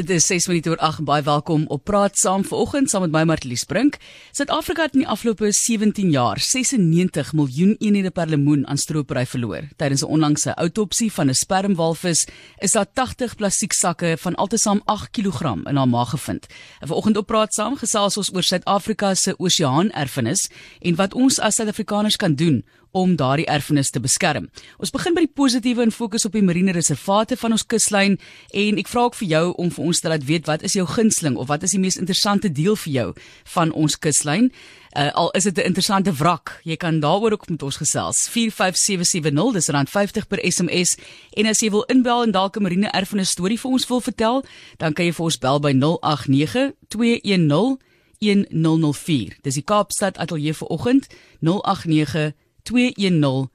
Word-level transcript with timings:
Dit 0.00 0.10
is 0.10 0.26
6 0.30 0.46
minute 0.48 0.70
oor 0.72 0.80
8 0.80 1.02
baie 1.04 1.22
welkom 1.22 1.66
op 1.68 1.82
Praat 1.84 2.16
Saam 2.16 2.40
vanoggend 2.48 2.88
saam 2.88 3.02
met 3.04 3.12
my 3.12 3.20
Martlies 3.28 3.66
Brink. 3.68 3.98
Suid-Afrika 4.32 4.86
het 4.86 4.94
in 4.96 5.02
die 5.02 5.08
afgelope 5.12 5.50
17 5.52 6.08
jaar 6.14 6.40
96 6.40 7.34
miljoen 7.36 7.74
eenhede 7.84 8.08
per 8.10 8.30
lemoen 8.32 8.64
aan 8.66 8.80
stroopery 8.80 9.26
verloor. 9.28 9.68
Tydens 9.76 10.00
'n 10.00 10.08
onlangse 10.08 10.56
outopsie 10.56 11.12
van 11.12 11.28
'n 11.28 11.34
spermwalvis 11.34 12.26
is 12.58 12.72
daar 12.72 12.86
80 12.92 13.36
plastieksakke 13.36 14.16
van 14.18 14.34
altesaam 14.34 14.80
8 14.84 15.10
kg 15.10 15.40
in 15.68 15.76
haar 15.76 15.88
maag 15.88 16.10
gevind. 16.10 16.46
En 16.80 16.88
vanoggend 16.88 17.16
op 17.16 17.26
Praat 17.26 17.52
Saam 17.54 17.76
gesels 17.76 18.16
ons 18.16 18.34
oor 18.34 18.42
Suid-Afrika 18.42 19.14
se 19.14 19.34
oseaanerfenis 19.38 20.50
en 20.80 20.94
wat 20.94 21.14
ons 21.14 21.38
as 21.40 21.54
Suid-Afrikaners 21.54 22.16
kan 22.16 22.34
doen 22.34 22.64
om 22.92 23.16
daardie 23.16 23.46
erfenis 23.46 23.90
te 23.90 24.00
beskerm. 24.00 24.48
Ons 24.78 24.90
begin 24.90 25.14
by 25.14 25.24
die 25.26 25.34
positiewe 25.34 25.82
en 25.82 25.92
fokus 25.94 26.24
op 26.26 26.32
die 26.32 26.42
marine 26.42 26.72
reservate 26.72 27.36
van 27.36 27.52
ons 27.52 27.66
kuslyn 27.66 28.18
en 28.50 28.80
ek 28.82 28.90
vra 28.90 29.06
ook 29.08 29.18
vir 29.20 29.28
jou 29.28 29.44
om 29.62 29.70
vir 29.70 29.84
ons 29.84 30.00
te 30.00 30.08
laat 30.08 30.26
weet 30.26 30.46
wat 30.50 30.62
is 30.66 30.74
jou 30.78 30.86
gunsteling 30.86 31.36
of 31.36 31.48
wat 31.48 31.62
is 31.62 31.76
die 31.76 31.82
mees 31.82 32.00
interessante 32.00 32.50
deel 32.50 32.76
vir 32.76 32.92
jou 32.92 33.08
van 33.54 33.72
ons 33.72 33.98
kuslyn? 33.98 34.50
Uh, 34.90 35.12
al 35.14 35.30
is 35.38 35.44
dit 35.44 35.56
'n 35.58 35.70
interessante 35.70 36.12
wrak, 36.12 36.60
jy 36.64 36.76
kan 36.76 37.00
daaroor 37.00 37.32
ook 37.32 37.48
met 37.48 37.62
ons 37.62 37.76
gesels. 37.76 38.28
45770 38.28 39.52
dis 39.52 39.70
R50 39.70 40.26
per 40.26 40.38
SMS 40.42 40.96
en 41.30 41.46
as 41.46 41.60
jy 41.60 41.70
wil 41.70 41.84
inbel 41.86 42.22
en 42.22 42.30
dalk 42.30 42.56
'n 42.56 42.62
marine 42.62 42.90
erfenis 42.90 43.30
storie 43.30 43.58
vir 43.58 43.70
ons 43.70 43.86
wil 43.86 44.00
vertel, 44.00 44.44
dan 44.78 44.92
kan 44.92 45.04
jy 45.04 45.12
vir 45.12 45.24
ons 45.24 45.38
bel 45.38 45.60
by 45.60 45.72
089 45.72 46.72
210 46.88 47.78
1004. 48.20 49.36
Dis 49.42 49.54
die 49.54 49.64
Kaapstad 49.64 50.18
Ateljee 50.18 50.54
vanoggend 50.54 51.06
089 51.40 52.34
210 52.70 53.48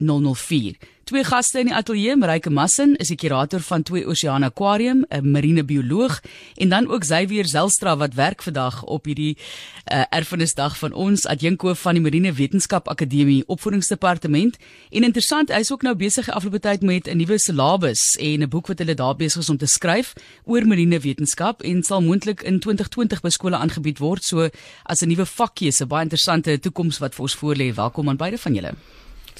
1004 0.00 0.76
Twee 1.10 1.24
gaste 1.26 1.58
in 1.58 1.66
die 1.66 1.74
ateljee, 1.74 2.14
Marike 2.14 2.52
Massin 2.54 2.92
is 3.02 3.08
die 3.10 3.16
kurator 3.18 3.64
van 3.66 3.82
Twee 3.82 4.04
Oseaan 4.06 4.44
Aquarium, 4.46 5.00
'n 5.10 5.30
marine 5.30 5.64
bioloog, 5.64 6.20
en 6.54 6.68
dan 6.68 6.86
ook 6.86 7.00
Xavier 7.00 7.46
Zelstra 7.46 7.96
wat 7.96 8.14
werk 8.14 8.42
vandag 8.42 8.84
op 8.84 9.04
hierdie 9.04 9.36
uh, 9.36 10.04
erfenisdag 10.10 10.78
van 10.78 10.92
ons 10.92 11.26
adjunkhoof 11.26 11.80
van 11.80 11.94
die 11.94 12.02
Marine 12.02 12.32
Wetenskap 12.32 12.88
Akademie 12.88 13.42
Opvoedingsdepartement. 13.46 14.56
En 14.90 15.02
interessant, 15.02 15.48
hy 15.48 15.58
is 15.58 15.72
ook 15.72 15.82
nou 15.82 15.96
besig 15.96 16.24
die 16.24 16.34
afgelope 16.34 16.60
tyd 16.60 16.82
met 16.82 17.08
'n 17.08 17.16
nuwe 17.16 17.38
syllabus 17.38 18.14
en 18.20 18.42
'n 18.42 18.48
boek 18.48 18.66
wat 18.66 18.78
hulle 18.78 18.94
daar 18.94 19.16
besig 19.16 19.42
is 19.42 19.50
om 19.50 19.56
te 19.56 19.66
skryf 19.66 20.12
oor 20.44 20.66
marine 20.66 21.00
wetenskap 21.00 21.62
en 21.62 21.82
sal 21.82 22.02
moontlik 22.02 22.42
in 22.42 22.60
2020 22.60 23.20
by 23.20 23.28
skole 23.28 23.56
aangebied 23.56 23.98
word, 23.98 24.22
so 24.24 24.48
as 24.84 25.02
'n 25.02 25.08
nuwe 25.08 25.26
vakkeuse, 25.26 25.86
baie 25.86 26.02
interessante 26.02 26.60
toekoms 26.60 26.98
wat 26.98 27.14
vir 27.14 27.22
ons 27.22 27.36
voorlê. 27.36 27.74
Welkom 27.74 28.08
aan 28.08 28.16
beide 28.16 28.38
van 28.38 28.54
julle. 28.54 28.74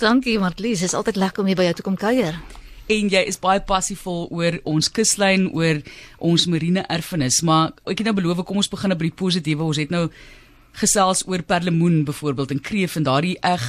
Dankie 0.01 0.39
Marlies, 0.41 0.81
is 0.81 0.95
altyd 0.97 1.19
lekker 1.21 1.43
om 1.43 1.49
hier 1.51 1.59
by 1.59 1.67
jou 1.67 1.75
te 1.77 1.85
kom 1.85 1.97
kuier. 2.01 2.39
En 2.91 3.09
jy 3.13 3.21
is 3.29 3.37
baie 3.39 3.61
passievol 3.61 4.31
oor 4.33 4.57
ons 4.65 4.89
kuslyn, 4.97 5.51
oor 5.53 5.83
ons 6.25 6.47
marine 6.49 6.87
erfenis, 6.89 7.43
maar 7.45 7.75
ek 7.85 8.01
het 8.01 8.09
nou 8.09 8.15
beloof 8.17 8.41
kom 8.49 8.63
ons 8.63 8.71
begin 8.73 8.97
by 8.97 9.11
die 9.11 9.19
positiewe. 9.21 9.67
Ons 9.67 9.81
het 9.83 9.93
nou 9.93 10.07
gesels 10.81 11.21
oor 11.29 11.45
perlemoen 11.45 12.07
byvoorbeeld 12.09 12.57
en 12.57 12.63
kreef 12.65 12.97
en 12.97 13.05
daardie 13.11 13.37
eg 13.45 13.67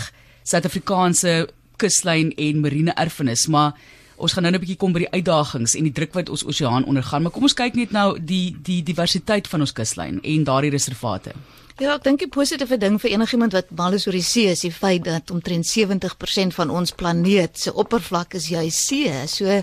Suid-Afrikaanse 0.48 1.50
kuslyn 1.82 2.32
en 2.40 2.64
marine 2.64 2.96
erfenis, 2.96 3.50
maar 3.52 3.76
ons 4.16 4.32
gaan 4.32 4.48
nou 4.48 4.54
'n 4.54 4.62
bietjie 4.64 4.80
kom 4.80 4.94
by 4.94 5.04
die 5.04 5.14
uitdagings 5.20 5.76
en 5.76 5.84
die 5.84 5.94
druk 5.94 6.14
wat 6.14 6.30
ons 6.30 6.46
oseaan 6.46 6.86
ondergaan, 6.86 7.24
maar 7.24 7.32
kom 7.32 7.44
ons 7.44 7.54
kyk 7.54 7.76
net 7.76 7.92
nou 7.92 8.18
die 8.20 8.56
die 8.64 8.82
diversiteit 8.84 9.48
van 9.48 9.60
ons 9.62 9.74
kuslyn 9.74 10.22
en 10.24 10.44
daardie 10.44 10.72
reservate. 10.72 11.34
Ja, 11.82 11.96
ek 11.98 12.04
dink 12.06 12.20
die 12.22 12.30
positiewe 12.30 12.78
ding 12.78 13.00
vir 13.02 13.10
enigiemand 13.16 13.56
wat 13.58 13.72
mal 13.74 13.96
is 13.98 14.04
oor 14.06 14.14
die 14.14 14.22
see 14.22 14.52
is 14.54 14.62
die 14.62 14.70
feit 14.70 15.02
dat 15.08 15.32
omtrent 15.34 15.66
70% 15.66 16.54
van 16.54 16.70
ons 16.70 16.92
planeet 16.94 17.58
se 17.58 17.74
oppervlak 17.74 18.36
is 18.38 18.52
juis 18.54 18.78
see. 18.78 19.10
So 19.26 19.56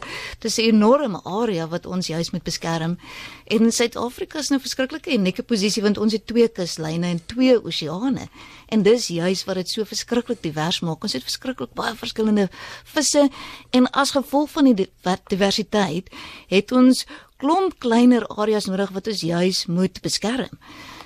dis 0.43 0.59
'n 0.59 0.75
enorme 0.75 1.21
area 1.23 1.69
wat 1.69 1.87
ons 1.87 2.09
juis 2.11 2.33
moet 2.33 2.43
beskerm. 2.43 2.99
En 3.47 3.71
Suid-Afrika 3.71 4.39
is 4.39 4.51
nou 4.51 4.59
'n 4.59 4.67
verskriklike 4.67 5.15
unieke 5.15 5.45
posisie 5.45 5.83
want 5.83 5.99
ons 5.99 6.13
het 6.13 6.27
twee 6.27 6.49
kuslyne 6.49 7.07
en 7.07 7.23
twee 7.27 7.55
oseane. 7.55 8.29
En 8.69 8.83
dis 8.83 9.07
juis 9.07 9.45
wat 9.45 9.55
dit 9.55 9.69
so 9.69 9.85
verskriklik 9.85 10.43
divers 10.43 10.81
maak. 10.81 11.03
Ons 11.03 11.13
het 11.13 11.23
verskriklik 11.23 11.73
baie 11.75 11.95
verskillende 11.95 12.49
visse 12.85 13.31
en 13.71 13.91
as 13.93 14.11
gevolg 14.11 14.51
van 14.51 14.65
die 14.65 14.89
diversiteit 15.29 16.11
het 16.49 16.73
ons 16.73 17.07
klomp 17.37 17.79
kleiner 17.79 18.27
areas 18.27 18.67
nodig 18.67 18.91
wat 18.91 19.07
ons 19.07 19.21
juis 19.21 19.67
moet 19.67 20.01
beskerm. 20.03 20.59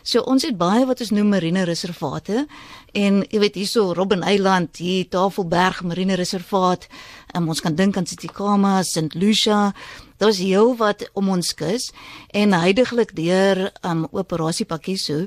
So 0.02 0.20
ons 0.26 0.42
het 0.42 0.56
baie 0.58 0.86
wat 0.86 1.00
ons 1.00 1.12
noem 1.14 1.28
marine 1.34 1.62
reservate 1.68 2.46
en 2.98 3.22
jy 3.30 3.38
weet 3.38 3.58
hierso 3.60 3.92
Robben 3.94 4.24
Eiland, 4.26 4.76
hier 4.76 5.08
Tafelberg 5.08 5.82
marine 5.86 6.16
reservaat. 6.18 6.88
Um, 7.36 7.48
ons 7.48 7.62
kan 7.62 7.74
dink 7.74 7.96
aan 7.96 8.04
Tsitsikamma, 8.04 8.82
St 8.82 9.14
Lucia. 9.14 9.72
Daar's 10.18 10.42
heel 10.42 10.74
wat 10.76 11.06
om 11.14 11.30
ons 11.32 11.54
kus 11.54 11.90
en 12.34 12.52
heidaglik 12.52 13.14
deur 13.16 13.70
um 13.82 14.08
operasie 14.10 14.66
Pakiso 14.66 15.26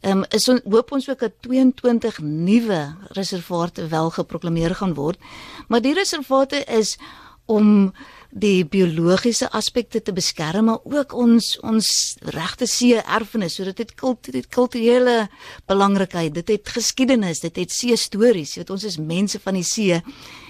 Ehm 0.00 0.18
um, 0.18 0.24
is 0.30 0.48
on, 0.48 0.60
hoop 0.70 0.92
ons 0.92 1.08
ook 1.10 1.18
dat 1.18 1.32
22 1.42 2.18
nuwe 2.22 2.94
reservate 3.08 3.86
wel 3.86 4.10
geproklaameer 4.10 4.74
gaan 4.74 4.94
word. 4.94 5.18
Maar 5.66 5.80
die 5.82 5.94
reservate 5.94 6.64
is 6.64 6.98
om 7.46 7.92
die 8.30 8.64
biologiese 8.64 9.48
aspekte 9.56 10.02
te 10.04 10.12
beskerm 10.12 10.68
maar 10.68 10.82
ook 10.84 11.14
ons 11.16 11.56
ons 11.64 11.88
regte 12.34 12.66
see 12.68 13.00
erfenis 13.00 13.56
sodat 13.56 13.76
dit 13.76 13.94
dit 14.32 14.48
kulturele 14.48 15.28
belangrikheid 15.66 16.34
dit 16.34 16.48
het 16.48 16.68
geskiedenis 16.68 17.40
dit 17.40 17.56
het 17.56 17.72
see 17.72 17.96
stories 17.96 18.56
weet 18.56 18.70
ons 18.70 18.84
is 18.84 18.98
mense 18.98 19.40
van 19.40 19.54
die 19.54 19.64
see 19.64 20.02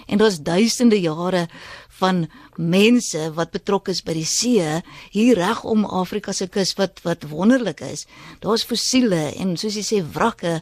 en 0.08 0.18
daar's 0.18 0.40
duisende 0.40 1.00
jare 1.00 1.46
van 2.00 2.26
mense 2.56 3.30
wat 3.34 3.54
betrokke 3.54 3.92
is 3.94 4.02
by 4.06 4.14
die 4.16 4.26
see 4.26 4.66
hier 5.14 5.38
reg 5.38 5.64
om 5.68 5.84
Afrika 5.84 6.32
se 6.32 6.48
kus 6.50 6.74
wat 6.78 7.02
wat 7.06 7.26
wonderlik 7.30 7.82
is. 7.86 8.06
Daar's 8.42 8.66
fossiele 8.66 9.28
en 9.36 9.56
soos 9.60 9.78
jy 9.78 9.84
sê 9.86 10.02
wrakke. 10.14 10.58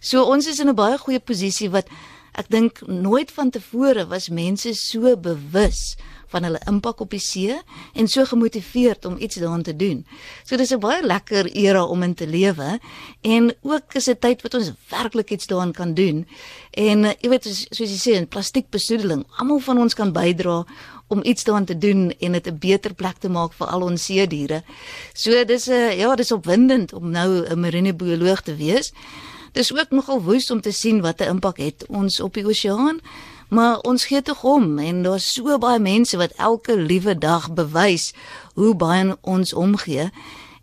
So 0.00 0.26
ons 0.34 0.46
is 0.46 0.60
in 0.60 0.68
'n 0.68 0.74
baie 0.74 0.98
goeie 0.98 1.20
posisie 1.20 1.70
wat 1.70 1.88
ek 2.34 2.48
dink 2.48 2.80
nooit 2.86 3.30
van 3.30 3.50
tevore 3.50 4.06
was 4.06 4.28
mense 4.28 4.74
so 4.74 5.16
bewus 5.16 5.96
van 6.32 6.46
hulle 6.48 6.60
impak 6.70 7.00
op 7.04 7.12
die 7.12 7.20
see 7.22 7.58
en 7.94 8.08
so 8.08 8.24
gemotiveerd 8.28 9.04
om 9.08 9.18
iets 9.20 9.36
daaraan 9.40 9.62
te 9.62 9.76
doen. 9.76 10.04
So 10.44 10.56
dis 10.56 10.72
'n 10.72 10.80
baie 10.80 11.02
lekker 11.04 11.46
era 11.52 11.84
om 11.84 12.02
in 12.02 12.14
te 12.14 12.26
lewe 12.26 12.80
en 13.20 13.52
ook 13.62 13.94
is 13.94 14.04
dit 14.04 14.20
tyd 14.20 14.42
wat 14.42 14.54
ons 14.54 14.72
werklik 14.88 15.30
iets 15.30 15.46
daaraan 15.46 15.72
kan 15.72 15.94
doen. 15.94 16.26
En 16.70 17.04
uh, 17.04 17.12
jy 17.20 17.28
weet 17.28 17.44
soos 17.44 17.90
jy 17.90 18.00
sê 18.00 18.16
in 18.16 18.28
plastiekbesoedeling, 18.28 19.26
almal 19.36 19.60
van 19.60 19.78
ons 19.78 19.94
kan 19.94 20.12
bydra 20.12 20.64
om 21.12 21.20
iets 21.22 21.44
daaraan 21.44 21.68
te 21.68 21.78
doen 21.78 22.14
en 22.18 22.32
dit 22.32 22.46
'n 22.46 22.58
beter 22.58 22.94
plek 22.94 23.16
te 23.18 23.28
maak 23.28 23.52
vir 23.52 23.66
al 23.66 23.82
ons 23.82 24.04
see 24.04 24.26
diere. 24.26 24.62
So 25.14 25.44
dis 25.44 25.66
'n 25.66 25.72
eh, 25.72 25.98
ja, 25.98 26.14
dis 26.14 26.32
opwindend 26.32 26.92
om 26.92 27.10
nou 27.10 27.44
'n 27.44 27.60
marine 27.60 27.94
bioloog 27.94 28.40
te 28.42 28.56
wees. 28.56 28.92
Dis 29.52 29.72
ook 29.72 29.90
nogal 29.90 30.22
woes 30.22 30.50
om 30.50 30.60
te 30.60 30.70
sien 30.72 31.00
wat 31.00 31.20
'n 31.20 31.28
impak 31.28 31.56
het 31.56 31.84
ons 31.88 32.20
op 32.20 32.34
die 32.34 32.46
oseaan. 32.46 33.00
Maar 33.52 33.82
ons 33.84 34.04
gee 34.08 34.22
tog 34.22 34.44
om 34.48 34.78
en 34.78 35.02
daar's 35.04 35.26
so 35.32 35.58
baie 35.60 35.78
mense 35.78 36.16
wat 36.16 36.32
elke 36.40 36.76
liewe 36.76 37.12
dag 37.18 37.50
bewys 37.52 38.12
hoe 38.54 38.72
baie 38.74 39.16
ons 39.20 39.52
omgee. 39.52 40.08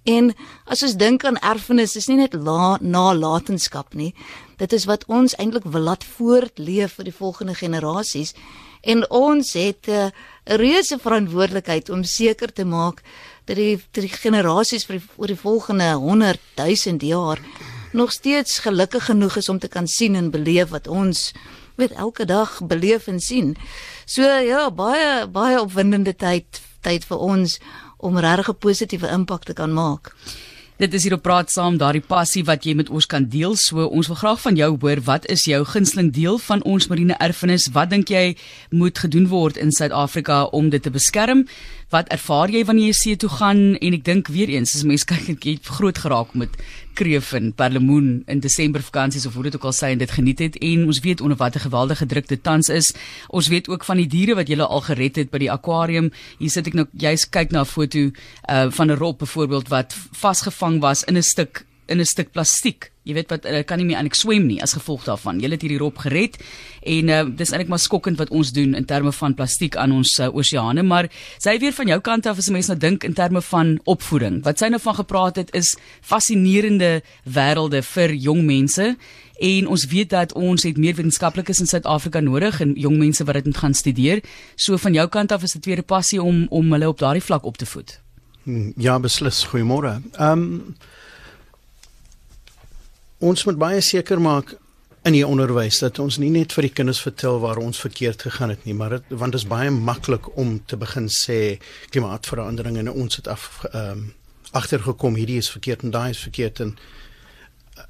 En 0.10 0.32
as 0.66 0.82
ons 0.84 0.96
dink 0.98 1.24
aan 1.24 1.38
erfenis, 1.38 1.94
is 2.00 2.08
nie 2.10 2.18
net 2.18 2.34
la, 2.34 2.80
nalatenskap 2.82 3.94
nie. 3.94 4.16
Dit 4.58 4.74
is 4.74 4.88
wat 4.90 5.06
ons 5.06 5.36
eintlik 5.38 5.68
wil 5.70 5.86
laat 5.86 6.04
voortleef 6.16 6.98
vir 6.98 7.10
die 7.12 7.14
volgende 7.14 7.54
generasies. 7.54 8.34
En 8.82 9.06
ons 9.12 9.54
het 9.54 9.88
eh, 9.88 10.10
'n 10.10 10.12
uh, 10.52 10.56
reuse 10.58 10.98
verantwoordelikheid 10.98 11.90
om 11.90 12.04
seker 12.04 12.54
te 12.54 12.66
maak 12.66 13.04
dat 13.46 13.56
die, 13.56 13.78
die 13.92 14.10
generasies 14.10 14.86
vir 14.86 14.98
die, 14.98 15.06
vir 15.18 15.28
die 15.28 15.42
volgende 15.42 15.94
100 15.94 16.40
000 16.56 16.98
jaar 17.06 17.40
nog 17.92 18.12
steeds 18.12 18.60
gelukkig 18.60 19.06
genoeg 19.06 19.36
is 19.36 19.50
om 19.50 19.60
te 19.60 19.68
kan 19.68 19.88
sien 19.88 20.16
en 20.16 20.32
beleef 20.32 20.70
wat 20.70 20.88
ons 20.88 21.34
weet 21.80 21.96
elke 21.96 22.26
dag 22.26 22.60
beleef 22.68 23.08
en 23.08 23.20
sien. 23.20 23.56
So 24.06 24.22
ja, 24.24 24.70
baie 24.72 25.28
baie 25.28 25.62
opwindende 25.62 26.16
tyd 26.16 26.62
tyd 26.84 27.04
vir 27.08 27.18
ons 27.18 27.60
om 27.98 28.18
regtig 28.18 28.50
'n 28.50 28.60
positiewe 28.60 29.08
impak 29.12 29.44
te 29.44 29.54
kan 29.54 29.74
maak. 29.74 30.14
Dit 30.80 30.94
is 30.94 31.04
hier 31.04 31.14
op 31.14 31.26
praat 31.26 31.50
saam 31.52 31.76
daardie 31.76 32.00
passie 32.08 32.40
wat 32.48 32.64
jy 32.64 32.72
met 32.80 32.88
ons 32.90 33.04
kan 33.06 33.26
deel. 33.28 33.58
So 33.60 33.84
ons 33.84 34.08
wil 34.08 34.16
graag 34.16 34.40
van 34.40 34.56
jou 34.56 34.70
hoor, 34.80 35.02
wat 35.04 35.26
is 35.28 35.44
jou 35.44 35.66
gunsteling 35.68 36.14
deel 36.16 36.38
van 36.40 36.64
ons 36.64 36.88
marine 36.88 37.18
erfenis? 37.20 37.68
Wat 37.76 37.90
dink 37.90 38.08
jy 38.08 38.38
moet 38.72 38.98
gedoen 38.98 39.28
word 39.28 39.58
in 39.60 39.74
Suid-Afrika 39.76 40.46
om 40.56 40.70
dit 40.70 40.80
te 40.82 40.90
beskerm? 40.90 41.44
Wat 41.90 42.10
ervaar 42.14 42.52
jy 42.54 42.60
wanneer 42.70 42.92
jy 42.92 42.98
see 42.98 43.18
toe 43.18 43.32
gaan? 43.34 43.74
En 43.82 43.96
ek 43.98 44.04
dink 44.06 44.28
weer 44.30 44.52
eens, 44.54 44.76
as 44.78 44.86
mense 44.86 45.08
kyk 45.10 45.32
ek 45.34 45.46
het 45.48 45.70
groot 45.74 45.98
geraak 45.98 46.36
met 46.38 46.54
kreef 47.00 47.32
en 47.34 47.48
perlemoen 47.58 48.20
in 48.30 48.44
Desember 48.44 48.84
vakansies 48.86 49.26
of 49.26 49.34
hoe 49.34 49.48
dit 49.48 49.56
ook 49.58 49.66
al 49.66 49.74
sê 49.74 49.90
en 49.96 50.02
dit 50.02 50.14
geniet 50.14 50.44
het 50.44 50.60
en 50.62 50.84
ons 50.86 51.00
weet 51.02 51.24
onder 51.26 51.40
watter 51.40 51.64
geweldige 51.64 52.06
druk 52.06 52.28
dit 52.30 52.44
tans 52.46 52.70
is. 52.70 52.92
Ons 53.34 53.50
weet 53.50 53.72
ook 53.74 53.88
van 53.88 53.98
die 54.04 54.06
diere 54.12 54.38
wat 54.38 54.52
jy 54.52 54.60
al 54.62 54.86
gered 54.86 55.18
het 55.18 55.34
by 55.34 55.42
die 55.42 55.50
akwarium. 55.50 56.12
Hier 56.38 56.54
sit 56.54 56.70
ek 56.70 56.78
nou 56.78 56.86
juist 56.94 57.32
kyk 57.34 57.56
na 57.56 57.66
'n 57.66 57.72
foto 57.74 58.12
uh 58.50 58.70
van 58.70 58.92
'n 58.92 59.00
rop 59.02 59.26
byvoorbeeld 59.26 59.70
wat 59.74 59.96
vasgevang 60.14 60.82
was 60.82 61.04
in 61.04 61.18
'n 61.18 61.24
stuk 61.24 61.66
in 61.88 62.00
'n 62.00 62.06
stuk 62.06 62.32
plastiek 62.32 62.92
jy 63.10 63.18
weet 63.18 63.32
wat 63.34 63.48
hulle 63.50 63.64
kan 63.68 63.82
nie 63.82 63.88
meer 63.90 64.00
eintlik 64.00 64.18
swem 64.18 64.46
nie 64.48 64.60
as 64.64 64.76
gevolg 64.78 65.06
daarvan. 65.08 65.42
Julle 65.42 65.58
het 65.58 65.66
hierdie 65.66 65.80
rop 65.82 66.00
gered 66.06 66.38
en 66.88 67.12
uh, 67.12 67.22
dis 67.28 67.52
eintlik 67.52 67.72
maar 67.74 67.82
skokkend 67.82 68.20
wat 68.22 68.32
ons 68.36 68.54
doen 68.56 68.76
in 68.78 68.88
terme 68.90 69.12
van 69.16 69.36
plastiek 69.38 69.76
aan 69.80 69.96
ons 69.98 70.16
uh, 70.20 70.30
oseane, 70.30 70.84
maar 70.86 71.10
sy 71.42 71.58
weer 71.62 71.76
van 71.76 71.92
jou 71.94 72.00
kant 72.06 72.30
af 72.30 72.38
as 72.38 72.50
'n 72.50 72.54
mens 72.54 72.70
nou 72.70 72.78
dink 72.78 73.04
in 73.04 73.14
terme 73.14 73.42
van 73.42 73.80
opvoeding. 73.86 74.44
Wat 74.44 74.60
sy 74.60 74.70
nou 74.70 74.80
van 74.80 74.96
gepraat 74.96 75.36
het 75.36 75.50
is 75.54 75.76
fascinerende 76.02 77.02
wêrelde 77.26 77.84
vir 77.84 78.14
jong 78.14 78.46
mense 78.46 78.96
en 79.40 79.68
ons 79.68 79.86
weet 79.86 80.10
dat 80.10 80.34
ons 80.34 80.64
het 80.64 80.78
meer 80.78 80.96
wetenskaplikes 80.96 81.60
in 81.60 81.68
Suid-Afrika 81.68 82.20
nodig 82.20 82.60
en 82.62 82.74
jong 82.76 82.98
mense 82.98 83.24
wat 83.24 83.40
dit 83.40 83.46
moet 83.46 83.58
gaan 83.58 83.74
studeer. 83.74 84.22
So 84.56 84.78
van 84.78 84.94
jou 84.94 85.08
kant 85.08 85.32
af 85.32 85.44
is 85.44 85.52
dit 85.52 85.66
weer 85.66 85.80
'n 85.80 85.86
passie 85.86 86.22
om 86.22 86.48
om 86.50 86.72
hulle 86.72 86.88
op 86.88 87.00
daardie 87.00 87.24
vlak 87.24 87.44
op 87.44 87.58
te 87.58 87.66
voed. 87.66 88.00
Hmm, 88.44 88.74
ja, 88.78 89.00
beslis. 89.00 89.46
Goeiemôre. 89.46 90.02
Ehm 90.18 90.32
um, 90.32 90.76
ons 93.20 93.46
moet 93.46 93.60
baie 93.60 93.82
seker 93.82 94.22
maak 94.22 94.56
in 95.08 95.16
die 95.16 95.26
onderwys 95.28 95.80
dat 95.80 96.00
ons 96.04 96.18
nie 96.20 96.32
net 96.34 96.54
vir 96.56 96.68
die 96.68 96.76
kinders 96.76 97.02
vertel 97.02 97.40
waar 97.44 97.60
ons 97.62 97.80
verkeerd 97.80 98.26
gegaan 98.28 98.52
het 98.52 98.66
nie, 98.68 98.76
maar 98.76 98.98
het, 98.98 99.08
want 99.10 99.32
dit 99.32 99.42
is 99.42 99.48
baie 99.48 99.72
maklik 99.72 100.28
om 100.38 100.58
te 100.68 100.78
begin 100.80 101.08
sê 101.12 101.60
klimaatsverandering 101.94 102.80
en 102.82 102.92
ons 102.92 103.22
het 103.22 103.28
af 103.32 103.52
ehm 103.74 103.92
um, 103.92 104.08
agtergekom 104.52 105.14
hierdie 105.14 105.38
is 105.38 105.52
verkeerd 105.54 105.84
en 105.86 105.92
daai 105.94 106.10
is 106.10 106.24
verkeerd 106.26 106.60
en 106.64 106.72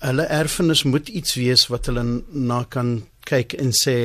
hulle 0.03 0.25
erfenis 0.27 0.83
moet 0.83 1.07
iets 1.07 1.37
wees 1.39 1.67
wat 1.71 1.87
hulle 1.87 2.03
na 2.27 2.63
kan 2.67 2.97
kyk 3.29 3.55
en 3.63 3.71
sê 3.75 3.95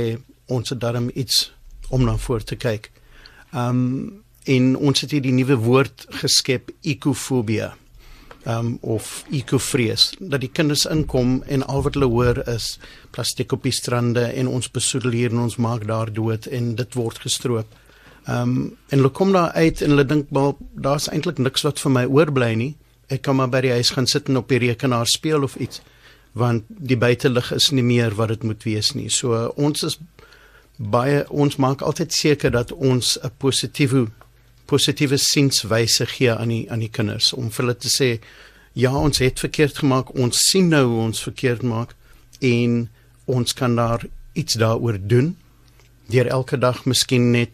ons 0.46 0.70
het 0.70 0.80
daarom 0.80 1.10
iets 1.14 1.48
om 1.88 2.04
na 2.04 2.16
voor 2.16 2.44
te 2.44 2.56
kyk. 2.56 2.90
Um 3.52 4.22
in 4.44 4.74
ons 4.76 5.00
het 5.00 5.14
hierdie 5.14 5.32
nuwe 5.32 5.56
woord 5.56 6.04
geskep 6.20 6.68
ekofobie. 6.84 7.70
Um 8.44 8.78
of 8.80 9.24
ekofrees 9.32 10.12
dat 10.18 10.40
die 10.40 10.50
kinders 10.52 10.84
inkom 10.86 11.42
en 11.48 11.62
al 11.66 11.82
wat 11.82 11.94
hulle 11.94 12.10
hoor 12.12 12.42
is 12.48 12.78
plastiek 13.10 13.52
op 13.52 13.62
die 13.62 13.72
strande 13.72 14.20
en 14.20 14.48
ons 14.48 14.68
besoedel 14.70 15.16
hier 15.16 15.30
en 15.30 15.46
ons 15.46 15.56
maak 15.56 15.86
daar 15.88 16.12
dood 16.12 16.46
en 16.46 16.74
dit 16.74 16.94
word 16.94 17.18
gestroop. 17.18 17.66
Um 18.28 18.76
en 18.88 18.98
hulle 18.98 19.12
kom 19.16 19.32
daar 19.32 19.52
uit 19.52 19.80
en 19.80 19.94
hulle 19.94 20.04
dink 20.04 20.30
maar 20.30 20.52
daar's 20.74 21.08
eintlik 21.08 21.38
niks 21.38 21.64
wat 21.64 21.80
vir 21.80 21.90
my 21.90 22.04
oorbly 22.04 22.54
nie 22.54 22.74
ek 23.08 23.22
kan 23.26 23.36
maar 23.36 23.50
by 23.52 23.60
die 23.64 23.74
huis 23.74 23.92
gaan 23.94 24.08
sit 24.08 24.28
en 24.28 24.40
op 24.40 24.48
die 24.48 24.60
rekenaar 24.62 25.08
speel 25.10 25.44
of 25.44 25.56
iets 25.56 25.82
want 26.34 26.64
die 26.68 26.98
buitelug 26.98 27.52
is 27.54 27.70
nie 27.70 27.84
meer 27.86 28.16
wat 28.18 28.32
dit 28.32 28.42
moet 28.42 28.64
wees 28.66 28.90
nie. 28.98 29.06
So 29.08 29.52
ons 29.54 29.84
is 29.86 29.98
baie 30.76 31.22
ons 31.30 31.60
maak 31.62 31.84
altyd 31.86 32.12
seker 32.12 32.50
dat 32.50 32.72
ons 32.72 33.18
'n 33.22 33.30
positiewe 33.38 34.08
positiewe 34.66 35.16
sinswyse 35.16 36.06
gee 36.06 36.32
aan 36.32 36.48
die 36.48 36.64
aan 36.70 36.80
die 36.80 36.90
kinders 36.90 37.32
om 37.32 37.50
vir 37.50 37.64
hulle 37.64 37.78
te 37.78 37.92
sê 37.92 38.18
ja, 38.74 38.90
ons 38.90 39.18
het 39.18 39.38
verkeerd 39.38 39.78
gemaak, 39.78 40.14
ons 40.18 40.38
sien 40.50 40.68
nou 40.68 40.84
hoe 40.88 41.00
ons 41.04 41.22
verkeerd 41.22 41.62
maak 41.62 41.94
en 42.40 42.88
ons 43.30 43.54
kan 43.54 43.76
daar 43.76 44.06
iets 44.34 44.58
daaroor 44.58 44.98
doen 44.98 45.36
deur 46.10 46.26
elke 46.26 46.58
dag 46.58 46.84
miskien 46.84 47.30
net 47.32 47.52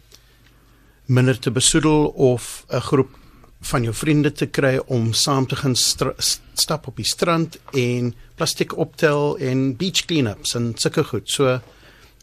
minder 1.05 1.39
te 1.39 1.51
besoedel 1.51 2.07
of 2.07 2.65
'n 2.69 2.81
groep 2.81 3.17
van 3.61 3.83
jou 3.83 3.93
vriende 3.93 4.31
te 4.31 4.45
kry 4.45 4.79
om 4.85 5.13
saam 5.13 5.47
te 5.47 5.55
gaan 5.55 5.75
stap 5.75 6.87
op 6.87 6.95
die 6.97 7.05
strand 7.05 7.57
en 7.77 8.13
plastiek 8.35 8.77
optel 8.77 9.37
en 9.37 9.75
beach 9.77 10.05
cleanups 10.05 10.55
en 10.57 10.71
sulke 10.75 11.03
goed. 11.03 11.29
So 11.29 11.59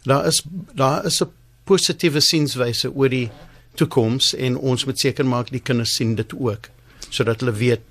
daar 0.03 0.27
is 0.27 0.41
daar 0.73 1.05
is 1.05 1.21
'n 1.21 1.31
positiewe 1.63 2.19
sinswyse 2.19 2.91
oor 2.91 3.09
die 3.09 3.29
toekoms 3.79 4.33
en 4.35 4.57
ons 4.57 4.85
moet 4.85 4.99
seker 4.99 5.27
maak 5.27 5.53
die 5.53 5.63
kinders 5.63 5.95
sien 5.99 6.15
dit 6.19 6.35
ook 6.37 6.69
sodat 7.09 7.41
hulle 7.41 7.55
weet 7.57 7.85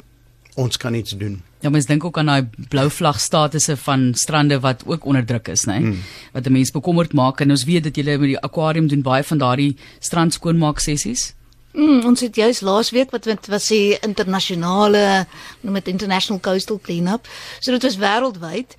ons 0.58 0.76
kan 0.76 0.94
iets 0.94 1.14
doen. 1.18 1.38
Ja, 1.62 1.70
mens 1.70 1.86
dink 1.86 2.04
ook 2.04 2.18
aan 2.18 2.30
daai 2.30 2.66
blou 2.70 2.86
vlag 2.90 3.20
statusse 3.22 3.76
van 3.82 4.12
strande 4.14 4.60
wat 4.62 4.82
ook 4.86 5.06
onder 5.06 5.24
druk 5.26 5.48
is, 5.54 5.64
né? 5.70 5.78
Hmm. 5.78 6.02
Wat 6.32 6.46
'n 6.46 6.52
mens 6.52 6.70
bekommerd 6.70 7.12
maak 7.12 7.40
en 7.40 7.50
ons 7.50 7.64
weet 7.64 7.84
dat 7.84 7.96
julle 7.96 8.18
met 8.18 8.28
die 8.28 8.40
akwarium 8.40 8.86
doen 8.86 9.02
baie 9.02 9.24
van 9.24 9.38
daardie 9.38 9.76
strand 9.98 10.32
skoonmaak 10.32 10.78
sessies. 10.78 11.34
Mm, 11.72 12.04
ons 12.04 12.20
het 12.20 12.36
juis 12.36 12.60
laasweek 12.60 13.10
wat 13.10 13.24
wat 13.24 13.46
was 13.46 13.68
die 13.68 13.98
internasionale 14.00 15.26
noem 15.60 15.74
dit 15.74 15.88
international 15.88 16.40
coastal 16.40 16.78
cleanup. 16.82 17.28
So 17.60 17.70
dit 17.72 17.82
was 17.82 17.96
wêreldwyd. 17.96 18.76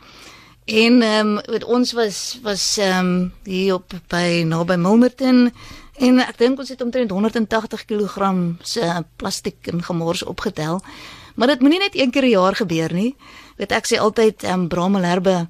En 0.66 1.02
ehm 1.02 1.28
um, 1.28 1.42
met 1.50 1.64
ons 1.64 1.92
was 1.92 2.40
was 2.42 2.78
ehm 2.78 3.06
um, 3.06 3.34
hier 3.44 3.74
op 3.74 3.94
by 4.08 4.44
naby 4.46 4.76
Milmerton 4.76 5.52
en 6.00 6.20
ek 6.24 6.38
dink 6.40 6.60
ons 6.60 6.70
het 6.70 6.82
omtrent 6.82 7.12
180 7.12 7.86
kg 7.86 8.30
se 8.64 9.04
plastiek 9.20 9.68
en 9.72 9.84
gemors 9.84 10.24
opgetel. 10.24 10.80
Maar 11.36 11.54
dit 11.54 11.62
moenie 11.64 11.80
net 11.80 11.96
een 11.96 12.12
keer 12.12 12.24
'n 12.24 12.30
jaar 12.30 12.56
gebeur 12.56 12.94
nie. 12.94 13.16
Weet 13.58 13.72
ek 13.72 13.86
sê 13.88 14.00
altyd 14.00 14.44
ehm 14.44 14.54
um, 14.54 14.68
Bramelherbe 14.68 15.48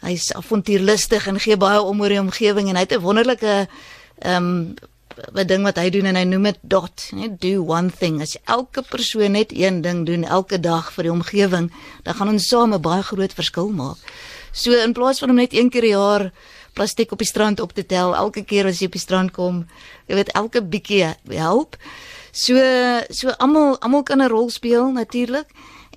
hy's 0.00 0.32
avontuurlustig 0.32 1.26
en 1.26 1.40
gee 1.40 1.56
baie 1.56 1.80
om 1.80 2.00
oor 2.00 2.08
die 2.08 2.20
omgewing 2.20 2.68
en 2.68 2.76
hy 2.76 2.84
het 2.86 2.92
'n 2.92 3.00
wonderlike 3.00 3.68
ehm 4.18 4.36
um, 4.36 4.74
'n 5.34 5.46
ding 5.46 5.62
wat 5.62 5.76
hy 5.76 5.90
doen 5.90 6.06
en 6.06 6.16
hy 6.16 6.24
noem 6.24 6.42
dit 6.42 6.58
dot, 6.62 7.10
net 7.12 7.40
do 7.40 7.64
one 7.66 7.90
thing. 7.90 8.20
As 8.22 8.36
elke 8.44 8.82
persoon 8.82 9.32
net 9.32 9.52
een 9.52 9.80
ding 9.80 10.06
doen 10.06 10.24
elke 10.24 10.60
dag 10.60 10.92
vir 10.92 11.08
die 11.08 11.12
omgewing, 11.12 11.72
dan 12.02 12.14
gaan 12.14 12.28
ons 12.28 12.48
saam 12.48 12.74
'n 12.74 12.80
baie 12.80 13.02
groot 13.02 13.32
verskil 13.32 13.68
maak. 13.68 13.98
So 14.52 14.72
in 14.72 14.92
plaas 14.92 15.18
van 15.18 15.30
om 15.30 15.36
net 15.36 15.52
een 15.52 15.70
keer 15.70 15.80
per 15.80 15.90
jaar 15.90 16.32
plastiek 16.78 17.12
op 17.12 17.22
die 17.22 17.28
strand 17.28 17.60
op 17.60 17.74
te 17.74 17.84
tel 17.86 18.14
elke 18.16 18.44
keer 18.46 18.68
as 18.70 18.78
jy 18.80 18.88
op 18.90 18.96
die 18.96 19.02
strand 19.02 19.34
kom, 19.34 19.64
jy 20.06 20.20
weet 20.20 20.30
elke 20.38 20.62
bietjie 20.62 21.10
help. 21.34 21.76
So 22.32 22.54
so 23.10 23.34
almal 23.42 23.78
almal 23.82 24.04
kan 24.06 24.22
'n 24.22 24.30
rol 24.30 24.50
speel 24.50 24.92
natuurlik 24.92 25.48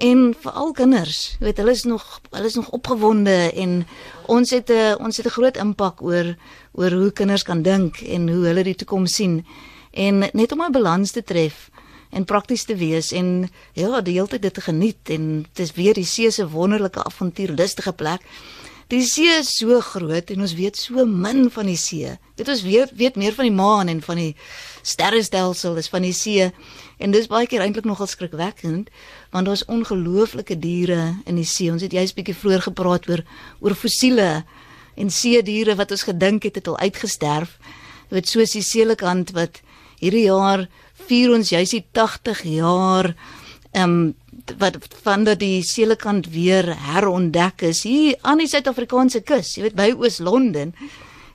en 0.02 0.34
veral 0.34 0.72
kinders. 0.72 1.36
Jy 1.40 1.46
weet 1.46 1.58
hulle 1.62 1.72
is 1.72 1.84
nog 1.84 2.22
hulle 2.32 2.48
is 2.48 2.58
nog 2.58 2.70
opgewonde 2.70 3.52
en 3.54 3.86
ons 4.28 4.50
het 4.50 4.70
'n 4.70 4.98
ons 5.00 5.18
het 5.18 5.26
'n 5.26 5.38
groot 5.38 5.58
impak 5.58 6.02
oor 6.02 6.36
oor 6.74 6.92
hoe 6.92 7.12
kinders 7.12 7.44
kan 7.44 7.62
dink 7.62 8.02
en 8.02 8.30
hoe 8.30 8.46
hulle 8.46 8.64
die 8.64 8.76
toekoms 8.76 9.16
sien 9.16 9.46
en 9.92 10.20
net 10.34 10.52
om 10.52 10.62
'n 10.64 10.72
balans 10.72 11.12
te 11.12 11.24
tref 11.24 11.70
en 12.10 12.26
prakties 12.26 12.64
te 12.64 12.76
wees 12.76 13.12
en 13.12 13.50
ja, 13.74 14.02
die 14.02 14.14
hele 14.14 14.28
tyd 14.28 14.42
dit 14.42 14.54
te 14.54 14.62
geniet 14.62 15.10
en 15.10 15.46
dit 15.54 15.60
is 15.66 15.74
weer 15.76 15.94
die 15.94 16.06
see 16.06 16.32
se 16.32 16.50
wonderlike 16.50 17.04
avontuurlustige 17.04 17.94
plek. 17.94 18.22
Die 18.92 19.06
see 19.08 19.32
is 19.32 19.54
so 19.56 19.78
groot 19.80 20.34
en 20.34 20.42
ons 20.44 20.54
weet 20.58 20.76
so 20.76 21.06
min 21.08 21.46
van 21.54 21.70
die 21.70 21.78
see. 21.80 22.10
Dit 22.36 22.50
ons 22.52 22.64
weet 22.66 22.90
weet 23.00 23.16
meer 23.16 23.32
van 23.38 23.48
die 23.48 23.56
maan 23.56 23.88
en 23.88 24.02
van 24.04 24.20
die 24.20 24.34
sterrestelsel 24.84 25.78
as 25.80 25.88
van 25.94 26.04
die 26.04 26.16
see 26.16 26.50
en 27.00 27.16
dis 27.16 27.30
baie 27.32 27.48
keer 27.48 27.64
eintlik 27.64 27.88
nogal 27.88 28.10
skrikwekkend 28.12 28.90
want 29.32 29.48
daar's 29.48 29.64
ongelooflike 29.72 30.58
diere 30.60 31.14
in 31.24 31.40
die 31.40 31.48
see. 31.48 31.72
Ons 31.72 31.88
het 31.88 31.96
juist 31.96 32.18
'n 32.18 32.20
bietjie 32.20 32.36
vroeër 32.36 32.68
gepraat 32.68 33.08
oor 33.08 33.24
oor 33.62 33.76
fossiele 33.80 34.44
en 34.98 35.10
see 35.10 35.40
diere 35.42 35.76
wat 35.80 35.92
ons 35.92 36.04
gedink 36.04 36.44
het 36.44 36.56
het 36.56 36.68
al 36.68 36.78
uitgesterf. 36.78 37.60
Jy 38.10 38.20
weet 38.20 38.28
soos 38.28 38.52
die 38.52 38.64
seelekant 38.64 39.32
wat 39.32 39.62
hierdie 40.04 40.28
jaar 40.28 40.68
vier 41.08 41.32
ons 41.32 41.50
juist 41.50 41.72
die 41.72 41.86
80 41.94 42.44
jaar 42.44 43.16
ehm 43.72 43.84
um, 43.84 44.16
wat 44.58 44.78
van 45.04 45.24
dat 45.24 45.40
die 45.40 45.62
seelekant 45.64 46.30
weer 46.34 46.68
herontdek 46.92 47.62
is 47.62 47.84
hier 47.84 48.16
aan 48.22 48.38
die 48.38 48.48
Suid-Afrikaanse 48.48 49.22
kus, 49.22 49.56
jy 49.56 49.64
weet 49.64 49.76
by 49.76 49.92
Oos-London. 49.98 50.74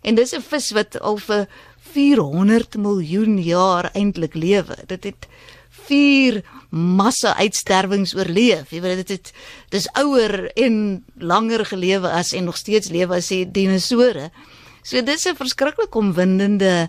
En 0.02 0.14
dis 0.14 0.34
'n 0.34 0.42
vis 0.42 0.70
wat 0.70 1.00
al 1.00 1.16
vir 1.16 1.46
400 1.92 2.76
miljoen 2.76 3.38
jaar 3.42 3.90
eintlik 3.94 4.34
lewe. 4.34 4.76
Dit 4.86 5.04
het 5.04 5.26
vier 5.86 6.42
massa 6.70 7.34
uitsterwings 7.36 8.14
oorleef. 8.14 8.70
Jy 8.70 8.80
weet 8.80 9.06
dit 9.06 9.08
het 9.16 9.32
dis 9.70 9.88
ouer 9.94 10.50
en 10.54 11.04
langer 11.18 11.64
gelewe 11.64 12.10
as 12.10 12.32
en 12.32 12.44
nog 12.44 12.56
steeds 12.56 12.88
lewe 12.88 13.16
as 13.16 13.28
die 13.28 13.44
dinosoure. 13.50 14.30
So 14.82 15.02
dis 15.02 15.26
'n 15.26 15.36
verskriklik 15.36 15.94
omwindende 15.94 16.88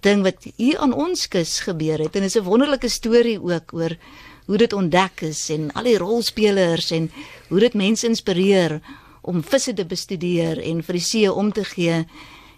ding 0.00 0.22
wat 0.22 0.46
hier 0.56 0.78
aan 0.78 0.92
ons 0.92 1.28
kus 1.28 1.60
gebeur 1.60 1.98
het 1.98 2.16
en 2.16 2.22
is 2.22 2.36
'n 2.36 2.44
wonderlike 2.44 2.88
storie 2.88 3.40
ook 3.40 3.72
oor 3.72 3.96
hoe 4.46 4.56
dit 4.56 4.72
ontdek 4.72 5.20
is 5.20 5.50
en 5.50 5.70
al 5.72 5.82
die 5.90 5.98
rolspelers 5.98 6.90
en 6.90 7.10
hoe 7.48 7.60
dit 7.60 7.74
mense 7.74 8.06
inspireer 8.06 8.80
om 9.22 9.42
visse 9.42 9.74
te 9.74 9.84
bestudeer 9.84 10.60
en 10.62 10.82
vir 10.86 10.98
die 10.98 11.06
see 11.06 11.32
om 11.32 11.52
te 11.52 11.64
gee 11.64 12.04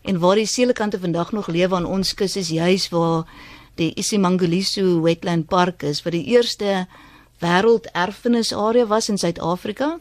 en 0.03 0.19
waar 0.19 0.37
die 0.37 0.47
seelekante 0.47 1.01
vandag 1.01 1.33
nog 1.33 1.49
lewe 1.49 1.77
aan 1.77 1.89
ons 1.89 2.15
kus 2.15 2.37
is 2.37 2.53
juis 2.53 2.89
waar 2.93 3.25
die 3.79 3.93
Isimangaliso 3.95 5.01
Wetland 5.03 5.49
Park 5.49 5.83
is 5.83 6.03
wat 6.03 6.13
die 6.17 6.27
eerste 6.35 6.87
wêrelderfenisarea 7.43 8.87
was 8.87 9.09
in 9.09 9.19
Suid-Afrika. 9.19 9.99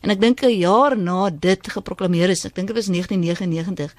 En 0.00 0.10
ek 0.14 0.20
dink 0.20 0.42
'n 0.42 0.58
jaar 0.58 0.96
na 0.96 1.30
dit 1.30 1.70
geproklaameer 1.70 2.30
is, 2.30 2.44
ek 2.44 2.54
dink 2.54 2.68
dit 2.68 2.76
was 2.76 2.86
1999, 2.86 3.94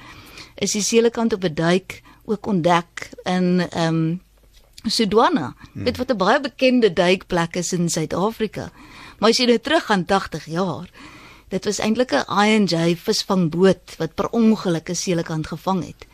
is 0.55 0.71
die 0.71 0.81
seelekant 0.81 1.33
op 1.33 1.43
'n 1.43 1.53
duik 1.53 2.01
ook 2.25 2.45
ontdek 2.45 3.11
in 3.25 3.59
ehm 3.69 3.87
um, 3.87 4.21
Sudwana. 4.87 5.53
Hmm. 5.73 5.83
Dit 5.83 5.97
wat 5.97 6.11
'n 6.11 6.17
baie 6.17 6.39
bekende 6.39 6.93
duikplek 6.93 7.55
is 7.55 7.73
in 7.73 7.89
Suid-Afrika. 7.89 8.71
Maar 9.19 9.29
as 9.29 9.37
jy 9.37 9.45
nou 9.45 9.59
terug 9.59 9.85
gaan 9.85 10.05
80 10.05 10.45
jaar, 10.45 10.89
dit 11.49 11.65
was 11.65 11.79
eintlik 11.79 12.11
'n 12.11 12.25
INJ 12.27 12.95
visvangboot 12.95 13.95
wat 13.97 14.15
per 14.15 14.29
ongeluk 14.29 14.89
'n 14.89 14.95
seelekant 14.95 15.47
gevang 15.47 15.85
het. 15.85 16.07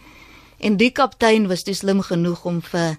En 0.57 0.77
die 0.77 0.91
kaptein 0.91 1.48
was 1.48 1.63
toe 1.63 1.74
slim 1.74 2.01
genoeg 2.01 2.45
om 2.45 2.62
vir 2.62 2.98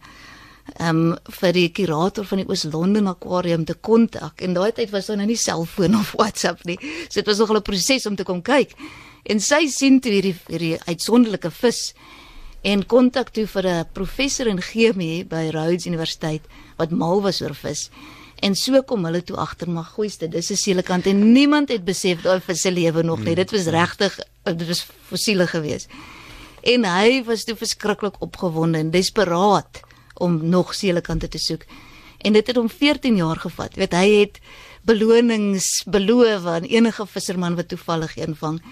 um 0.82 1.16
vir 1.40 1.52
die 1.52 1.68
kurator 1.68 2.25
van 2.25 2.38
die 2.38 2.49
Oos-London 2.49 3.06
Aquarium 3.06 3.64
te 3.64 3.75
kontak 3.75 4.42
en 4.42 4.56
daai 4.56 4.73
tyd 4.73 4.90
was 4.90 5.06
daar 5.06 5.16
nou 5.16 5.26
nie 5.26 5.38
selfoon 5.38 5.94
of 5.94 6.12
WhatsApp 6.18 6.64
nie. 6.64 6.78
So 7.08 7.20
dit 7.20 7.26
was 7.26 7.38
nog 7.38 7.50
'n 7.50 7.62
proses 7.62 8.06
om 8.06 8.16
te 8.16 8.25
kom 8.25 8.42
kyk. 8.42 8.75
En 9.25 9.40
sy 9.40 9.66
sien 9.66 10.00
toe 10.00 10.12
hierdie 10.12 10.37
hierdie 10.46 10.78
uitsonderlike 10.87 11.50
vis 11.50 11.94
en 12.66 12.82
kontak 12.90 13.30
toe 13.30 13.46
vir 13.46 13.66
'n 13.66 13.87
professor 13.92 14.46
in 14.46 14.61
chemie 14.61 15.25
by 15.25 15.50
Rhodes 15.54 15.87
Universiteit 15.87 16.42
wat 16.76 16.90
mal 16.90 17.23
was 17.23 17.42
oor 17.42 17.54
vis. 17.54 17.90
En 18.42 18.54
so 18.54 18.82
kom 18.82 19.04
hulle 19.04 19.23
toe 19.23 19.37
agter 19.37 19.70
maar 19.70 19.90
gooiste, 19.94 20.28
dis 20.28 20.50
'n 20.50 20.56
seelekant 20.56 21.06
en 21.06 21.32
niemand 21.32 21.68
het 21.68 21.85
besef 21.85 22.23
daai 22.23 22.40
vis 22.40 22.61
se 22.61 22.70
lewe 22.70 23.02
nog 23.02 23.25
nie. 23.25 23.35
Dit 23.35 23.50
was 23.50 23.66
regtig 23.66 24.18
dit 24.44 24.66
was 24.66 24.87
fossiele 25.08 25.46
gewees. 25.46 25.87
En 26.62 26.85
hy 26.85 27.25
was 27.25 27.44
toe 27.44 27.56
verskriklik 27.56 28.20
opgewonde 28.20 28.78
en 28.78 28.90
desperaat 28.90 29.80
om 30.14 30.49
nog 30.49 30.75
seelekante 30.75 31.28
te 31.28 31.38
soek. 31.38 31.62
En 32.18 32.32
dit 32.32 32.46
het 32.46 32.56
hom 32.56 32.70
14 32.70 33.16
jaar 33.16 33.37
gevat. 33.37 33.75
Jy 33.75 33.78
weet 33.78 33.92
hy 33.92 34.08
het 34.20 34.40
belonings 34.82 35.85
beloof 35.87 36.44
aan 36.46 36.62
enige 36.62 37.06
visserman 37.06 37.54
wat 37.54 37.68
toevallig 37.68 38.16
een 38.16 38.37
vang. 38.37 38.62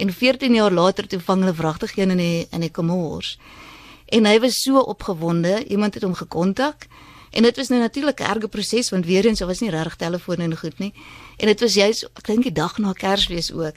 En 0.00 0.12
14 0.12 0.54
jaar 0.54 0.72
later 0.72 1.06
toe 1.06 1.20
vang 1.20 1.42
hulle 1.44 1.54
wragtig 1.54 1.96
een 1.96 2.10
in 2.10 2.20
die 2.22 2.46
in 2.50 2.64
die 2.64 2.70
Comores. 2.70 3.38
En 4.08 4.24
hy 4.24 4.38
was 4.40 4.62
so 4.64 4.80
opgewonde, 4.80 5.66
iemand 5.68 5.94
het 5.94 6.02
hom 6.02 6.14
gekontak. 6.14 6.86
En 7.30 7.42
dit 7.42 7.56
was 7.56 7.68
nou 7.68 7.80
natuurlik 7.80 8.20
'n 8.20 8.30
erge 8.32 8.48
proses 8.48 8.90
want 8.90 9.06
weer 9.06 9.26
eens 9.26 9.38
daar 9.38 9.48
was 9.48 9.60
nie 9.60 9.70
regtig 9.70 9.96
telefone 9.96 10.42
en 10.42 10.56
goed 10.56 10.78
nie. 10.78 10.92
En 11.36 11.46
dit 11.46 11.60
was 11.60 11.74
juist 11.74 12.04
ek 12.04 12.26
dink 12.26 12.42
die 12.42 12.52
dag 12.52 12.78
na 12.78 12.92
Kersfees 12.92 13.52
ook. 13.52 13.74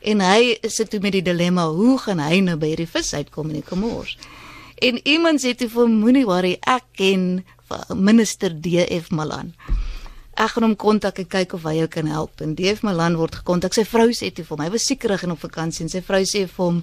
En 0.00 0.20
hy 0.20 0.58
sit 0.62 0.90
toe 0.90 1.00
met 1.00 1.12
die 1.12 1.22
dilemma, 1.22 1.68
hoe 1.68 1.98
gaan 1.98 2.18
hy 2.18 2.40
nou 2.40 2.56
by 2.56 2.66
hierdie 2.66 2.88
vis 2.88 3.14
uitkom 3.14 3.48
in 3.48 3.54
die 3.54 3.68
Comores? 3.68 4.18
En 4.74 5.00
iemand 5.08 5.40
sê 5.40 5.54
toe 5.54 5.68
vir 5.68 5.88
moenie 5.88 6.24
worry, 6.24 6.56
ek 6.60 6.84
ken 6.92 7.44
minister 7.88 8.60
DF 8.60 9.10
Malan. 9.10 9.54
Ek 10.34 10.50
gaan 10.54 10.66
hom 10.66 10.76
kontak 10.76 11.18
en 11.18 11.26
kyk 11.26 11.52
of 11.54 11.62
hy 11.62 11.76
jou 11.78 11.88
kan 11.88 12.06
help. 12.06 12.40
En 12.40 12.54
DF 12.54 12.82
Malan 12.82 13.16
word 13.16 13.34
gekontak. 13.34 13.74
Sy 13.74 13.84
vrou 13.84 14.08
sê 14.10 14.32
toe 14.34 14.44
vir 14.44 14.56
hom, 14.56 14.64
hy 14.64 14.70
was 14.70 14.86
sekerig 14.86 15.22
en 15.22 15.36
op 15.36 15.42
vakansie 15.44 15.84
en 15.84 15.92
sy 15.92 16.02
vrou 16.02 16.22
sê 16.26 16.46
vir 16.46 16.64
hom 16.64 16.82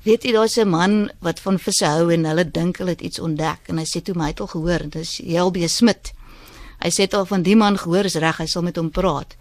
Weet 0.00 0.24
jy 0.24 0.32
daar's 0.32 0.56
'n 0.56 0.68
man 0.68 1.10
wat 1.20 1.40
van 1.40 1.58
visse 1.58 1.84
hou 1.84 2.08
en 2.08 2.24
hulle 2.24 2.50
dink 2.50 2.78
hulle 2.78 2.90
het 2.90 3.00
iets 3.00 3.18
ontdek 3.18 3.68
en 3.68 3.76
hy 3.76 3.84
sê 3.84 4.00
toe 4.02 4.14
my 4.14 4.28
het 4.28 4.40
al 4.40 4.46
gehoor, 4.46 4.78
dit 4.88 4.96
is 4.96 5.18
JLB 5.18 5.68
Smit. 5.68 6.12
Hy 6.80 6.88
sê 6.88 7.04
al 7.12 7.26
van 7.26 7.42
die 7.42 7.56
man 7.56 7.76
gehoor 7.76 8.04
is 8.04 8.14
reg, 8.14 8.38
hy 8.38 8.46
sal 8.46 8.62
met 8.62 8.76
hom 8.76 8.90
praat. 8.90 9.36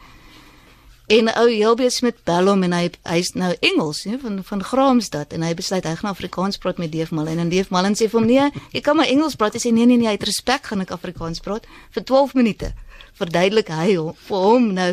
En 1.08 1.32
ou 1.38 1.48
JLB 1.48 1.88
Smit 1.90 2.16
bel 2.26 2.48
hom 2.48 2.64
en 2.64 2.74
hy 2.74 2.90
hy's 3.04 3.32
nou 3.34 3.56
Engels, 3.62 4.04
hè, 4.04 4.20
van 4.22 4.44
van 4.44 4.64
Graamsstad 4.64 5.32
en 5.34 5.42
hy 5.42 5.54
besluit 5.54 5.86
hy 5.86 5.96
gaan 5.96 6.12
Afrikaans 6.12 6.58
praat 6.58 6.78
met 6.78 6.92
Deef 6.92 7.12
Malin 7.12 7.40
en 7.40 7.50
Deef 7.50 7.72
Malin 7.72 7.96
sê 7.96 8.10
vir 8.10 8.20
hom 8.20 8.28
nee, 8.28 8.52
jy 8.76 8.82
kan 8.82 8.98
maar 9.00 9.08
Engels 9.08 9.36
praat. 9.36 9.54
Hy 9.54 9.60
sê 9.60 9.72
nee 9.74 9.86
nee 9.86 9.98
nee, 9.98 10.08
uit 10.08 10.24
respek 10.24 10.70
gaan 10.70 10.82
ek 10.82 10.92
Afrikaans 10.92 11.40
praat 11.40 11.66
vir 11.96 12.04
12 12.04 12.36
minute. 12.36 12.74
Verduidelik 13.20 13.72
hy 13.74 13.98
hom, 13.98 14.16
vir 14.28 14.46
hom 14.46 14.72
nou 14.78 14.92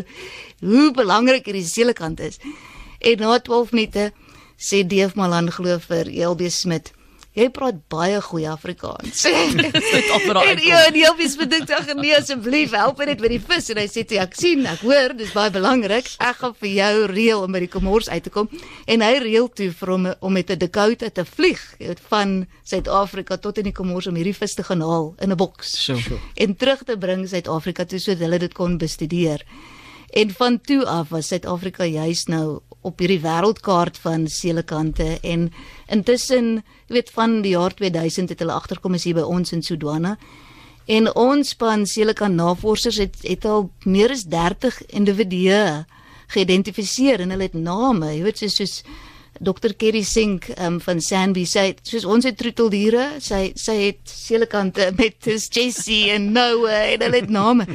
hoe 0.66 0.90
belangrik 0.96 1.46
hierdie 1.46 1.66
seelekant 1.66 2.20
is. 2.24 2.40
En 3.00 3.22
na 3.22 3.38
12 3.38 3.74
minute 3.76 4.10
sê 4.58 4.82
Deef 4.82 5.14
Malan 5.14 5.52
glo 5.52 5.78
vir 5.88 6.10
ELB 6.10 6.48
Smit. 6.50 6.95
Jy 7.36 7.50
praat 7.52 7.82
baie 7.92 8.16
goeie 8.24 8.48
Afrikaans. 8.48 9.26
En 10.46 10.60
ja, 10.64 10.78
en 10.88 10.94
ELB 10.96 11.20
Smit 11.28 11.50
dink 11.52 11.66
tog 11.68 11.88
nee 11.98 12.14
asseblief 12.16 12.72
help 12.76 13.02
net 13.04 13.20
met 13.20 13.34
die 13.34 13.40
vis 13.42 13.68
en 13.72 13.80
hy 13.80 13.84
sê 13.90 14.06
toe 14.08 14.20
ek 14.22 14.36
sien, 14.38 14.64
ek 14.68 14.80
hoor, 14.86 15.12
dis 15.18 15.34
baie 15.36 15.52
belangrik. 15.52 16.08
Ek 16.24 16.40
gaan 16.40 16.54
vir 16.62 16.70
jou 16.72 17.04
reël 17.12 17.44
om 17.44 17.52
by 17.52 17.60
die 17.66 17.70
Comores 17.72 18.08
uit 18.08 18.24
te 18.24 18.32
kom 18.32 18.48
en 18.88 19.04
hy 19.04 19.12
reël 19.26 19.50
toe 19.52 19.68
vir 19.76 19.92
hom 19.92 20.08
om 20.20 20.32
met 20.32 20.50
'n 20.50 20.58
Dakota 20.64 21.10
te 21.10 21.26
vlieg 21.28 21.60
van 22.08 22.46
Suid-Afrika 22.64 23.36
tot 23.36 23.58
in 23.58 23.68
die 23.68 23.76
Comores 23.76 24.08
om 24.08 24.16
hierdie 24.16 24.36
vis 24.36 24.54
te 24.54 24.64
gaan 24.64 24.80
haal 24.80 25.14
in 25.20 25.30
'n 25.30 25.36
boks. 25.36 25.76
So. 25.84 25.98
En 26.34 26.56
terug 26.56 26.84
te 26.84 26.96
bring 26.96 27.28
Suid-Afrika 27.28 27.84
toe 27.84 27.98
sodat 27.98 28.24
hulle 28.24 28.38
dit 28.38 28.54
kon 28.54 28.78
bestudeer. 28.78 29.44
En 30.10 30.30
van 30.30 30.60
toe 30.60 30.86
af 30.86 31.08
was 31.08 31.26
Suid-Afrika 31.26 31.84
juis 31.84 32.24
nou 32.30 32.60
op 32.86 32.98
hierdie 33.02 33.20
wêreldkaart 33.20 33.98
van 33.98 34.28
seelekante 34.30 35.18
en 35.22 35.48
intussen, 35.90 36.60
jy 36.86 36.98
weet 37.00 37.10
van 37.10 37.40
die 37.42 37.56
jaar 37.56 37.74
2000 37.74 38.30
het 38.30 38.42
hulle 38.44 38.54
agterkom 38.54 38.94
is 38.94 39.06
hier 39.08 39.18
by 39.18 39.26
ons 39.26 39.52
in 39.52 39.64
Sudwana. 39.66 40.16
En 40.86 41.10
ons 41.18 41.48
span 41.50 41.86
seelekant 41.86 42.38
navorsers 42.38 43.00
het 43.02 43.16
het 43.26 43.44
al 43.44 43.70
meer 43.82 44.14
as 44.14 44.28
30 44.30 44.78
individue 44.86 45.84
geïdentifiseer 46.34 47.24
en 47.24 47.34
hulle 47.34 47.48
het 47.48 47.58
name, 47.58 48.12
jy 48.14 48.22
weet 48.26 48.44
soos, 48.44 48.56
soos 48.60 48.76
Dr 49.40 49.74
Kerry 49.76 50.02
Sink 50.02 50.48
um, 50.58 50.80
van 50.80 51.00
Sanby 51.00 51.44
sê 51.48 51.68
soos 51.82 52.04
ons 52.04 52.24
het 52.24 52.36
troeteldiere, 52.38 53.16
sy 53.20 53.52
sy 53.58 53.76
het 53.88 54.02
seelekante 54.10 54.90
met 55.00 55.16
Jessie 55.26 56.10
en 56.14 56.32
Noah 56.32 56.92
en 56.92 57.06
hulle 57.06 57.22
het 57.22 57.32
name. 57.32 57.66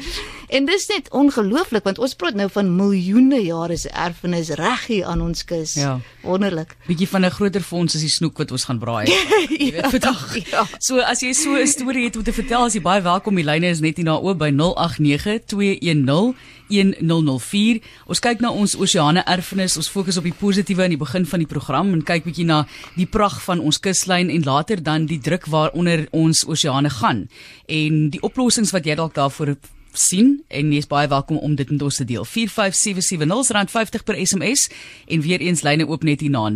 En 0.51 0.65
dis 0.68 0.86
net 0.91 1.08
ongelooflik 1.15 1.86
want 1.88 2.00
ons 2.03 2.13
praat 2.20 2.36
nou 2.36 2.50
van 2.51 2.74
miljoene 2.75 3.39
jare 3.39 3.77
se 3.80 3.89
erfenis 3.89 4.50
reg 4.60 4.84
hier 4.89 5.06
aan 5.08 5.22
ons 5.24 5.46
kus. 5.48 5.77
Ja. 5.80 5.94
Wonderlik. 6.25 6.75
Bietjie 6.89 7.08
van 7.08 7.25
'n 7.25 7.32
groter 7.32 7.63
fonds 7.63 7.96
is 7.96 8.01
die 8.01 8.12
snoek 8.12 8.38
wat 8.38 8.51
ons 8.51 8.65
gaan 8.68 8.80
braai. 8.80 9.08
Jy 9.62 9.72
weet 9.72 9.88
vandag. 9.96 10.50
Ja. 10.51 10.68
So 10.80 11.00
as 11.00 11.22
jy 11.22 11.32
so 11.34 11.56
'n 11.56 11.68
storie 11.68 12.06
het 12.06 12.15
om 12.18 12.24
te 12.24 12.34
vertel, 12.34 12.63
as 12.63 12.74
jy 12.74 12.82
baie 12.82 13.01
welkom. 13.01 13.36
Die 13.36 13.46
lyne 13.46 13.68
is 13.68 13.80
net 13.80 13.96
hier 13.96 14.06
na 14.06 14.20
oop 14.20 14.38
by 14.38 14.51
089210 14.51 16.36
1004. 16.72 17.82
Ons 18.08 18.24
kyk 18.24 18.42
na 18.44 18.51
ons 18.51 18.75
oseane 18.80 19.24
erfenis. 19.28 19.78
Ons 19.78 19.92
fokus 19.92 20.18
op 20.18 20.28
die 20.28 20.36
positiewe 20.36 20.86
aan 20.86 20.96
die 20.96 21.01
begin 21.01 21.28
van 21.28 21.44
die 21.44 21.50
program 21.50 21.94
en 21.94 22.06
kyk 22.08 22.25
bietjie 22.30 22.48
na 22.48 22.63
die 22.96 23.10
pragt 23.10 23.44
van 23.46 23.60
ons 23.60 23.80
kuslyn 23.84 24.32
en 24.32 24.48
later 24.48 24.82
dan 24.84 25.06
die 25.10 25.20
druk 25.22 25.46
waaronder 25.51 26.08
ons 26.16 26.46
oseane 26.48 26.90
gaan 27.01 27.28
en 27.68 28.10
die 28.13 28.22
oplossings 28.25 28.74
wat 28.75 28.86
jy 28.88 28.96
dalk 29.00 29.16
daarvoor 29.16 29.56
sien 29.98 30.44
en 30.48 30.72
jy 30.72 30.78
is 30.82 30.88
baie 30.88 31.08
welkom 31.12 31.38
om 31.44 31.56
dit 31.60 31.70
met 31.72 31.82
ons 31.84 31.96
te 32.00 32.06
deel. 32.08 32.25
45770 32.25 33.56
rand 33.58 33.72
50 33.72 34.04
per 34.08 34.16
SMS 34.25 34.70
en 35.08 35.22
weer 35.22 35.40
eens 35.44 35.62
lyne 35.68 35.88
oop 35.88 36.04
net 36.08 36.20
hier 36.24 36.32
na 36.32 36.50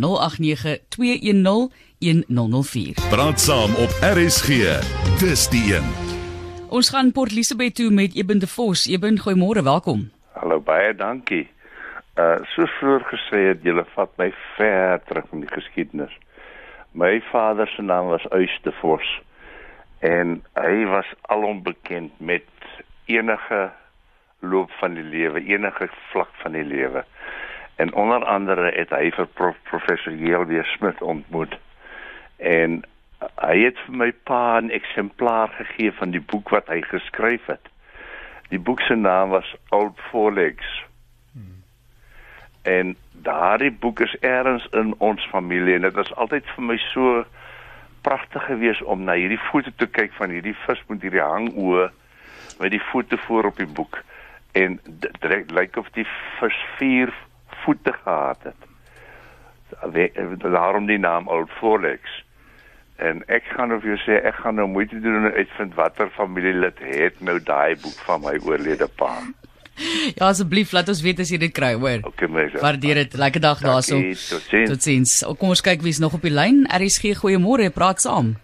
Praat 3.12 3.40
saam 3.40 3.74
op 3.74 3.90
RSG. 4.00 4.48
Dis 5.20 5.48
die 5.52 5.74
een. 5.74 6.15
Ons 6.76 6.90
gaan 6.92 7.12
Port 7.12 7.32
Elizabeth 7.32 7.74
toe 7.74 7.90
met 7.90 8.14
Eben 8.14 8.38
de 8.38 8.46
Vos. 8.46 8.86
Eben, 8.86 9.16
goeiemôre, 9.24 9.62
welkom. 9.62 10.00
Hallo 10.32 10.58
baie 10.60 10.90
dankie. 10.94 11.46
Uh 12.20 12.42
soos 12.52 12.72
vroeër 12.80 13.04
gesê 13.12 13.38
het, 13.46 13.62
julle 13.64 13.84
vat 13.94 14.10
my 14.20 14.26
ver 14.56 15.00
terug 15.08 15.30
in 15.32 15.40
die 15.46 15.52
geskiedenis. 15.54 16.12
My 16.92 17.22
vader 17.30 17.70
se 17.72 17.82
naam 17.82 18.10
was 18.12 18.26
Uys 18.28 18.58
de 18.66 18.74
Vos 18.80 19.08
en 20.04 20.34
hy 20.60 20.84
was 20.90 21.08
alom 21.32 21.62
bekend 21.64 22.12
met 22.20 22.44
enige 23.08 23.62
loop 24.44 24.74
van 24.82 24.98
die 25.00 25.06
lewe, 25.14 25.40
enige 25.48 25.88
vlak 26.10 26.34
van 26.42 26.52
die 26.58 26.66
lewe. 26.66 27.06
En 27.80 27.94
onder 27.94 28.24
andere 28.24 28.74
het 28.76 28.92
hy 28.92 29.08
vir 29.16 29.30
prof, 29.40 29.56
professor 29.72 30.12
J.W. 30.12 30.60
Smith 30.76 31.00
ontmoet. 31.00 31.56
En 32.36 32.82
hy 33.18 33.56
het 33.64 33.78
vir 33.86 33.96
my 34.02 34.10
pa 34.28 34.60
'n 34.60 34.70
eksemplaar 34.70 35.48
gegee 35.48 35.92
van 35.92 36.10
die 36.10 36.20
boek 36.20 36.48
wat 36.48 36.66
hy 36.68 36.80
geskryf 36.82 37.46
het. 37.46 37.68
Die 38.48 38.58
boek 38.58 38.80
se 38.80 38.94
naam 38.94 39.28
was 39.28 39.54
Old 39.70 40.00
Four 40.10 40.32
Legs. 40.32 40.84
Hmm. 41.32 41.62
En 42.62 42.96
daardie 43.12 43.72
boek 43.72 44.00
is 44.00 44.16
ergens 44.20 44.66
in 44.70 44.94
ons 44.98 45.26
familie 45.30 45.74
en 45.74 45.80
dit 45.80 45.94
was 45.94 46.14
altyd 46.14 46.44
vir 46.54 46.64
my 46.64 46.76
so 46.76 47.24
pragtig 48.00 48.44
geweest 48.44 48.82
om 48.82 49.02
na 49.04 49.12
hierdie 49.12 49.40
foto 49.50 49.70
te 49.76 49.86
kyk 49.86 50.12
van 50.12 50.30
hierdie 50.30 50.56
vis 50.66 50.82
met 50.86 51.02
hierdie 51.02 51.24
hangoë 51.24 51.90
met 52.58 52.70
die 52.70 52.82
voete 52.82 53.18
voor 53.18 53.44
op 53.44 53.56
die 53.56 53.66
boek 53.66 53.98
en 54.52 54.80
dit 54.84 55.50
lyk 55.50 55.76
of 55.76 55.88
die 55.90 56.06
vis 56.38 56.60
vier 56.78 57.12
voete 57.64 57.92
gehad 57.92 58.42
het. 58.42 58.62
Daarom 60.42 60.86
die 60.86 60.98
naam 60.98 61.28
Old 61.28 61.50
Four 61.50 61.80
Legs. 61.80 62.25
En 62.98 63.22
ek 63.28 63.44
gaan 63.56 63.72
of 63.76 63.84
jy 63.84 63.96
sê 64.06 64.14
ek 64.24 64.38
gaan 64.40 64.56
nou 64.56 64.64
moeite 64.72 64.96
doen 65.00 65.18
om 65.18 65.26
uitvind 65.36 65.74
watter 65.76 66.08
familielid 66.16 66.78
het 66.80 67.20
nou 67.20 67.36
daai 67.44 67.76
boek 67.76 67.98
van 68.06 68.20
my 68.24 68.38
oorlede 68.44 68.88
pa. 68.96 69.18
Ja 70.16 70.30
asseblief 70.30 70.70
laat 70.72 70.88
ons 70.88 71.02
weet 71.04 71.18
as 71.20 71.28
jy 71.28 71.36
dit 71.36 71.52
kry, 71.52 71.74
hoor. 71.76 72.00
Okay 72.08 72.24
mense. 72.32 72.56
Waardeer 72.62 72.96
dit. 73.02 73.12
Lekker 73.20 73.42
dag 73.44 73.58
daarso. 73.60 73.98
Totsiens. 74.00 74.70
Totsiens. 74.70 75.12
Kom 75.36 75.52
ons 75.52 75.60
kyk 75.60 75.84
wie's 75.84 76.00
nog 76.00 76.16
op 76.16 76.24
die 76.24 76.32
lyn. 76.32 76.62
RSG 76.72 77.12
goeiemôre, 77.20 77.68
praat 77.74 78.00
saam. 78.00 78.38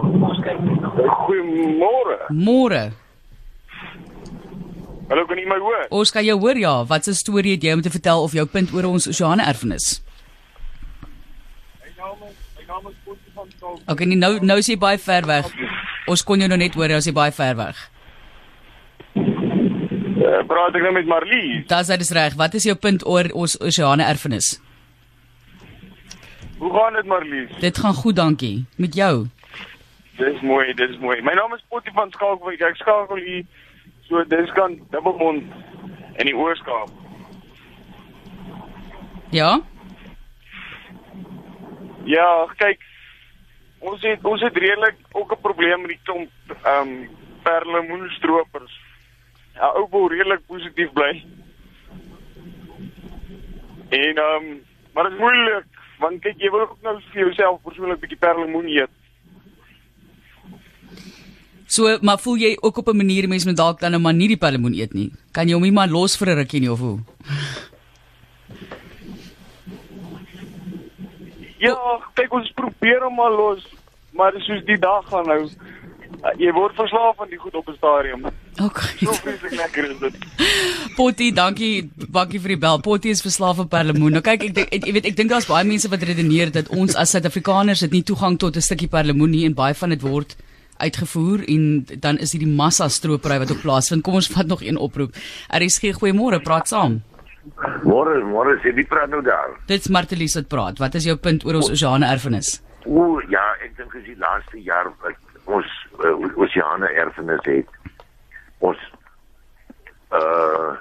Goeiemôre. 0.00 2.16
Môre. 2.32 2.86
Hallo, 5.10 5.26
kan 5.28 5.36
jy 5.36 5.44
my 5.44 5.60
hoor? 5.60 5.84
Ons 5.92 6.08
kan 6.14 6.24
jou 6.24 6.38
hoor 6.40 6.56
ja. 6.56 6.84
Wat 6.88 7.04
'n 7.06 7.12
storie 7.12 7.52
het 7.52 7.62
jy 7.62 7.74
om 7.76 7.82
te 7.84 7.90
vertel 7.92 8.22
of 8.22 8.32
jou 8.32 8.46
punt 8.46 8.72
oor 8.72 8.84
ons 8.84 9.06
oseane 9.06 9.44
erfenis? 9.44 10.00
My 11.84 11.92
naam 12.00 12.16
is 12.24 12.36
my 12.56 12.64
naam 12.64 12.86
is 12.88 12.96
Potjie 13.04 13.04
van 13.04 13.04
Saul. 13.04 13.23
Okay, 13.86 14.06
nie, 14.06 14.16
nou 14.20 14.38
nou 14.44 14.58
is 14.60 14.68
jy 14.68 14.76
baie 14.80 14.98
ver 15.00 15.26
weg. 15.28 15.50
Ons 16.10 16.22
kon 16.26 16.40
jou 16.40 16.48
nou 16.48 16.58
net 16.60 16.76
hoor, 16.76 16.92
as 16.96 17.08
jy 17.08 17.14
baie 17.16 17.32
ver 17.32 17.56
weg. 17.58 17.80
Uh, 20.24 20.40
praat 20.48 20.76
ek 20.76 20.84
nou 20.86 20.92
met 20.96 21.08
Marlies. 21.08 21.66
Dis 21.68 21.90
dit 21.92 22.04
is 22.06 22.12
reg. 22.16 22.36
Wat 22.40 22.54
is 22.56 22.64
jou 22.68 22.76
punt 22.80 23.04
oor 23.06 23.28
ons 23.36 23.56
oseane 23.60 24.06
erfenis? 24.08 24.54
Hoe 26.58 26.70
gaan 26.72 26.96
dit 26.96 27.08
Marlies? 27.10 27.52
Dit 27.60 27.80
gaan 27.82 27.96
goed, 27.98 28.16
dankie. 28.16 28.64
Met 28.80 28.96
jou. 28.96 29.26
Dis 30.16 30.40
mooi, 30.46 30.72
dis 30.78 30.96
mooi. 31.02 31.18
My 31.26 31.34
naam 31.34 31.52
is 31.56 31.64
Potty 31.68 31.92
van 31.96 32.12
Skalkwyk. 32.14 32.62
Ek 32.62 32.78
skakel 32.80 33.20
hier 33.20 33.44
so 34.08 34.22
dis 34.30 34.52
kan 34.56 34.76
Dubbelmond 34.92 35.48
in 36.22 36.28
die 36.30 36.36
Oos-Kaap. 36.36 36.92
Ja. 39.34 39.56
Ja, 42.06 42.28
kyk. 42.60 42.83
Ons 43.84 44.00
het 44.06 44.24
ons 44.24 44.40
het 44.40 44.56
redelik 44.56 44.96
ook 45.12 45.32
'n 45.32 45.40
probleem 45.40 45.80
met 45.80 45.90
die 45.90 46.00
klomp 46.02 46.30
ehm 46.48 46.88
um, 46.88 47.08
perlemoenstropers. 47.42 48.74
Ja, 49.54 49.66
ou 49.76 49.86
wil 49.90 50.08
redelik 50.08 50.46
positief 50.46 50.92
bly. 50.92 51.24
En 53.88 54.14
ehm 54.16 54.44
um, 54.44 54.62
maar 54.92 55.04
dit 55.04 55.12
is 55.12 55.18
moeilik 55.18 55.66
want 55.98 56.20
kyk 56.20 56.38
jy 56.38 56.50
wil 56.50 56.60
ook 56.60 56.76
nou 56.82 57.00
vir 57.12 57.20
jouself 57.20 57.62
persoonlik 57.62 57.96
'n 57.96 58.00
bietjie 58.00 58.18
perlemoen 58.18 58.68
eet. 58.68 58.92
So, 61.66 61.98
maar 62.00 62.18
voel 62.18 62.36
jy 62.36 62.56
ook 62.60 62.76
op 62.76 62.88
'n 62.88 62.96
manier 62.96 63.28
mense 63.28 63.46
moet 63.46 63.56
dalk 63.56 63.80
dan 63.80 63.90
nou 63.90 64.02
maar 64.02 64.14
nie 64.14 64.28
die 64.28 64.36
perlemoen 64.36 64.74
eet 64.74 64.92
nie. 64.92 65.12
Kan 65.32 65.48
jy 65.48 65.54
hom 65.54 65.62
nie 65.62 65.72
maar 65.72 65.88
los 65.88 66.16
vir 66.16 66.28
'n 66.28 66.36
rukkie 66.36 66.60
nie 66.60 66.72
of 66.72 66.78
hoe? 66.78 66.98
Ja, 71.64 71.76
kyk 72.18 72.32
ons 72.36 72.50
probeer 72.56 73.00
hom 73.06 73.14
maar 73.20 73.32
los, 73.32 73.64
maar 74.12 74.32
dis 74.36 74.44
soos 74.48 74.64
die 74.68 74.78
dag 74.78 75.06
gaan 75.10 75.26
nou. 75.30 75.42
Uh, 76.24 76.30
Jy 76.40 76.52
word 76.56 76.72
verslaaf 76.78 77.18
aan 77.20 77.28
die 77.28 77.38
goed 77.38 77.54
op 77.58 77.68
'n 77.68 77.74
stadium. 77.76 78.22
Okay. 78.62 78.96
So 79.02 79.12
vreeslik 79.12 79.54
lekker 79.58 79.84
is 79.90 79.98
dit. 80.00 80.14
Potty, 80.96 81.32
dankie, 81.32 81.90
dankie 81.96 82.40
vir 82.40 82.48
die 82.54 82.58
bel. 82.62 82.78
Potty 82.80 83.08
is 83.08 83.20
verslaaf 83.22 83.58
aan 83.58 83.68
perlemoen. 83.68 84.12
Nou 84.12 84.22
kyk, 84.22 84.42
ek 84.44 84.54
dink- 84.54 84.72
jy 84.86 84.92
weet 84.92 85.06
ek 85.10 85.16
dink 85.16 85.30
daar's 85.30 85.46
baie 85.50 85.64
mense 85.64 85.88
wat 85.88 86.02
redeneer 86.02 86.50
dat 86.52 86.68
ons 86.68 86.94
as 86.94 87.10
Suid-Afrikaners 87.10 87.80
het 87.80 87.90
nie 87.92 88.02
toegang 88.02 88.38
tot 88.38 88.56
'n 88.56 88.60
stukkie 88.60 88.88
perlemoen 88.88 89.30
nie 89.30 89.44
en 89.44 89.54
baie 89.54 89.74
van 89.74 89.88
dit 89.88 90.00
word 90.02 90.36
uitgevoer 90.78 91.44
en 91.48 91.86
dan 92.00 92.18
is 92.18 92.32
hierdie 92.32 92.48
massa 92.54 92.88
stropery 92.88 93.38
wat 93.38 93.50
op 93.50 93.60
plaasvind. 93.60 94.02
Kom 94.02 94.14
ons 94.14 94.26
vat 94.28 94.46
nog 94.46 94.62
een 94.62 94.76
oproep. 94.76 95.14
RSG 95.50 95.92
goeiemôre, 96.00 96.40
praat 96.42 96.68
saam. 96.68 97.02
Môre, 97.84 98.20
môre 98.24 98.56
sê 98.62 98.72
wie 98.72 98.86
praat 98.88 99.10
nou 99.12 99.20
daar? 99.24 99.52
Dit's 99.68 99.90
Martelies 99.92 100.36
wat 100.38 100.48
praat. 100.48 100.80
Wat 100.80 100.94
is 100.96 101.08
jou 101.08 101.16
punt 101.20 101.44
oor 101.44 101.60
ons 101.60 101.70
oseane 101.74 102.08
erfenis? 102.08 102.56
O 102.88 103.20
ja, 103.32 103.44
ek 103.64 103.76
dink 103.76 103.92
is 104.00 104.06
die 104.08 104.16
laaste 104.20 104.60
jaar 104.64 104.88
wat 105.04 105.18
ons 105.44 105.68
uh, 106.00 106.14
oseane 106.40 106.88
erfenis 107.04 107.44
het. 107.48 107.78
Ons 108.64 108.80
uh 110.14 110.74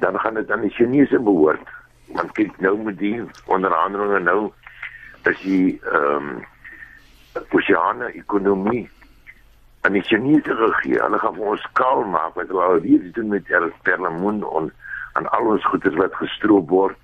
dan 0.00 0.16
gaan 0.22 0.34
dit 0.34 0.50
aan 0.50 0.62
die 0.64 0.72
Chinese 0.72 1.18
behoort. 1.20 1.66
Want 2.14 2.32
kyk 2.32 2.54
nou 2.64 2.76
met 2.86 2.96
die 2.98 3.18
onderhandelinge 3.52 4.22
nou 4.24 4.40
is 5.28 5.42
die 5.44 5.76
ehm 5.84 6.30
um, 6.30 6.30
oseane 7.52 8.08
ekonomie 8.16 8.86
aan 9.84 9.92
die 9.98 10.04
Chinese 10.08 10.56
gegee. 10.56 11.00
Hulle 11.02 11.20
gaan 11.20 11.36
vir 11.36 11.52
ons 11.52 11.66
skaal 11.68 12.04
maak 12.14 12.38
wat 12.38 12.48
hulle 12.48 12.64
al 12.64 12.80
hier 12.86 13.04
doen 13.16 13.28
met 13.34 13.50
er, 13.52 13.68
perlemoen 13.84 14.40
en 14.56 14.72
aan 15.20 15.30
al 15.36 15.52
ons 15.52 15.66
goeder 15.68 15.96
wat 16.00 16.14
gestroop 16.14 16.68
word 16.68 16.96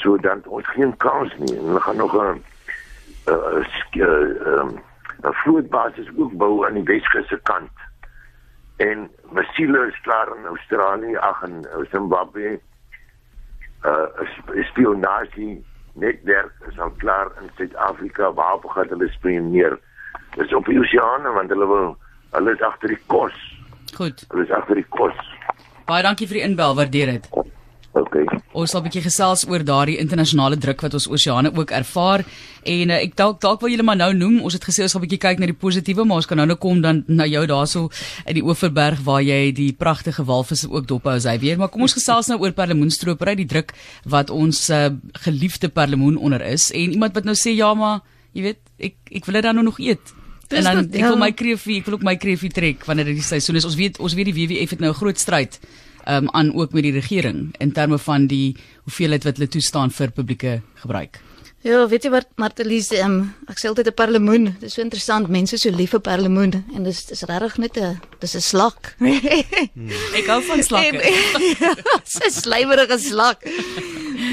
sodat 0.00 0.46
ons 0.46 0.68
geen 0.72 0.94
kans 0.96 1.34
nie. 1.36 1.52
En 1.58 1.66
hulle 1.68 1.80
gaan 1.80 1.96
nog 1.96 2.14
'n 2.16 2.42
'n 3.26 3.64
eh, 4.00 4.68
'n 5.22 5.34
vlootbasis 5.42 6.08
ook 6.16 6.32
bou 6.32 6.66
aan 6.66 6.74
die 6.74 6.84
Weskus 6.84 7.28
se 7.28 7.38
kant. 7.42 7.70
En 8.76 9.10
Masile 9.30 9.86
is 9.86 10.00
klaar 10.00 10.36
in 10.36 10.44
Australië, 10.44 11.16
ag 11.16 11.42
in 11.42 11.66
Zimbabwe. 11.90 12.60
Uh 13.84 14.06
spionasie 14.70 15.64
netwerk 15.92 16.52
is 16.68 16.78
al 16.78 16.90
klaar 16.90 17.30
in 17.40 17.50
Suid-Afrika 17.56 18.32
waarop 18.32 18.64
gaan 18.64 18.88
hulle 18.88 19.08
spioneer. 19.08 19.78
Dis 20.36 20.54
op 20.54 20.64
die 20.64 20.78
oseane 20.78 21.32
want 21.32 21.50
hulle 21.50 21.66
wil 21.66 21.96
hulle 22.30 22.52
is 22.52 22.62
agter 22.62 22.88
die 22.88 23.02
kos. 23.06 23.36
Goed. 23.94 24.24
Hulle 24.28 24.42
is 24.42 24.50
agter 24.50 24.74
die 24.74 24.86
kos. 24.88 25.18
Baie 25.86 26.02
dankie 26.02 26.28
vir 26.30 26.40
die 26.40 26.46
inbel, 26.46 26.76
waardeer 26.78 27.16
dit. 27.16 27.26
Okay. 27.92 28.24
Ons 28.56 28.72
sal 28.72 28.80
'n 28.80 28.86
bietjie 28.88 29.04
gesels 29.04 29.44
oor 29.48 29.62
daardie 29.64 29.98
internasionale 30.00 30.56
druk 30.56 30.80
wat 30.80 30.94
ons 30.94 31.08
oseane 31.08 31.52
ook 31.52 31.70
ervaar 31.70 32.24
en 32.64 32.90
uh, 32.90 33.02
ek 33.04 33.16
dalk 33.16 33.40
dalk 33.40 33.60
wil 33.60 33.68
julle 33.68 33.84
maar 33.84 33.96
nou 33.96 34.14
noem 34.14 34.40
ons 34.40 34.54
het 34.56 34.64
gesê 34.64 34.82
ons 34.82 34.92
gaan 34.92 35.02
'n 35.02 35.06
bietjie 35.08 35.20
kyk 35.20 35.38
na 35.38 35.46
die 35.46 35.56
positiewe 35.64 36.04
maar 36.04 36.16
ons 36.16 36.26
kan 36.26 36.36
nou 36.36 36.46
nou 36.46 36.56
kom 36.56 36.80
dan 36.80 37.04
na 37.06 37.26
jou 37.26 37.44
daarso 37.46 37.90
in 38.26 38.34
die 38.34 38.42
Oeverberg 38.42 39.04
waar 39.04 39.20
jy 39.20 39.52
die 39.52 39.72
pragtige 39.72 40.24
walvisse 40.24 40.70
ook 40.70 40.86
dophou 40.86 41.12
as 41.12 41.24
hy 41.24 41.38
weer 41.38 41.58
maar 41.58 41.68
kom 41.68 41.82
ons 41.82 41.92
gesels 41.92 42.28
nou 42.28 42.38
oor 42.40 42.52
perlemoenstropery 42.52 43.34
die 43.36 43.46
druk 43.48 43.74
wat 44.04 44.30
ons 44.30 44.70
uh, 44.70 44.88
geliefde 45.12 45.68
perlemoen 45.68 46.16
onder 46.16 46.40
is 46.40 46.70
en 46.72 46.92
iemand 46.92 47.14
wat 47.14 47.24
nou 47.24 47.34
sê 47.34 47.52
ja 47.52 47.74
maar 47.74 48.00
jy 48.32 48.42
weet 48.42 48.60
ek 48.78 48.94
ek 49.12 49.24
wil 49.26 49.34
dit 49.34 49.42
dan 49.42 49.54
nou 49.54 49.64
nog 49.64 49.80
eet 49.80 50.14
en 50.52 50.64
dan 50.64 50.84
ek 50.84 51.00
wil 51.00 51.16
ja. 51.16 51.22
my 51.24 51.32
kreefie 51.32 51.80
ek 51.80 51.88
wil 51.88 51.98
ook 51.98 52.06
my 52.06 52.16
kreefie 52.16 52.52
trek 52.52 52.84
wanneer 52.88 53.10
dit 53.10 53.20
die 53.20 53.26
seisoen 53.26 53.56
is 53.56 53.64
ons 53.64 53.78
weet 53.78 53.98
ons 53.98 54.14
weet 54.14 54.30
die 54.30 54.36
WWF 54.36 54.76
het 54.76 54.80
nou 54.80 54.92
'n 54.92 55.00
groot 55.00 55.18
stryd 55.18 55.60
um, 56.08 56.30
aan 56.30 56.54
ook 56.54 56.72
met 56.72 56.82
die 56.82 56.92
regering 56.92 57.54
in 57.58 57.72
terme 57.72 57.98
van 57.98 58.26
die 58.26 58.56
hoeveelheid 58.84 59.24
wat 59.24 59.36
hulle 59.36 59.48
toestaan 59.48 59.90
vir 59.90 60.10
publieke 60.10 60.60
gebruik. 60.74 61.20
Ja, 61.62 61.84
weet 61.86 62.02
jy 62.02 62.10
wat 62.10 62.26
Martelies, 62.42 62.88
um, 62.98 63.20
ek 63.46 63.60
sê 63.60 63.68
altyd 63.70 63.92
'n 63.92 63.94
perlemoen. 63.94 64.44
Dit 64.58 64.66
is 64.66 64.74
so 64.74 64.82
interessant, 64.82 65.28
mense 65.28 65.56
so 65.56 65.70
lief 65.70 65.90
vir 65.94 66.00
perlemoen 66.00 66.64
en 66.74 66.82
dis 66.82 67.04
dis 67.06 67.22
regtig 67.22 67.58
net 67.58 67.76
'n 67.78 68.00
dis 68.18 68.34
'n 68.34 68.40
slak. 68.40 68.96
Ek 70.18 70.26
hou 70.26 70.42
van 70.42 70.62
slakke. 70.62 70.98
Dis 72.04 72.18
'n 72.18 72.30
slymerige 72.30 72.98
slak. 72.98 73.46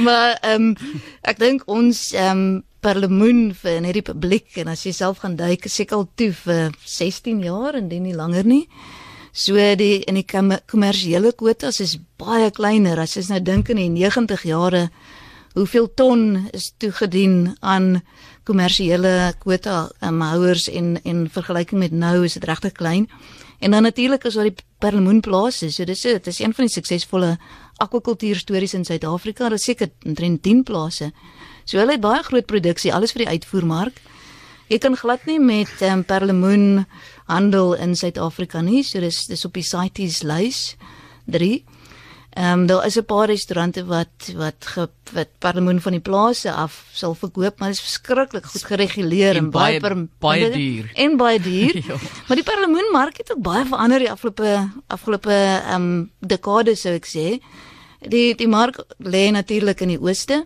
Maar 0.02 0.40
ehm 0.42 0.74
um, 0.74 0.78
ek 1.22 1.38
dink 1.38 1.62
ons 1.68 2.14
ehm 2.14 2.32
um, 2.32 2.64
perlemoen 2.82 3.54
vir 3.54 3.82
net 3.82 3.94
die 3.94 4.06
publiek 4.06 4.58
en 4.62 4.68
as 4.68 4.86
jy 4.86 4.92
self 4.96 5.22
gaan 5.24 5.36
duik, 5.40 5.68
seker 5.68 5.98
al 5.98 6.08
toe 6.16 6.32
vir 6.34 6.72
16 6.86 7.44
jaar 7.44 7.76
en 7.76 7.90
dan 7.90 8.04
nie 8.04 8.16
langer 8.16 8.46
nie. 8.46 8.68
So 9.32 9.54
die 9.76 10.00
in 10.08 10.16
die 10.16 10.26
kom- 10.26 10.60
kommersiële 10.68 11.34
kwotas 11.38 11.80
is 11.80 11.98
baie 12.18 12.50
kleiner 12.52 13.00
as 13.00 13.16
jy 13.16 13.24
nou 13.30 13.40
dink 13.40 13.70
in 13.70 13.78
die 13.78 13.90
90 13.90 14.44
jare 14.44 14.90
hoeveel 15.56 15.88
ton 15.96 16.48
is 16.54 16.72
toegedien 16.78 17.56
aan 17.62 18.02
kommersiële 18.46 19.34
kwota 19.40 19.90
um, 20.02 20.22
houers 20.22 20.68
en 20.70 20.98
en 21.04 21.28
vergelyking 21.30 21.80
met 21.80 21.92
nou 21.92 22.24
is 22.26 22.34
dit 22.34 22.44
regtig 22.44 22.74
klein. 22.74 23.08
En 23.60 23.72
dan 23.72 23.84
natuurlik 23.84 24.24
is 24.24 24.34
daar 24.34 24.48
die 24.48 24.64
perlemoenplase. 24.80 25.70
So 25.72 25.86
dis 25.86 26.02
dit 26.02 26.28
is 26.28 26.40
een 26.40 26.54
van 26.54 26.66
die 26.66 26.74
suksesvolle 26.74 27.38
akwakultuurstories 27.78 28.74
in 28.74 28.86
Suid-Afrika. 28.86 29.50
Daar 29.50 29.60
seker 29.60 29.90
omtrent 30.06 30.44
10 30.44 30.64
plase. 30.64 31.12
So 31.70 31.78
hulle 31.78 32.00
het 32.00 32.02
baie 32.02 32.24
groot 32.26 32.48
produksie, 32.50 32.90
alles 32.94 33.12
vir 33.14 33.28
die 33.28 33.34
uitvoermark. 33.38 34.00
Jy 34.70 34.78
kan 34.82 34.96
glad 34.98 35.26
nie 35.30 35.40
met 35.42 35.82
um, 35.86 36.02
perlemoen 36.06 36.86
handel 37.30 37.76
in 37.78 37.94
Suid-Afrika 37.98 38.62
nie. 38.66 38.82
So 38.86 39.02
dis 39.02 39.28
dis 39.30 39.46
op 39.46 39.54
die 39.58 39.66
CITES 39.66 40.24
lys 40.26 40.62
3. 41.30 41.52
Ehm 42.40 42.62
um, 42.62 42.66
daar 42.70 42.86
is 42.86 42.98
'n 42.98 43.06
paar 43.06 43.28
restaurante 43.28 43.86
wat 43.86 44.32
wat 44.38 44.66
ge, 44.66 44.88
wat 45.14 45.30
perlemoen 45.40 45.82
van 45.82 45.92
die 45.92 46.02
plase 46.02 46.52
af 46.54 46.86
sal 46.94 47.14
verkoop, 47.16 47.60
maar 47.60 47.70
dit 47.70 47.78
is 47.78 47.84
verskriklik 47.86 48.46
goed 48.46 48.64
gereguleer 48.64 49.36
En 49.36 49.44
en, 49.46 49.50
baie 49.50 49.80
baie- 49.80 49.94
per, 49.94 50.08
baie 50.20 50.50
duur. 50.52 50.92
En 50.96 51.18
baie 51.18 51.40
duur. 51.40 51.76
Ja. 51.88 51.96
Maar 52.28 52.38
die 52.38 52.46
perlemoenmark 52.46 53.18
het 53.18 53.32
ook 53.32 53.42
baie 53.42 53.66
verander 53.66 54.00
die 54.00 54.12
afgelope 54.12 54.70
afgelope 54.88 55.34
ehm 55.34 55.76
um, 55.82 56.12
dekade 56.20 56.76
sou 56.76 56.94
ek 56.94 57.06
sê. 57.06 57.40
Die 58.10 58.36
die 58.36 58.48
mark 58.48 58.86
lê 58.98 59.32
natuurlik 59.32 59.82
in 59.82 59.88
die 59.88 60.02
ooste. 60.02 60.46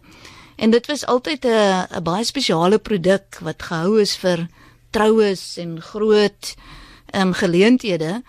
En 0.56 0.70
dit 0.70 0.86
was 0.88 1.06
altyd 1.06 1.46
'n 1.46 1.88
'n 1.98 2.04
baie 2.04 2.24
spesiale 2.24 2.80
produk 2.80 3.40
wat 3.42 3.64
gehou 3.64 4.02
is 4.02 4.16
vir 4.16 4.48
troues 4.90 5.58
en 5.58 5.82
groot 5.82 6.56
ehm 7.12 7.28
um, 7.28 7.34
geleenthede. 7.34 8.22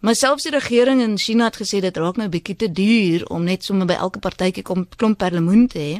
Maar 0.00 0.14
selfs 0.14 0.42
die 0.42 0.52
regering 0.52 1.00
in 1.00 1.18
China 1.18 1.44
het 1.44 1.56
gesê 1.56 1.80
dit 1.80 1.96
raak 1.96 2.16
nou 2.16 2.28
bietjie 2.28 2.56
te 2.56 2.72
duur 2.72 3.26
om 3.26 3.44
net 3.44 3.64
sommer 3.64 3.86
by 3.86 3.94
elke 3.94 4.18
partytjie 4.18 4.62
kom 4.62 4.88
klomp 4.96 5.18
perlemoen 5.18 5.66
te 5.66 5.78
hê. 5.78 5.94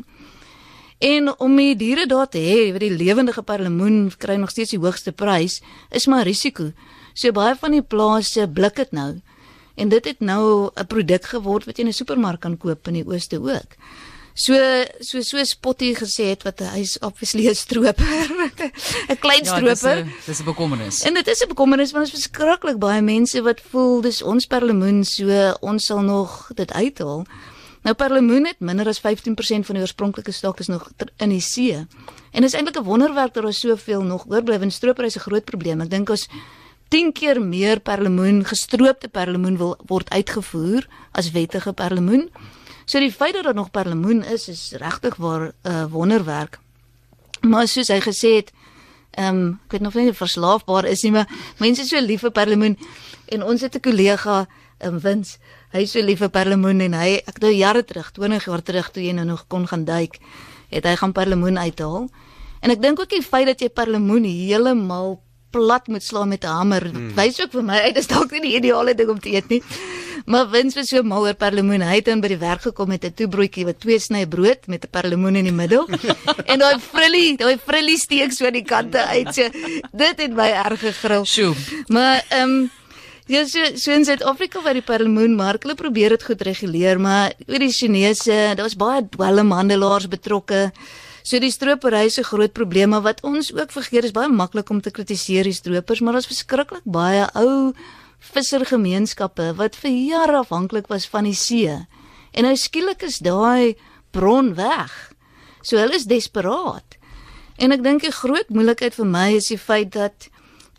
En 0.99 1.39
om 1.39 1.57
die 1.57 1.77
diere 1.77 2.07
daar 2.07 2.29
te 2.29 2.39
hê, 2.39 2.73
wat 2.73 2.81
die 2.85 2.93
lewendige 2.93 3.43
perlemoen 3.43 4.13
kry 4.19 4.37
nog 4.41 4.51
steeds 4.51 4.71
die 4.71 4.81
hoogste 4.81 5.13
prys, 5.13 5.63
is 5.91 6.07
maar 6.07 6.25
risiko. 6.29 6.71
So 7.15 7.33
baie 7.33 7.57
van 7.57 7.71
die 7.77 7.83
plase 7.83 8.49
blik 8.49 8.77
dit 8.77 8.93
nou. 8.93 9.21
En 9.75 9.89
dit 9.89 10.05
het 10.05 10.21
nou 10.21 10.71
'n 10.75 10.87
produk 10.87 11.25
geword 11.25 11.65
wat 11.65 11.77
jy 11.77 11.85
in 11.85 11.89
'n 11.89 11.93
supermark 11.93 12.41
kan 12.41 12.57
koop 12.57 12.89
in 12.89 12.95
die 12.95 13.07
ooste 13.07 13.41
ook. 13.41 13.77
So 14.35 14.55
so 15.01 15.23
so 15.23 15.39
Spotty 15.45 15.95
gesê 15.95 16.33
het 16.33 16.43
wat 16.43 16.59
hy 16.59 16.81
is 16.83 16.99
obviously 16.99 17.47
'n 17.47 17.55
stroper. 17.55 18.27
'n 19.09 19.19
Klein 19.23 19.45
Ja, 19.45 19.55
stroper. 19.55 20.03
'n 20.03 20.13
dis 20.27 20.41
'n 20.41 20.45
bekommernis. 20.45 21.03
En 21.07 21.15
dit 21.15 21.27
is 21.27 21.43
'n 21.43 21.49
bekommernis 21.49 21.93
want 21.93 22.05
ons 22.05 22.15
verskriklik 22.15 22.79
baie 22.79 23.03
mense 23.03 23.43
wat 23.43 23.61
voel 23.71 24.01
dis 24.01 24.23
ons 24.23 24.47
perlemoen 24.47 25.05
so 25.05 25.55
ons 25.61 25.85
sal 25.85 26.03
nog 26.03 26.51
dit 26.55 26.73
uithaal. 26.73 27.25
Nou 27.85 27.95
perlemoen 27.95 28.47
het 28.47 28.59
minder 28.59 28.89
as 28.89 28.99
15% 28.99 29.67
van 29.67 29.75
die 29.75 29.85
oorspronklike 29.85 30.33
stok 30.33 30.59
is 30.59 30.67
nog 30.67 30.91
in 31.17 31.29
die 31.29 31.41
see. 31.41 31.87
En 32.33 32.43
dis 32.43 32.55
eintlik 32.55 32.77
'n 32.77 32.85
wonderwerk 32.85 33.35
dat 33.35 33.43
daar 33.43 33.53
soveel 33.53 34.03
nog 34.03 34.27
oorbly 34.27 34.59
want 34.59 34.73
stropery 34.73 35.07
is 35.07 35.17
'n 35.17 35.27
groot 35.31 35.45
probleem. 35.45 35.81
Ek 35.81 35.91
dink 35.91 36.11
ons 36.11 36.27
10 36.89 37.13
keer 37.13 37.41
meer 37.41 37.81
perlemoen, 37.81 38.45
gestroopte 38.45 39.09
perlemoen 39.09 39.57
wil 39.57 39.77
word 39.87 40.11
uitgevoer 40.11 40.87
as 41.13 41.31
wettige 41.31 41.73
perlemoen. 41.73 42.31
So 42.85 42.99
die 42.99 43.13
feit 43.13 43.35
dat 43.35 43.45
daar 43.45 43.55
nog 43.55 43.71
perlemoen 43.71 44.25
is 44.25 44.49
is 44.49 44.73
regtig 44.73 45.17
waar 45.17 45.53
'n 45.63 45.69
uh, 45.69 45.85
wonderwerk. 45.91 46.59
Maar 47.41 47.69
soos 47.69 47.89
hy 47.89 48.01
gesê 48.01 48.37
het, 48.37 48.53
Ehm 49.15 49.37
um, 49.37 49.61
ek 49.65 49.77
weet 49.77 49.81
nog 49.81 49.95
nie 49.95 50.09
of 50.11 50.17
verslaafbaar 50.19 50.85
is 50.91 51.03
nie, 51.03 51.13
maar 51.15 51.29
mense 51.59 51.83
is 51.83 51.89
so 51.89 52.01
lief 52.03 52.25
vir 52.25 52.33
perlemoen 52.35 52.75
en 53.31 53.43
ons 53.47 53.61
het 53.61 53.77
'n 53.77 53.81
kollega 53.81 54.47
in 54.81 54.95
um, 54.95 55.01
Wins. 55.01 55.39
Hy 55.71 55.83
is 55.87 55.91
so 55.91 56.03
lief 56.03 56.19
vir 56.19 56.31
perlemoen 56.31 56.81
en 56.81 56.93
hy 56.93 57.23
ek 57.27 57.39
nou 57.39 57.53
jare 57.53 57.85
terug, 57.85 58.11
20 58.13 58.45
jaar 58.45 58.63
terug 58.63 58.91
toe 58.91 59.03
jy 59.03 59.13
nou 59.13 59.25
nog 59.25 59.47
kon 59.49 59.67
gaan 59.67 59.85
duik, 59.85 60.19
het 60.71 60.85
hy 60.85 60.97
gaan 60.97 61.13
perlemoen 61.13 61.59
uithaal. 61.59 62.09
En 62.61 62.71
ek 62.71 62.83
dink 62.83 63.01
ook 63.01 63.11
die 63.11 63.23
feit 63.23 63.47
dat 63.47 63.61
jy 63.61 63.69
perlemoen 63.69 64.25
heeltemal 64.25 65.21
plat 65.51 65.87
moet 65.87 66.03
slaan 66.03 66.29
met 66.29 66.45
'n 66.45 66.47
hamer, 66.47 66.91
hmm. 66.91 67.15
wys 67.15 67.41
ook 67.41 67.53
vir 67.53 67.63
my 67.63 67.79
uit 67.87 67.95
dis 67.95 68.07
dalk 68.07 68.31
nie 68.31 68.41
die 68.41 68.57
ideale 68.57 68.95
ding 68.95 69.11
om 69.11 69.21
te 69.21 69.31
eet 69.31 69.49
nie. 69.49 69.63
Maar 70.25 70.51
wins 70.51 70.75
was 70.75 70.89
so 70.89 71.03
mal 71.03 71.27
oor 71.27 71.35
perlemoen. 71.35 71.83
Hy 71.85 71.99
het 72.01 72.07
dan 72.09 72.21
by 72.21 72.31
die 72.33 72.41
werk 72.41 72.63
gekom 72.65 72.89
met 72.89 73.05
'n 73.05 73.13
toebroodjie 73.13 73.65
wat 73.65 73.81
twee 73.81 73.99
snye 73.99 74.27
brood 74.27 74.67
met 74.67 74.85
'n 74.85 74.91
perlemoen 74.91 75.37
in 75.37 75.45
die 75.45 75.53
middel. 75.53 75.89
en 76.51 76.59
daai 76.59 76.79
frillie, 76.81 77.37
daai 77.37 77.59
frillie 77.59 77.99
steek 77.99 78.33
so 78.33 78.47
aan 78.47 78.57
die 78.57 78.65
kante 78.65 78.99
uit. 78.99 79.35
So 79.35 79.49
dit 79.93 80.17
het 80.21 80.33
my 80.33 80.49
erg 80.65 80.81
gegril. 80.81 81.25
Sjoe. 81.25 81.55
Maar 81.89 82.25
ehm 82.29 82.51
um, 82.51 82.71
Ja, 83.27 83.47
so, 83.47 83.59
so 83.81 83.91
in 83.93 84.05
Suid-Afrika 84.05 84.61
waar 84.61 84.77
die 84.77 84.85
perlemoenmark, 84.85 85.63
hulle 85.65 85.75
probeer 85.75 86.13
dit 86.13 86.25
goed 86.29 86.43
reguleer, 86.45 86.99
maar 87.01 87.33
oor 87.49 87.63
die 87.63 87.73
Chinese, 87.73 88.53
daar 88.53 88.67
was 88.67 88.77
baie 88.77 89.01
dwelmhandelaars 89.09 90.11
betrokke. 90.13 90.73
So 91.25 91.41
die 91.41 91.49
stropery 91.49 92.11
se 92.13 92.21
groot 92.23 92.53
probleme 92.53 93.01
wat 93.01 93.23
ons 93.25 93.49
ook 93.57 93.73
vergeet 93.73 94.05
is 94.05 94.13
baie 94.13 94.29
maklik 94.29 94.69
om 94.69 94.83
te 94.85 94.93
kritiseer 94.93 95.49
die 95.49 95.57
stropers, 95.57 96.03
maar 96.05 96.19
daar's 96.19 96.29
verskriklik 96.29 96.85
baie 96.85 97.25
ou 97.41 97.73
vissergemeenskappe 98.33 99.53
wat 99.59 99.77
vir 99.77 99.93
jare 99.93 100.41
afhanklik 100.41 100.89
was 100.93 101.07
van 101.11 101.29
die 101.29 101.37
see. 101.39 101.75
En 102.33 102.49
nou 102.49 102.55
skielik 102.59 103.05
is 103.07 103.21
daai 103.23 103.77
bron 104.15 104.55
weg. 104.59 104.93
So 105.63 105.79
hulle 105.79 105.97
is 105.99 106.09
desperaat. 106.11 106.99
En 107.57 107.75
ek 107.75 107.85
dink 107.85 108.03
die 108.03 108.15
groot 108.15 108.51
moeilikheid 108.51 108.97
vir 108.97 109.07
my 109.09 109.29
is 109.39 109.51
die 109.53 109.61
feit 109.61 109.93
dat 109.95 110.29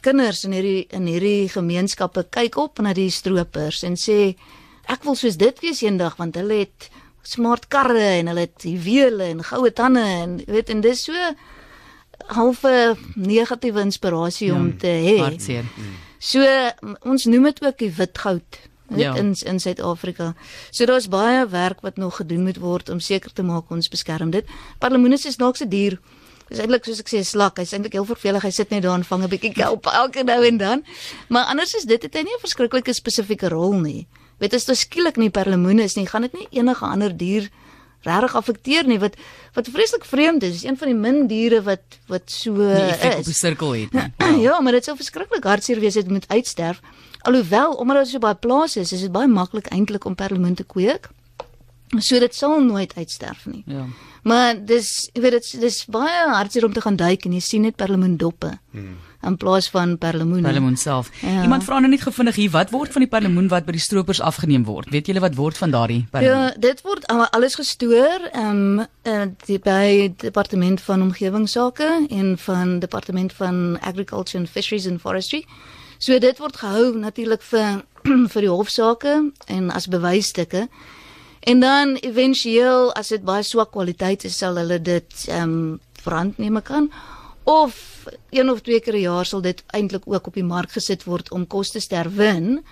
kinders 0.06 0.44
in 0.46 0.54
hierdie 0.54 0.86
in 0.94 1.08
hierdie 1.10 1.48
gemeenskappe 1.50 2.28
kyk 2.36 2.60
op 2.62 2.82
na 2.84 2.94
die 2.94 3.10
stropers 3.14 3.82
en 3.88 3.96
sê 3.98 4.36
ek 4.92 5.06
wil 5.08 5.18
soos 5.18 5.40
dit 5.42 5.62
wees 5.64 5.82
eendag 5.82 6.20
want 6.20 6.38
hulle 6.38 6.60
het 6.66 6.90
smart 7.26 7.66
karre 7.74 8.20
en 8.20 8.30
hulle 8.30 8.46
het 8.46 8.68
juwele 8.70 9.32
en 9.34 9.42
goue 9.48 9.72
tande 9.74 10.04
en 10.06 10.38
weet 10.46 10.70
en 10.70 10.84
dis 10.86 11.08
so 11.08 11.32
halfe 12.36 12.74
negatiewe 13.16 13.82
inspirasie 13.86 14.52
ja, 14.52 14.58
om 14.60 14.70
te 14.78 14.94
hê. 15.08 15.18
Hartseer. 15.24 15.66
So 16.20 16.42
ons 17.02 17.26
noem 17.26 17.44
dit 17.44 17.64
ook 17.66 17.78
die 17.78 17.92
wit 17.92 18.18
goud 18.18 18.60
ja. 18.90 19.16
in 19.16 19.36
in 19.46 19.60
Suid-Afrika. 19.60 20.34
So 20.72 20.86
daar's 20.86 21.08
baie 21.08 21.48
werk 21.48 21.82
wat 21.82 21.98
nog 21.98 22.16
gedoen 22.16 22.44
moet 22.44 22.58
word 22.58 22.90
om 22.90 23.00
seker 23.00 23.34
te 23.34 23.44
maak 23.44 23.70
ons 23.70 23.90
beskerm 23.90 24.30
dit. 24.30 24.46
Parlemoenes 24.80 25.26
is 25.26 25.38
dalk 25.38 25.58
se 25.58 25.68
dier. 25.68 26.00
Dis 26.50 26.60
eintlik 26.62 26.86
soos 26.86 27.02
ek 27.02 27.10
sê 27.10 27.24
slak. 27.26 27.58
Hy's 27.58 27.74
eintlik 27.74 27.98
heel 27.98 28.06
vervelig. 28.06 28.44
Hy 28.46 28.52
sit 28.54 28.70
net 28.70 28.84
daar 28.86 28.98
en 29.00 29.04
vang 29.04 29.24
'n 29.24 29.30
bietjie 29.30 29.54
kelp 29.54 29.86
elke 29.86 30.24
nou 30.24 30.46
en 30.46 30.58
dan. 30.58 30.84
Maar 31.28 31.46
anders 31.46 31.74
is 31.74 31.86
dit 31.86 32.02
het 32.02 32.14
hy 32.14 32.22
nie 32.22 32.36
'n 32.36 32.46
verskriklike 32.46 32.94
spesifieke 32.94 33.50
rol 33.50 33.74
nie. 33.74 34.08
Weet 34.38 34.54
as 34.54 34.66
dit 34.66 34.78
skielik 34.78 35.18
nie 35.18 35.30
parlemoene 35.30 35.84
is 35.84 35.96
nie, 35.96 36.06
gaan 36.06 36.22
dit 36.22 36.34
nie 36.34 36.48
enige 36.52 36.86
ander 36.86 37.18
dier 37.18 37.50
regtig 38.06 38.36
affekteer 38.40 38.88
nie 38.88 39.00
wat 39.02 39.18
wat 39.56 39.70
vreeslik 39.72 40.06
vreemd 40.06 40.44
is. 40.44 40.60
Dis 40.60 40.66
een 40.68 40.78
van 40.78 40.92
die 40.92 40.98
min 40.98 41.28
diere 41.32 41.62
wat 41.66 42.00
wat 42.12 42.32
so 42.32 42.56
is. 42.70 43.04
op 43.18 43.30
die 43.30 43.34
sirkel 43.34 43.76
het. 43.76 43.94
Ja, 44.26 44.30
ja, 44.42 44.62
maar 44.62 44.78
dit 44.78 44.86
sou 44.86 44.96
verskriklik 44.98 45.44
hartseer 45.44 45.80
wees 45.80 45.94
dit 45.94 46.10
moet 46.10 46.26
uitsterf. 46.28 46.82
Alhoewel 47.26 47.74
omdat 47.74 48.04
dit 48.04 48.14
so 48.14 48.20
baie 48.20 48.36
plase 48.36 48.80
is, 48.80 48.92
is 48.92 49.06
dit 49.08 49.12
baie 49.12 49.28
maklik 49.28 49.72
eintlik 49.74 50.06
om 50.06 50.16
perlemoen 50.16 50.56
te 50.56 50.64
kweek. 50.64 51.10
So 51.98 52.20
dit 52.20 52.36
sal 52.36 52.60
nooit 52.64 52.94
uitsterf 52.98 53.46
nie. 53.46 53.64
Ja. 53.66 53.86
Maar 54.26 54.56
dis 54.66 55.10
jy 55.14 55.22
weet 55.22 55.40
dit 55.40 55.52
dis 55.62 55.84
baie 55.86 56.30
hartseer 56.34 56.66
om 56.66 56.74
te 56.74 56.82
gaan 56.82 56.96
duik 56.96 57.26
en 57.26 57.34
jy 57.34 57.44
sien 57.44 57.62
net 57.62 57.76
perlemoen 57.76 58.18
doppe. 58.18 58.58
Hmm 58.72 58.96
in 59.26 59.38
plaas 59.38 59.70
van 59.70 59.98
perlemoen. 59.98 60.42
Perlemoen 60.42 60.78
self. 60.78 61.10
Ja. 61.22 61.42
Iemand 61.42 61.64
vra 61.64 61.80
nou 61.80 61.90
net 61.90 62.02
gevindig 62.02 62.36
hier, 62.36 62.52
wat 62.54 62.70
word 62.70 62.92
van 62.92 63.02
die 63.02 63.10
perlemoen 63.10 63.48
wat 63.52 63.66
by 63.66 63.76
die 63.76 63.84
stroopers 63.84 64.22
afgeneem 64.22 64.66
word? 64.68 64.90
Weet 64.94 65.10
julle 65.10 65.24
wat 65.24 65.36
word 65.36 65.58
van 65.58 65.74
daardie 65.74 66.06
perlemoen? 66.12 66.52
Ja, 66.52 66.54
dit 66.62 66.82
word 66.86 67.08
alles 67.10 67.58
gestoor 67.60 68.30
ehm 68.32 68.86
um, 69.06 69.36
die 69.46 69.60
by 69.62 70.14
departement 70.22 70.82
van 70.82 71.02
omgewingsake 71.02 71.90
en 72.10 72.38
van 72.38 72.80
departement 72.80 73.34
van 73.34 73.80
agriculture 73.82 74.40
and 74.40 74.50
fisheries 74.50 74.88
and 74.88 75.02
forestry. 75.02 75.46
So 75.98 76.20
dit 76.20 76.38
word 76.38 76.58
gehou 76.58 76.98
natuurlik 76.98 77.42
vir 77.42 77.84
vir 78.34 78.46
die 78.46 78.52
hofsaake 78.52 79.16
en 79.48 79.72
as 79.72 79.88
bewysstukke. 79.88 80.68
En 81.46 81.60
dan 81.60 81.96
éventueel 82.02 82.94
as 82.94 83.14
dit 83.14 83.24
baie 83.24 83.44
swak 83.44 83.72
kwaliteit 83.72 84.24
is, 84.26 84.38
sal 84.38 84.58
hulle 84.62 84.82
dit 84.82 85.26
ehm 85.28 85.50
um, 85.50 85.84
verand 86.06 86.38
neem 86.38 86.62
kan 86.62 86.92
of 87.46 88.06
een 88.30 88.50
of 88.50 88.62
twee 88.62 88.80
keer 88.80 88.96
'n 88.96 89.00
jaar 89.00 89.26
sal 89.26 89.42
dit 89.42 89.64
eintlik 89.68 90.04
ook 90.06 90.28
op 90.28 90.34
die 90.34 90.44
mark 90.44 90.72
gesit 90.72 91.04
word 91.04 91.32
om 91.32 91.48
kostes 91.48 91.88
te 91.88 91.96
herwin 91.96 92.64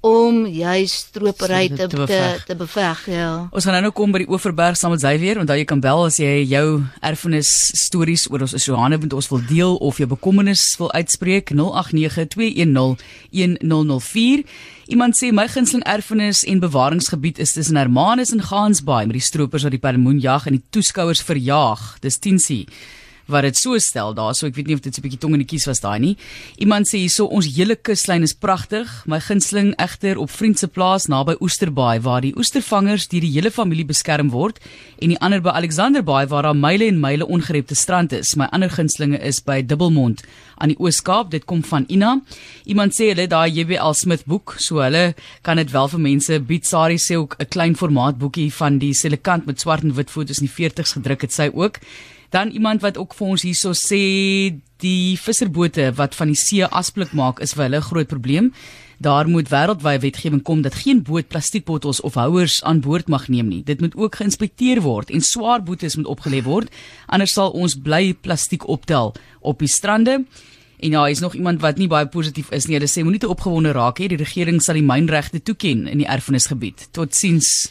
om 0.00 0.46
jy 0.48 0.86
stropery 0.88 1.68
te 1.68 1.86
te 1.86 1.96
beveg. 1.96 2.44
te 2.44 2.56
beveg 2.56 3.06
ja. 3.12 3.48
Ons 3.52 3.64
gaan 3.64 3.72
nou 3.76 3.82
nou 3.84 3.92
kom 3.92 4.12
by 4.12 4.18
die 4.22 4.30
Oeverberg 4.32 4.76
saam 4.76 4.90
met 4.94 5.02
Xavier, 5.02 5.38
onthou 5.42 5.58
jy 5.58 5.64
kan 5.68 5.80
bel 5.80 6.04
as 6.06 6.16
jy 6.16 6.44
jou 6.48 6.82
erfenis 7.04 7.72
stories 7.76 8.30
oor 8.30 8.40
ons 8.46 8.64
Johanne 8.64 8.98
met 8.98 9.12
ons 9.12 9.28
wil 9.28 9.40
deel 9.48 9.76
of 9.76 9.98
jou 10.00 10.08
bekommernis 10.08 10.76
wil 10.78 10.92
uitspreek 10.92 11.50
0892101004. 11.52 14.44
Iemand 14.88 15.16
sê 15.20 15.32
my 15.32 15.48
gunsteling 15.48 15.84
erfenis 15.84 16.44
en 16.48 16.60
bewaringsgebied 16.64 17.38
is 17.38 17.52
tussen 17.52 17.76
Hermanus 17.76 18.32
en 18.32 18.42
Gansbaai 18.42 19.06
met 19.06 19.16
die 19.20 19.28
stroopers 19.28 19.62
wat 19.68 19.76
die 19.76 19.84
perlemoenjag 19.84 20.46
en 20.48 20.52
die 20.56 20.66
toeskouers 20.70 21.22
verjaag. 21.22 22.00
Dis 22.00 22.18
Tinsie 22.18 22.66
wat 23.30 23.46
dit 23.46 23.56
so 23.56 23.78
stel 23.78 24.14
daar. 24.14 24.34
So 24.34 24.46
ek 24.46 24.56
weet 24.58 24.66
nie 24.66 24.74
of 24.74 24.82
dit 24.84 24.94
so 24.94 25.00
'n 25.00 25.06
bietjie 25.08 25.20
tong 25.20 25.34
in 25.34 25.44
die 25.44 25.48
kies 25.48 25.66
was 25.66 25.80
daai 25.80 25.98
nie. 25.98 26.16
Iemand 26.58 26.86
sê 26.86 26.98
hierso 26.98 27.24
ons 27.26 27.46
hele 27.46 27.76
kuslyn 27.76 28.22
is 28.22 28.34
pragtig. 28.34 28.86
My 29.06 29.20
gunsteling 29.20 29.74
egter 29.78 30.18
op 30.18 30.30
Vriendse 30.30 30.68
plaas 30.68 31.06
naby 31.08 31.36
Oesterbaai 31.40 32.00
waar 32.02 32.20
die 32.20 32.34
oestervangers 32.36 33.08
deur 33.08 33.20
die 33.20 33.32
hele 33.32 33.50
familie 33.50 33.84
beskerm 33.84 34.30
word 34.30 34.58
en 35.00 35.08
die 35.08 35.18
ander 35.20 35.40
by 35.40 35.50
Alexanderbaai 35.50 36.26
waar 36.28 36.42
daar 36.42 36.56
myle 36.56 36.86
en 36.86 37.00
myle 37.00 37.26
ongerepte 37.26 37.74
strand 37.74 38.12
is. 38.12 38.36
My 38.36 38.46
ander 38.52 38.70
gunstelinge 38.70 39.18
is 39.22 39.40
by 39.40 39.62
Dubbelmond 39.62 40.22
aan 40.60 40.74
die 40.74 40.78
Oos-Kaap. 40.78 41.30
Dit 41.30 41.46
kom 41.48 41.62
van 41.64 41.86
Ina. 41.88 42.18
Iemand 42.64 42.94
sê 42.96 43.10
hulle 43.10 43.26
daai 43.30 43.50
JBL 43.50 43.96
Smith 43.98 44.26
boek, 44.28 44.56
so 44.58 44.82
hulle 44.84 45.14
kan 45.46 45.60
dit 45.60 45.72
wel 45.72 45.88
vir 45.94 46.04
mense 46.06 46.40
bied. 46.46 46.68
Sari 46.68 46.98
sê 46.98 47.16
ook 47.16 47.36
'n 47.40 47.48
klein 47.48 47.74
formaat 47.76 48.18
boekie 48.18 48.50
van 48.52 48.78
die 48.78 48.94
Selekant 48.94 49.46
met 49.46 49.60
swart 49.60 49.82
en 49.82 49.94
wit 49.94 50.10
foto's 50.10 50.40
in 50.40 50.48
die 50.48 50.54
40s 50.54 50.92
gedruk 50.92 51.22
het 51.22 51.32
sy 51.32 51.50
ook. 51.54 51.80
Dan 52.30 52.50
iemand 52.50 52.80
wat 52.80 52.98
ook 52.98 53.14
vir 53.14 53.26
ons 53.26 53.42
hierso 53.42 53.72
sê 53.74 54.02
die 54.80 55.18
visserbote 55.18 55.90
wat 55.98 56.14
van 56.14 56.30
die 56.30 56.38
see 56.38 56.64
asblik 56.64 57.12
maak 57.12 57.40
is 57.42 57.54
vir 57.56 57.66
hulle 57.66 57.80
'n 57.82 57.88
groot 57.90 58.08
probleem. 58.08 58.52
Daar 59.00 59.28
moet 59.28 59.48
wêreldwyd 59.48 60.00
wetgewing 60.00 60.42
kom 60.42 60.62
dat 60.62 60.74
geen 60.74 61.02
boot 61.02 61.28
plastiekbottels 61.28 62.00
of 62.00 62.14
houers 62.14 62.62
aan 62.62 62.80
boord 62.80 63.08
mag 63.08 63.28
neem 63.28 63.48
nie. 63.48 63.62
Dit 63.64 63.80
moet 63.80 63.96
ook 63.96 64.14
geïnspekteer 64.14 64.80
word 64.80 65.10
en 65.10 65.20
swaar 65.20 65.62
boetes 65.62 65.96
moet 65.96 66.06
opgelê 66.06 66.42
word 66.42 66.68
anders 67.06 67.32
sal 67.32 67.50
ons 67.50 67.74
bly 67.74 68.14
plastiek 68.14 68.68
optel 68.68 69.14
op 69.40 69.58
die 69.58 69.68
strande. 69.68 70.24
En 70.80 70.90
ja, 70.90 71.06
is 71.06 71.20
nog 71.20 71.34
iemand 71.34 71.60
wat 71.60 71.76
nie 71.76 71.88
baie 71.88 72.06
positief 72.06 72.50
is 72.50 72.66
nie. 72.66 72.76
Hulle 72.78 72.88
sê 72.88 73.02
moenie 73.02 73.20
te 73.20 73.28
opgewonde 73.28 73.72
raak 73.72 73.98
nie. 73.98 74.08
Die 74.08 74.20
regering 74.20 74.62
sal 74.62 74.74
die 74.74 74.84
mynregte 74.84 75.42
toeken 75.42 75.86
in 75.88 75.98
die 75.98 76.08
erfenisgebied. 76.08 76.88
Totsiens 76.96 77.70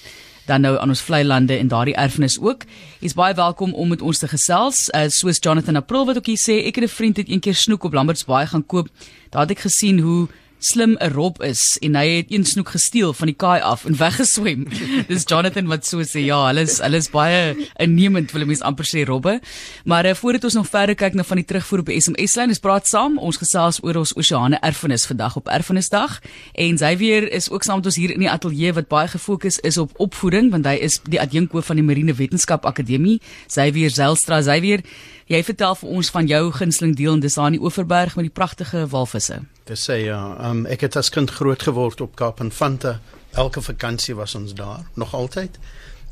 dan 0.50 0.66
nou 0.66 0.78
aan 0.82 0.90
ons 0.90 1.02
vlei 1.06 1.24
lande 1.24 1.58
en 1.58 1.70
daardie 1.70 1.96
erfenis 1.96 2.40
ook. 2.42 2.66
Jy's 3.04 3.16
baie 3.18 3.36
welkom 3.38 3.74
om 3.74 3.94
met 3.94 4.02
ons 4.02 4.18
te 4.18 4.28
gesels. 4.28 4.88
Uh, 4.90 5.06
soos 5.14 5.42
Jonathan 5.46 5.78
April 5.78 6.08
wat 6.10 6.18
ook 6.18 6.30
hier 6.32 6.42
sê, 6.42 6.60
ek 6.66 6.82
het 6.82 6.90
'n 6.90 6.96
vriend 6.98 7.18
het 7.18 7.30
eendag 7.30 7.58
snoek 7.58 7.84
op 7.84 7.94
Lambertsbaai 7.94 8.48
gaan 8.48 8.66
koop. 8.66 8.88
Daar 9.30 9.46
het 9.46 9.52
ek 9.52 9.66
gesien 9.70 10.00
hoe 10.00 10.28
slim 10.60 10.98
'n 11.00 11.12
rob 11.14 11.42
is 11.42 11.78
en 11.82 11.96
hy 11.96 12.08
het 12.18 12.32
een 12.32 12.46
snoek 12.46 12.70
gesteel 12.70 13.14
van 13.14 13.28
die 13.28 13.36
kaai 13.36 13.62
af 13.62 13.86
en 13.86 13.96
weggeswem. 13.98 14.68
Dis 15.10 15.24
Jonathan 15.26 15.68
wat 15.68 15.86
so 15.86 16.04
sê 16.04 16.26
ja, 16.26 16.48
hulle 16.48 16.62
is 16.62 16.80
hulle 16.80 16.98
is 16.98 17.10
baie 17.10 17.56
innemend 17.80 18.32
wil 18.32 18.46
mense 18.46 18.64
amper 18.64 18.86
sê 18.86 19.06
robbe. 19.08 19.40
Maar 19.86 20.06
uh, 20.06 20.14
voordat 20.14 20.44
ons 20.44 20.54
nog 20.54 20.68
verder 20.68 20.96
kyk 20.96 21.14
na 21.14 21.24
van 21.24 21.38
die 21.38 21.46
terugvoer 21.46 21.80
op 21.80 21.90
SMS 21.90 22.36
lyn, 22.36 22.50
ons 22.50 22.60
praat 22.60 22.88
saam, 22.88 23.18
ons 23.18 23.38
gesels 23.38 23.80
oor 23.84 24.02
ons 24.04 24.14
oseane 24.16 24.60
erfenis 24.62 25.06
vandag 25.06 25.36
op 25.36 25.48
Erfenisdag 25.48 26.20
en 26.54 26.76
Xavier 26.76 27.32
is 27.32 27.50
ook 27.50 27.64
saam 27.64 27.80
met 27.80 27.86
ons 27.86 27.96
hier 27.96 28.12
in 28.12 28.20
die 28.20 28.30
ateljee 28.32 28.74
wat 28.74 28.88
baie 28.92 29.08
gefokus 29.08 29.60
is 29.64 29.78
op 29.78 29.96
opvoeding 29.98 30.52
want 30.52 30.66
hy 30.66 30.76
is 30.76 31.00
die 31.08 31.22
adjunkhoof 31.22 31.72
van 31.72 31.80
die 31.80 31.86
Marine 31.86 32.14
Wetenskap 32.14 32.66
Akademie. 32.66 33.20
Xavier 33.48 33.90
Zelstra, 33.90 34.42
Xavier 34.42 34.84
Jy 35.30 35.44
vertel 35.46 35.76
vir 35.78 35.90
ons 35.94 36.08
van 36.10 36.26
jou 36.26 36.46
gunsteling 36.58 36.96
deel 36.98 37.14
en 37.14 37.20
dis 37.22 37.36
daar 37.38 37.52
in 37.52 37.60
die 37.60 37.62
Oeverberg 37.62 38.16
met 38.18 38.26
die 38.26 38.34
pragtige 38.34 38.88
walvisse. 38.90 39.36
Dis 39.70 39.84
sê 39.86 40.00
ja, 40.08 40.18
um, 40.48 40.64
ek 40.66 40.88
het 40.88 40.96
as 40.98 41.12
kind 41.14 41.30
groot 41.30 41.62
geword 41.62 42.02
op 42.02 42.16
Kaap 42.18 42.42
en 42.42 42.50
Fanta. 42.50 42.96
Elke 43.38 43.62
vakansie 43.62 44.16
was 44.18 44.34
ons 44.36 44.56
daar, 44.58 44.88
nog 44.98 45.14
altyd. 45.14 45.60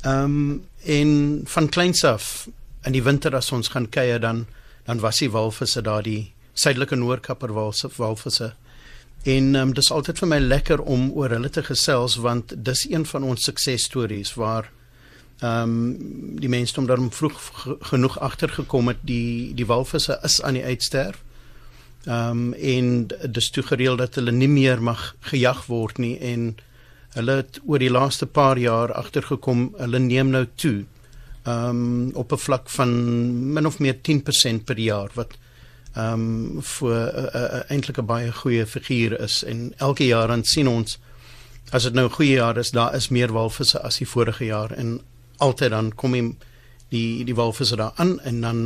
Ehm 0.03 0.37
um, 0.37 0.61
in 0.85 1.41
van 1.49 1.69
kleins 1.69 2.03
af 2.05 2.47
in 2.85 2.93
die 2.93 3.01
winter 3.03 3.33
as 3.35 3.49
ons 3.51 3.73
gaan 3.73 3.89
kuier 3.89 4.21
dan 4.21 4.45
dan 4.85 5.01
was 5.01 5.17
die 5.19 5.31
walvisse 5.33 5.81
daar 5.81 6.03
die 6.05 6.33
suidelike 6.53 6.95
Noordkaper 6.95 7.51
walvisse. 7.97 8.53
En 9.23 9.55
um, 9.55 9.73
dis 9.73 9.91
altyd 9.91 10.21
vir 10.21 10.27
my 10.27 10.39
lekker 10.39 10.81
om 10.81 11.09
oor 11.17 11.33
hulle 11.33 11.49
te 11.49 11.63
gesels 11.63 12.21
want 12.21 12.53
dis 12.55 12.85
een 12.89 13.05
van 13.05 13.23
ons 13.23 13.49
suksesstories 13.49 14.35
waar 14.37 14.69
ehm 15.39 15.61
um, 15.61 16.39
die 16.39 16.49
mense 16.49 16.79
om 16.79 16.87
daarom 16.87 17.11
vroeg 17.11 17.37
genoeg 17.81 18.19
agtergekom 18.19 18.87
het 18.87 18.97
die 19.01 19.53
die 19.53 19.65
walvisse 19.65 20.19
is 20.23 20.41
aan 20.41 20.53
die 20.53 20.63
uitsterf 20.63 21.23
Ehm 22.07 22.29
um, 22.29 22.53
en 22.53 23.07
dis 23.31 23.49
toe 23.49 23.63
gereël 23.63 23.97
dat 23.99 24.15
hulle 24.15 24.31
nie 24.31 24.47
meer 24.47 24.81
mag 24.81 25.15
gejag 25.19 25.65
word 25.67 25.97
nie 25.99 26.13
en 26.23 26.53
hulle 27.17 27.33
het 27.41 27.59
oor 27.65 27.83
die 27.83 27.91
laaste 27.91 28.25
paar 28.25 28.57
jaar 28.57 28.93
agtergekom 28.95 29.65
hulle 29.75 29.99
neem 29.99 30.31
nou 30.31 30.45
toe. 30.55 30.85
Ehm 31.43 31.81
um, 31.81 32.11
op 32.15 32.31
'n 32.31 32.43
vlak 32.45 32.69
van 32.69 32.93
min 33.53 33.65
of 33.65 33.79
meer 33.79 33.97
10% 34.09 34.63
per 34.63 34.79
jaar 34.79 35.11
wat 35.13 35.35
ehm 35.95 36.13
um, 36.13 36.61
vir 36.61 36.95
uh, 36.95 37.25
uh, 37.41 37.59
eintlik 37.67 37.99
'n 37.99 38.05
baie 38.05 38.31
goeie 38.31 38.65
figuur 38.65 39.19
is 39.19 39.43
en 39.43 39.73
elke 39.77 40.05
jaar 40.05 40.27
dan 40.27 40.43
sien 40.43 40.67
ons 40.67 40.99
as 41.71 41.83
dit 41.83 41.93
nou 41.93 42.05
'n 42.07 42.15
goeie 42.15 42.35
jaar 42.39 42.57
is, 42.57 42.71
daar 42.71 42.95
is 42.95 43.09
meer 43.09 43.33
walvisse 43.33 43.81
as 43.81 43.97
die 43.97 44.07
vorige 44.07 44.45
jaar 44.45 44.71
en 44.71 45.01
altyd 45.37 45.71
dan 45.71 45.91
kom 45.95 46.11
die 46.11 46.35
die, 46.89 47.23
die 47.27 47.35
walvisse 47.35 47.75
daar 47.75 47.91
aan 47.95 48.19
en 48.19 48.41
dan 48.41 48.61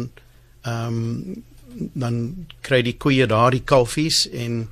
ehm 0.62 0.88
um, 0.88 1.44
dan 1.72 2.48
kry 2.62 2.82
die 2.84 2.98
koeie 3.00 3.26
daardie 3.32 3.64
kalfies 3.64 4.26
en 4.28 4.66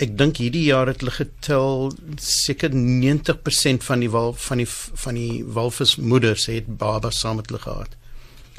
ek 0.00 0.12
dink 0.18 0.40
hierdie 0.40 0.66
jaar 0.66 0.90
het 0.90 1.00
hulle 1.00 1.14
getel 1.14 1.88
seker 2.20 2.74
90% 2.76 3.86
van 3.86 4.04
die 4.04 4.10
wal 4.12 4.34
van 4.48 4.60
die 4.60 4.68
van 5.04 5.16
die 5.16 5.40
walvismoeders 5.44 6.46
het 6.52 6.68
babas 6.82 7.20
saam 7.20 7.40
met 7.40 7.48
hulle 7.48 7.62
gehad. 7.64 7.96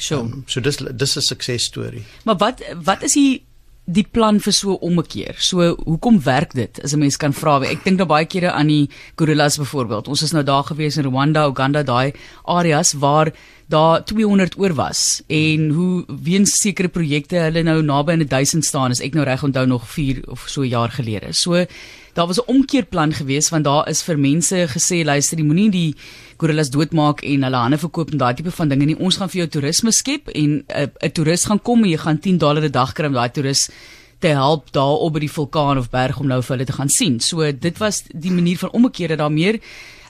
So, 0.02 0.20
um, 0.20 0.44
so 0.48 0.62
dis 0.62 0.78
dis 0.78 1.18
'n 1.18 1.22
suksesstorie. 1.22 2.04
Maar 2.26 2.38
wat 2.38 2.62
wat 2.84 3.04
is 3.04 3.14
die 3.14 3.44
die 3.92 4.06
plan 4.08 4.40
vir 4.40 4.54
so 4.54 4.74
'n 4.74 4.82
ommekeer? 4.82 5.36
So 5.38 5.76
hoekom 5.76 6.22
werk 6.24 6.54
dit? 6.54 6.80
As 6.84 6.94
'n 6.94 7.00
mens 7.00 7.18
kan 7.18 7.34
vra, 7.34 7.62
ek 7.62 7.84
dink 7.84 7.98
nou 7.98 8.08
baie 8.08 8.26
kere 8.26 8.52
aan 8.52 8.68
die 8.68 8.90
gorillas 9.16 9.58
byvoorbeeld. 9.58 10.08
Ons 10.08 10.22
is 10.24 10.32
nou 10.32 10.44
daar 10.44 10.64
gewees 10.64 10.98
in 10.98 11.06
Rwanda, 11.06 11.48
Uganda, 11.48 11.84
daai 11.84 12.14
areas 12.46 12.94
waar 12.94 13.32
daar 13.68 14.04
200 14.04 14.58
oor 14.58 14.74
was 14.74 15.22
en 15.28 15.70
hoe 15.70 16.06
weens 16.08 16.60
sekere 16.60 16.88
projekte 16.88 17.36
hulle 17.36 17.64
nou 17.64 17.82
naby 17.82 18.12
aan 18.12 18.28
1000 18.28 18.66
staan, 18.66 18.92
as 18.92 19.00
ek 19.00 19.14
nou 19.14 19.26
reg 19.26 19.44
onthou 19.44 19.66
nog 19.66 19.88
4 19.88 20.24
of 20.28 20.44
so 20.48 20.64
jaar 20.64 20.90
gelede. 20.90 21.34
So 21.34 21.66
daar 22.14 22.28
was 22.28 22.40
'n 22.40 22.48
omkeerplan 22.48 23.14
geweest 23.14 23.50
want 23.50 23.64
daar 23.64 23.90
is 23.90 24.04
vir 24.04 24.18
mense 24.18 24.68
gesê 24.68 25.04
luister, 25.04 25.38
jy 25.38 25.46
moenie 25.46 25.72
die 25.72 25.96
gorillas 26.38 26.70
doodmaak 26.70 27.22
en 27.22 27.44
hulle 27.44 27.56
hande 27.56 27.78
verkoop 27.78 28.12
en 28.12 28.18
daai 28.18 28.34
tipe 28.34 28.52
van 28.52 28.68
dinge 28.68 28.86
nie. 28.86 28.98
Ons 28.98 29.18
gaan 29.18 29.30
vir 29.30 29.40
jou 29.42 29.48
toerisme 29.48 29.92
skep 29.92 30.28
en 30.28 30.64
'n 30.68 30.92
uh, 31.04 31.10
toerist 31.10 31.46
gaan 31.46 31.62
kom 31.62 31.84
en 31.84 31.90
jy 31.90 31.98
gaan 31.98 32.20
10 32.20 32.38
dollar 32.38 32.64
'n 32.64 32.72
dag 32.72 32.94
kry 32.94 33.06
om 33.06 33.14
daai 33.14 33.32
toerist 33.32 33.72
te 34.20 34.28
help 34.28 34.72
daar 34.72 35.02
op 35.02 35.14
by 35.14 35.20
die 35.20 35.32
vulkaan 35.32 35.78
of 35.78 35.90
berg 35.90 36.20
om 36.20 36.28
nou 36.28 36.42
vir 36.42 36.56
hulle 36.56 36.66
te 36.66 36.78
gaan 36.78 36.90
sien. 36.90 37.20
So 37.20 37.52
dit 37.52 37.78
was 37.78 38.04
die 38.14 38.32
manier 38.32 38.58
van 38.58 38.72
omkeer 38.72 39.08
dat 39.08 39.18
daar 39.18 39.32
meer 39.32 39.56
uh, 39.56 39.62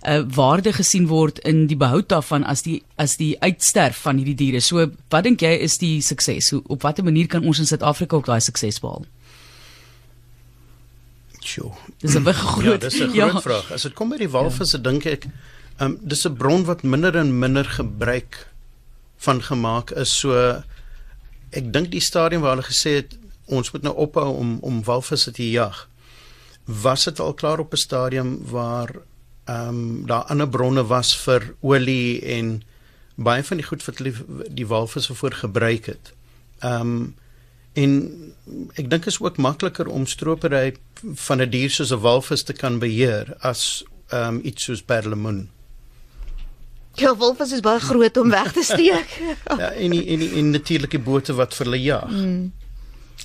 eh, 0.02 0.24
waarde 0.36 0.74
gesien 0.74 1.08
word 1.08 1.40
in 1.40 1.68
die 1.68 1.78
behoud 1.78 2.10
daarvan 2.10 2.44
as 2.44 2.62
die 2.62 2.82
as 2.98 3.18
die 3.18 3.36
uitsterf 3.40 4.02
van 4.02 4.18
hierdie 4.18 4.36
diere. 4.36 4.60
So 4.60 4.90
wat 5.10 5.24
dink 5.24 5.42
jy 5.42 5.54
is 5.62 5.78
die 5.78 6.02
sukses? 6.02 6.50
Hoe 6.50 6.62
op 6.68 6.82
watter 6.82 7.04
manier 7.04 7.28
kan 7.28 7.46
ons 7.46 7.60
in 7.60 7.70
Suid-Afrika 7.70 8.16
ook 8.16 8.26
daai 8.26 8.42
sukses 8.42 8.80
behaal? 8.80 9.06
Sjoe. 11.52 11.72
Dis 12.00 12.16
'n 12.16 12.24
baie 12.24 12.34
groot 12.34 12.66
Ja, 12.66 12.78
dis 12.78 13.00
'n 13.00 13.12
groot 13.12 13.34
ja. 13.34 13.42
vraag. 13.42 13.72
As 13.72 13.84
dit 13.88 13.94
kom 13.94 14.10
by 14.10 14.18
die 14.18 14.30
walvisse, 14.30 14.78
ja. 14.78 14.84
dink 14.84 15.06
ek, 15.06 15.28
ehm 15.78 15.92
um, 15.92 15.98
dis 16.02 16.26
'n 16.28 16.36
bron 16.36 16.66
wat 16.66 16.84
minder 16.84 17.16
en 17.16 17.40
minder 17.40 17.66
gebruik 17.66 18.48
van 19.18 19.42
gemaak 19.42 19.92
is. 19.92 20.20
So 20.20 20.34
ek 21.52 21.74
dink 21.74 21.92
die 21.92 22.02
stadium 22.02 22.42
waar 22.42 22.56
hulle 22.56 22.68
gesê 22.68 22.96
het 23.02 23.18
ons 23.46 23.72
moet 23.72 23.84
nou 23.84 23.96
ophou 23.96 24.36
om 24.36 24.58
om 24.62 24.84
walvisse 24.84 25.32
te 25.32 25.50
jag. 25.52 25.88
Was 26.66 27.04
dit 27.04 27.20
al 27.20 27.34
klaar 27.34 27.60
op 27.60 27.74
'n 27.74 27.78
stadium 27.78 28.40
waar 28.52 28.90
ehm 29.46 29.68
um, 29.68 30.06
daar 30.06 30.24
ander 30.24 30.50
bronne 30.50 30.84
was 30.86 31.16
vir 31.18 31.56
olie 31.62 32.22
en 32.22 32.64
baie 33.16 33.44
van 33.44 33.58
die 33.58 33.66
goed 33.66 33.86
wat 33.86 33.98
die, 33.98 34.14
die 34.50 34.68
walvisse 34.68 35.16
voor 35.16 35.34
gebruik 35.34 35.86
het. 35.86 36.14
Ehm 36.60 36.82
um, 36.82 37.16
En 37.74 37.92
ek 38.76 38.90
dink 38.90 39.06
is 39.06 39.20
ook 39.20 39.38
makliker 39.38 39.88
om 39.88 40.06
stropery 40.06 40.76
van 41.26 41.42
'n 41.42 41.50
dier 41.50 41.70
soos 41.70 41.92
'n 41.92 42.02
walvis 42.02 42.44
te 42.44 42.54
kan 42.54 42.80
beheer 42.80 43.36
as 43.40 43.84
um 44.14 44.40
iets 44.44 44.64
soos 44.64 44.82
perlemoen. 44.82 45.50
Ja, 46.94 47.16
walvis 47.16 47.52
is 47.52 47.60
baie 47.60 47.80
groot 47.80 48.18
om 48.18 48.30
weg 48.30 48.52
te 48.52 48.64
steek. 48.64 49.08
ja, 49.62 49.72
en 49.72 49.92
die, 49.92 50.06
en 50.06 50.20
die, 50.20 50.32
en 50.36 50.50
natuurlike 50.50 51.00
bote 51.00 51.34
wat 51.34 51.56
vir 51.56 51.66
hulle 51.66 51.82
jag. 51.82 52.10
Mm. 52.10 52.52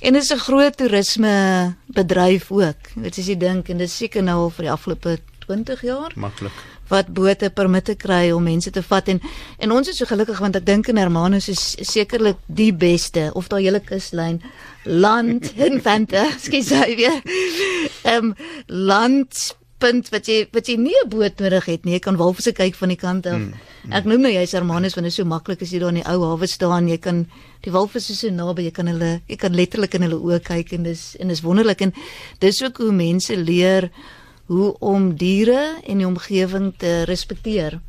En 0.01 0.13
dit 0.13 0.21
is 0.23 0.33
'n 0.33 0.37
groot 0.37 0.77
toerisme 0.77 1.75
bedryf 1.85 2.51
ook. 2.51 2.81
Dit 2.95 3.17
is 3.17 3.25
die 3.25 3.37
ding 3.37 3.67
en 3.67 3.77
dit 3.77 3.87
is 3.87 3.97
seker 3.97 4.23
nou 4.23 4.37
al 4.37 4.49
vir 4.49 4.63
die 4.63 4.71
afgelope 4.71 5.19
20 5.39 5.81
jaar. 5.81 6.11
Maklik 6.15 6.76
wat 6.89 7.11
bote 7.13 7.49
permitte 7.49 7.95
kry 7.95 8.31
om 8.31 8.43
mense 8.43 8.71
te 8.71 8.81
vat. 8.81 9.07
En 9.07 9.21
en 9.59 9.71
ons 9.71 9.87
is 9.87 9.97
so 9.97 10.05
gelukkig 10.05 10.39
want 10.39 10.55
ek 10.55 10.65
dink 10.65 10.87
in 10.87 10.97
Hermanus 10.97 11.49
is 11.49 11.75
sekerlik 11.81 12.37
die 12.47 12.73
beste 12.73 13.31
of 13.33 13.47
daai 13.47 13.63
hele 13.63 13.79
kuslyn 13.79 14.41
land 14.83 15.51
in 15.67 15.81
Vente 15.81 16.23
skus 16.39 16.71
hy 16.71 16.95
weer 16.95 17.21
ehm 18.03 18.33
land 18.67 19.55
punt 19.81 20.09
wat 20.13 20.27
jy 20.29 20.45
wat 20.53 20.69
jy 20.69 20.75
nie 20.81 20.95
'n 21.03 21.09
boot 21.09 21.39
nodig 21.39 21.65
het 21.65 21.85
nie. 21.85 21.93
Jy 21.93 21.99
kan 21.99 22.17
walvisse 22.17 22.51
kyk 22.51 22.75
van 22.75 22.89
die 22.89 22.97
kant 22.97 23.25
af. 23.25 23.37
Mm, 23.37 23.53
mm. 23.83 23.91
ek 23.93 24.05
noem 24.05 24.21
nou 24.21 24.31
jy's 24.31 24.51
Hermanus 24.51 24.95
want 24.95 25.05
dit 25.05 25.13
is 25.13 25.15
so 25.15 25.25
maklik 25.25 25.61
as 25.61 25.71
jy 25.71 25.79
daar 25.79 25.93
in 25.93 26.01
die 26.01 26.09
ou 26.09 26.23
hawe 26.23 26.47
staan. 26.47 26.89
Jy 26.89 26.97
kan 26.97 27.27
die 27.61 27.71
walvisse 27.71 28.15
so 28.15 28.29
naby 28.29 28.63
jy 28.63 28.71
kan 28.71 28.87
hulle 28.87 29.21
jy 29.27 29.37
kan 29.37 29.53
letterlik 29.53 29.93
in 29.93 30.01
hulle 30.01 30.17
oë 30.17 30.41
kyk 30.41 30.73
en 30.73 30.83
dis 30.83 31.15
en 31.19 31.27
dis 31.27 31.41
wonderlik. 31.41 31.81
En 31.81 31.93
dis 32.39 32.63
ook 32.63 32.77
hoe 32.77 32.91
mense 32.91 33.37
leer 33.37 33.91
hoe 34.47 34.73
om 34.79 35.13
diere 35.19 35.77
en 35.83 36.01
die 36.01 36.07
omgewing 36.07 36.73
te 36.77 37.03
respekteer. 37.07 37.79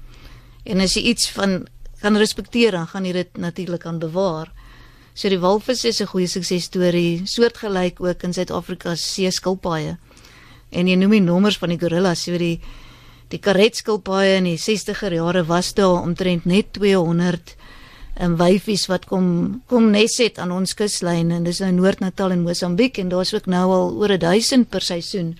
En 0.64 0.81
as 0.85 0.94
jy 0.99 1.03
iets 1.12 1.31
van 1.31 1.66
kan 2.03 2.16
respekteer, 2.16 2.77
dan 2.77 2.87
gaan 2.87 3.07
jy 3.07 3.12
dit 3.12 3.38
natuurlik 3.38 3.87
aan 3.87 3.99
bewaar. 3.99 4.53
So 5.14 5.29
die 5.29 5.40
walvis 5.42 5.85
is 5.85 6.01
'n 6.01 6.07
goeie 6.07 6.27
suksesstorie, 6.27 7.27
soortgelyk 7.27 8.01
ook 8.01 8.23
in 8.23 8.33
Suid-Afrika 8.33 8.94
se 8.94 9.03
seeskilpaaie. 9.03 9.97
En 10.71 10.87
jy 10.87 10.94
noem 10.94 11.11
die 11.11 11.21
nommers 11.21 11.59
van 11.59 11.68
die 11.68 11.79
gorillas, 11.79 12.23
so 12.23 12.38
die 12.38 12.61
die 13.29 13.38
karetskilpaaie 13.38 14.37
in 14.37 14.44
die 14.44 14.57
60er 14.57 15.12
jare 15.12 15.44
was 15.44 15.75
daar 15.75 16.03
omtrent 16.03 16.44
net 16.44 16.73
200 16.73 17.57
en 18.14 18.37
wyfies 18.37 18.87
wat 18.87 19.05
kom 19.07 19.62
kom 19.66 19.90
nes 19.90 20.16
het 20.18 20.38
aan 20.38 20.51
ons 20.51 20.75
kuslyn 20.75 21.31
en 21.31 21.44
dis 21.44 21.61
nou 21.61 21.71
Noord-Natal 21.73 22.31
en 22.31 22.42
Mosambiek 22.42 22.99
en 22.99 23.09
daar's 23.09 23.35
ook 23.35 23.47
nou 23.47 23.66
al 23.73 23.92
oor 24.01 24.18
1000 24.18 24.68
per 24.68 24.81
seisoen. 24.81 25.37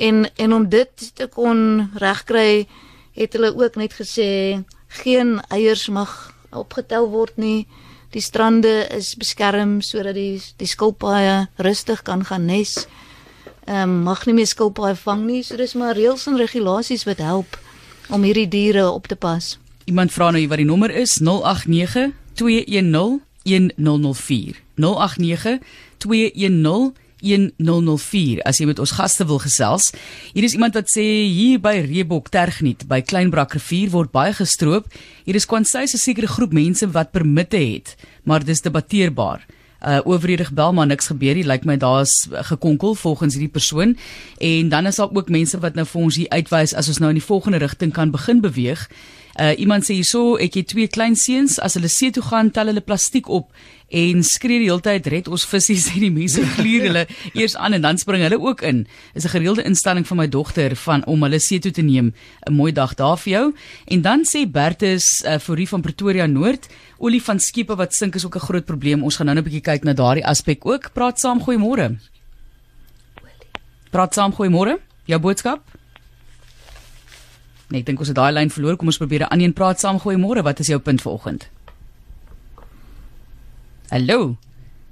En 0.00 0.24
en 0.36 0.52
om 0.56 0.68
dit 0.68 1.10
te 1.14 1.26
kon 1.28 1.90
regkry, 2.00 2.66
het 3.12 3.34
hulle 3.36 3.52
ook 3.52 3.76
net 3.76 3.92
gesê 3.98 4.62
geen 5.02 5.38
eiers 5.52 5.88
mag 5.92 6.32
opgetel 6.56 7.10
word 7.12 7.36
nie. 7.36 7.66
Die 8.10 8.22
strande 8.24 8.88
is 8.96 9.12
beskerm 9.14 9.80
sodat 9.84 10.16
die 10.16 10.40
die 10.56 10.68
skilpaaie 10.68 11.50
rustig 11.60 12.02
kan 12.02 12.24
gaan 12.24 12.48
nes. 12.48 12.86
Ehm 13.68 13.82
um, 13.82 14.02
mag 14.08 14.24
nie 14.26 14.34
meer 14.34 14.48
skilpaaie 14.48 14.96
vang 14.96 15.26
nie. 15.26 15.42
So 15.44 15.60
dis 15.60 15.76
maar 15.76 15.94
reëls 15.94 16.26
en 16.26 16.40
regulasies 16.40 17.04
wat 17.04 17.20
help 17.20 17.58
om 18.08 18.24
hierdie 18.24 18.48
diere 18.48 18.88
op 18.90 19.06
te 19.06 19.16
pas. 19.16 19.58
Iemand 19.84 20.12
vra 20.12 20.30
nou 20.30 20.46
wat 20.48 20.58
die 20.58 20.66
nommer 20.66 20.90
is 20.90 21.18
089 21.20 22.10
210 22.40 23.20
1004 23.44 24.56
089 24.74 25.60
210 25.98 26.92
1004 27.20 28.42
as 28.48 28.58
jy 28.60 28.66
met 28.66 28.78
ons 28.82 28.96
gaste 28.98 29.26
wil 29.26 29.38
gesels. 29.38 29.92
Hier 30.32 30.44
is 30.44 30.56
iemand 30.56 30.74
wat 30.74 30.90
sê 30.90 31.04
hier 31.28 31.60
by 31.62 31.76
Reebok 31.86 32.28
Tergniet 32.28 32.86
by 32.90 33.00
Kleinbrak 33.00 33.54
rivier 33.58 33.90
word 33.94 34.12
baie 34.12 34.32
gestroop. 34.32 34.90
Hier 35.24 35.36
is 35.36 35.46
kwansy 35.46 35.84
'n 35.84 35.98
sekere 35.98 36.26
groep 36.26 36.52
mense 36.52 36.86
wat 36.90 37.12
permitte 37.12 37.56
het, 37.56 37.96
maar 38.24 38.44
dis 38.44 38.60
debatteerbaar. 38.60 39.46
Uh 39.80 40.00
oorvredig 40.04 40.52
bel 40.52 40.72
maar 40.72 40.86
niks 40.86 41.06
gebeur 41.06 41.34
nie. 41.34 41.44
Lyk 41.44 41.64
like 41.64 41.66
my 41.66 41.76
daar's 41.76 42.28
gekonkel 42.30 42.94
volgens 42.94 43.34
hierdie 43.34 43.52
persoon. 43.52 43.96
En 44.38 44.68
dan 44.68 44.86
is 44.86 44.96
daar 44.96 45.08
ook 45.12 45.28
mense 45.28 45.58
wat 45.58 45.74
nou 45.74 45.86
vir 45.86 46.00
ons 46.02 46.16
hier 46.16 46.28
uitwys 46.28 46.74
as 46.74 46.88
ons 46.88 46.98
nou 46.98 47.08
in 47.08 47.16
die 47.16 47.24
volgende 47.24 47.58
rigting 47.58 47.92
kan 47.92 48.10
begin 48.10 48.40
beweeg. 48.40 48.88
Uh 49.40 49.58
iemand 49.58 49.86
sê 49.86 49.96
hierso, 49.96 50.36
ek 50.36 50.58
het 50.58 50.68
twee 50.68 50.88
klein 50.88 51.16
seuns, 51.16 51.56
as 51.58 51.78
hulle 51.78 51.88
see 51.88 52.10
toe 52.12 52.22
gaan, 52.22 52.50
tel 52.50 52.68
hulle 52.68 52.84
plastiek 52.84 53.28
op 53.28 53.48
en 53.90 54.22
skree 54.22 54.60
die 54.62 54.68
hele 54.68 54.82
tyd 54.84 55.06
red 55.10 55.28
ons 55.28 55.44
visse 55.50 55.74
sê 55.86 55.98
die 55.98 56.12
mense 56.14 56.42
gluur 56.56 56.86
hulle 56.86 57.04
eers 57.34 57.56
aan 57.56 57.74
en 57.78 57.82
dan 57.82 57.98
spring 57.98 58.22
hulle 58.22 58.38
ook 58.38 58.62
in. 58.62 58.86
Is 59.14 59.24
'n 59.24 59.34
gereelde 59.34 59.66
instelling 59.66 60.06
van 60.06 60.16
my 60.16 60.28
dogter 60.28 60.76
van 60.76 61.04
om 61.06 61.22
hulle 61.22 61.40
see 61.40 61.58
toe 61.58 61.72
te 61.72 61.82
neem. 61.82 62.12
'n 62.46 62.52
Mooi 62.52 62.72
dag 62.72 62.94
daar 62.94 63.18
vir 63.18 63.32
jou. 63.32 63.54
En 63.86 64.02
dan 64.02 64.24
sê 64.24 64.46
Bertus 64.50 65.24
uh, 65.26 65.38
Fourie 65.38 65.68
van 65.68 65.82
Pretoria 65.82 66.26
Noord, 66.26 66.68
olie 66.98 67.22
van 67.22 67.38
skepe 67.40 67.76
wat 67.76 67.94
sink 67.94 68.14
is 68.14 68.24
ook 68.24 68.36
'n 68.36 68.46
groot 68.46 68.64
probleem. 68.64 69.02
Ons 69.02 69.16
gaan 69.16 69.26
nou 69.26 69.36
'n 69.36 69.44
bietjie 69.44 69.62
kyk 69.62 69.84
na 69.84 69.92
daardie 69.92 70.26
aspek 70.26 70.66
ook. 70.66 70.92
Praat 70.92 71.20
saam, 71.20 71.40
goeiemôre. 71.40 71.98
Praat 73.90 74.14
saam, 74.14 74.32
goeiemôre. 74.32 74.78
Jou 75.04 75.20
boodskap? 75.20 75.60
Nee, 77.70 77.80
ek 77.80 77.86
dink 77.86 78.00
ons 78.02 78.10
het 78.10 78.16
daai 78.18 78.32
lyn 78.32 78.50
verloor. 78.50 78.76
Kom 78.76 78.90
ons 78.90 78.98
probeer 78.98 79.28
aan 79.28 79.40
een 79.40 79.52
praat 79.54 79.80
saam. 79.80 79.98
Goeiemôre. 80.02 80.42
Wat 80.42 80.58
is 80.58 80.66
jou 80.66 80.80
punt 80.82 81.02
vanoggend? 81.02 81.48
Hallo. 83.90 84.36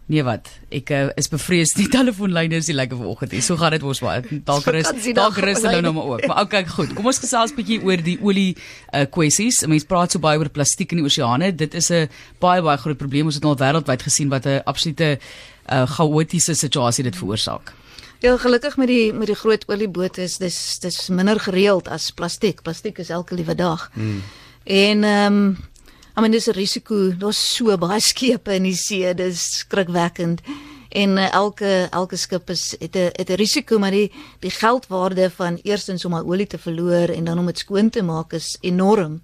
Nee 0.08 0.22
wat, 0.24 0.48
ek 0.72 0.88
uh, 0.96 1.00
is 1.20 1.28
bevrees 1.28 1.74
die 1.76 1.84
telefoonlyne 1.96 2.56
is 2.58 2.70
nie 2.70 2.74
lekker 2.74 2.98
vanoggend 2.98 3.36
nie. 3.36 3.42
So 3.44 3.60
gaan 3.60 3.76
dit 3.76 3.84
mos 3.84 4.00
maar. 4.02 4.24
Dalk 4.48 4.66
rus, 4.74 4.88
dalk 5.14 5.36
rus 5.44 5.60
hulle 5.62 5.82
nou 5.84 5.92
maar 5.94 6.08
ook. 6.14 6.24
Maar 6.30 6.40
okay, 6.46 6.62
goed. 6.66 6.94
Kom 6.96 7.06
ons 7.06 7.20
gesels 7.22 7.52
'n 7.52 7.58
bietjie 7.60 7.78
oor 7.84 8.02
die 8.02 8.16
olie 8.24 8.56
uh, 8.56 9.04
kwessies. 9.04 9.60
Mense 9.70 9.86
praat 9.86 10.16
so 10.16 10.18
baie 10.24 10.40
oor 10.40 10.50
plastiek 10.50 10.96
in 10.96 11.02
die 11.02 11.06
oseane. 11.06 11.52
Dit 11.54 11.76
is 11.78 11.92
'n 11.92 12.08
baie 12.42 12.64
baie 12.64 12.80
groot 12.80 12.98
probleem. 12.98 13.30
Ons 13.30 13.38
het 13.38 13.44
al 13.44 13.60
wêreldwyd 13.60 14.02
gesien 14.02 14.32
wat 14.32 14.48
'n 14.48 14.64
absolute 14.64 15.18
uh, 15.18 15.86
chaotiese 15.86 16.54
situasie 16.54 17.04
dit 17.04 17.16
veroorsaak. 17.16 17.74
Ja, 18.24 18.34
gelukkig 18.36 18.76
met 18.76 18.88
die 18.88 19.12
met 19.12 19.30
die 19.30 19.38
groot 19.38 19.68
oliebote 19.68 20.22
is 20.22 20.38
dis 20.38 20.78
dis 20.82 21.08
minder 21.08 21.38
gereeld 21.38 21.86
as 21.88 22.10
plastiek. 22.10 22.62
Plastiek 22.62 22.98
is 22.98 23.10
elke 23.10 23.34
liewe 23.34 23.54
dag. 23.54 23.90
Hmm. 23.94 24.22
En 24.64 25.04
ehm 25.04 25.36
um, 25.36 25.56
I 26.18 26.20
mean 26.20 26.32
dis 26.32 26.48
'n 26.48 26.52
risiko. 26.52 27.12
Daar's 27.14 27.38
so 27.54 27.76
baie 27.78 28.00
skepe 28.00 28.54
in 28.54 28.64
die 28.64 28.74
see. 28.74 29.14
Dis 29.14 29.58
skrikwekkend. 29.58 30.40
En 30.90 31.10
uh, 31.16 31.32
elke 31.32 31.86
elke 31.92 32.16
skip 32.16 32.50
is 32.50 32.74
het 32.80 32.96
'n 32.96 33.12
het 33.14 33.30
'n 33.30 33.38
risiko 33.38 33.78
maar 33.78 33.90
die 33.90 34.10
die 34.40 34.50
geldwaarde 34.50 35.30
van 35.30 35.60
eerstens 35.62 36.04
om 36.04 36.14
al 36.14 36.26
olie 36.26 36.46
te 36.46 36.58
verloor 36.58 37.08
en 37.08 37.24
dan 37.24 37.38
om 37.38 37.46
dit 37.46 37.58
skoon 37.58 37.90
te 37.90 38.02
maak 38.02 38.32
is 38.32 38.56
enorm. 38.60 39.22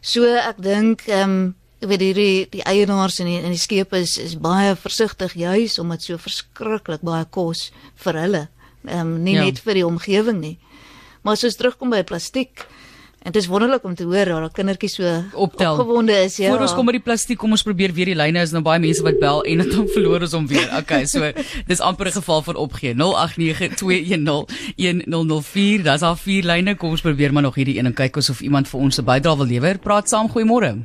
So 0.00 0.24
ek 0.24 0.62
dink 0.62 1.06
ehm 1.06 1.30
um, 1.30 1.54
ek 1.78 1.88
weet 1.88 2.00
hierdie 2.00 2.46
die 2.50 2.62
eienaars 2.62 3.18
en 3.18 3.26
die 3.26 3.38
en 3.38 3.50
die 3.50 3.66
skepe 3.66 3.96
is 3.96 4.18
is 4.18 4.34
baie 4.34 4.76
versigtig 4.76 5.32
juis 5.34 5.78
omdat 5.78 6.02
so 6.02 6.16
verskriklik 6.16 7.00
baie 7.00 7.24
kos 7.30 7.70
vir 7.94 8.14
hulle. 8.14 8.48
Ehm 8.84 9.00
um, 9.00 9.22
nie 9.22 9.34
ja. 9.34 9.44
net 9.44 9.60
vir 9.60 9.74
die 9.74 9.86
omgewing 9.86 10.40
nie. 10.40 10.58
Maar 11.22 11.32
as 11.32 11.44
ons 11.44 11.56
terugkom 11.56 11.90
by 11.90 12.02
plastiek, 12.02 12.66
En 13.24 13.32
dit 13.32 13.42
is 13.42 13.48
wonderlik 13.48 13.84
om 13.84 13.94
te 13.94 14.04
hoor 14.04 14.40
dat 14.40 14.52
kindertjies 14.52 14.94
so 14.94 15.02
Optel. 15.32 15.72
opgewonde 15.72 16.12
is, 16.12 16.36
ja. 16.36 16.50
Voor 16.50 16.60
ons 16.60 16.74
kom 16.76 16.84
by 16.84 16.92
die 16.92 17.00
plastiek, 17.00 17.38
kom 17.40 17.50
ons 17.56 17.62
probeer 17.64 17.92
weer 17.96 18.04
die 18.12 18.14
lyne 18.14 18.42
is 18.44 18.52
nou 18.52 18.60
baie 18.62 18.78
mense 18.82 19.02
wat 19.02 19.16
bel 19.18 19.40
en 19.48 19.58
dan 19.72 19.88
verloor 19.94 20.20
ons 20.26 20.32
hom 20.36 20.46
weer. 20.46 20.68
Okay, 20.76 21.06
so 21.08 21.32
dis 21.66 21.80
amper 21.80 22.06
'n 22.06 22.12
geval 22.20 22.42
van 22.42 22.56
opgee. 22.56 22.94
0892101004. 22.94 25.82
Daar's 25.88 26.02
al 26.02 26.16
vier 26.16 26.44
lyne. 26.44 26.76
Kom 26.76 26.90
ons 26.90 27.00
probeer 27.00 27.32
maar 27.32 27.42
nog 27.42 27.54
hierdie 27.54 27.78
een 27.78 27.86
en 27.86 27.94
kyk 27.94 28.16
of 28.16 28.40
iemand 28.40 28.68
vir 28.68 28.80
ons 28.80 28.98
'n 29.00 29.04
bydrae 29.04 29.36
wil 29.36 29.46
lewer. 29.46 29.78
Praat 29.78 30.08
saam. 30.08 30.28
Goeiemôre. 30.28 30.82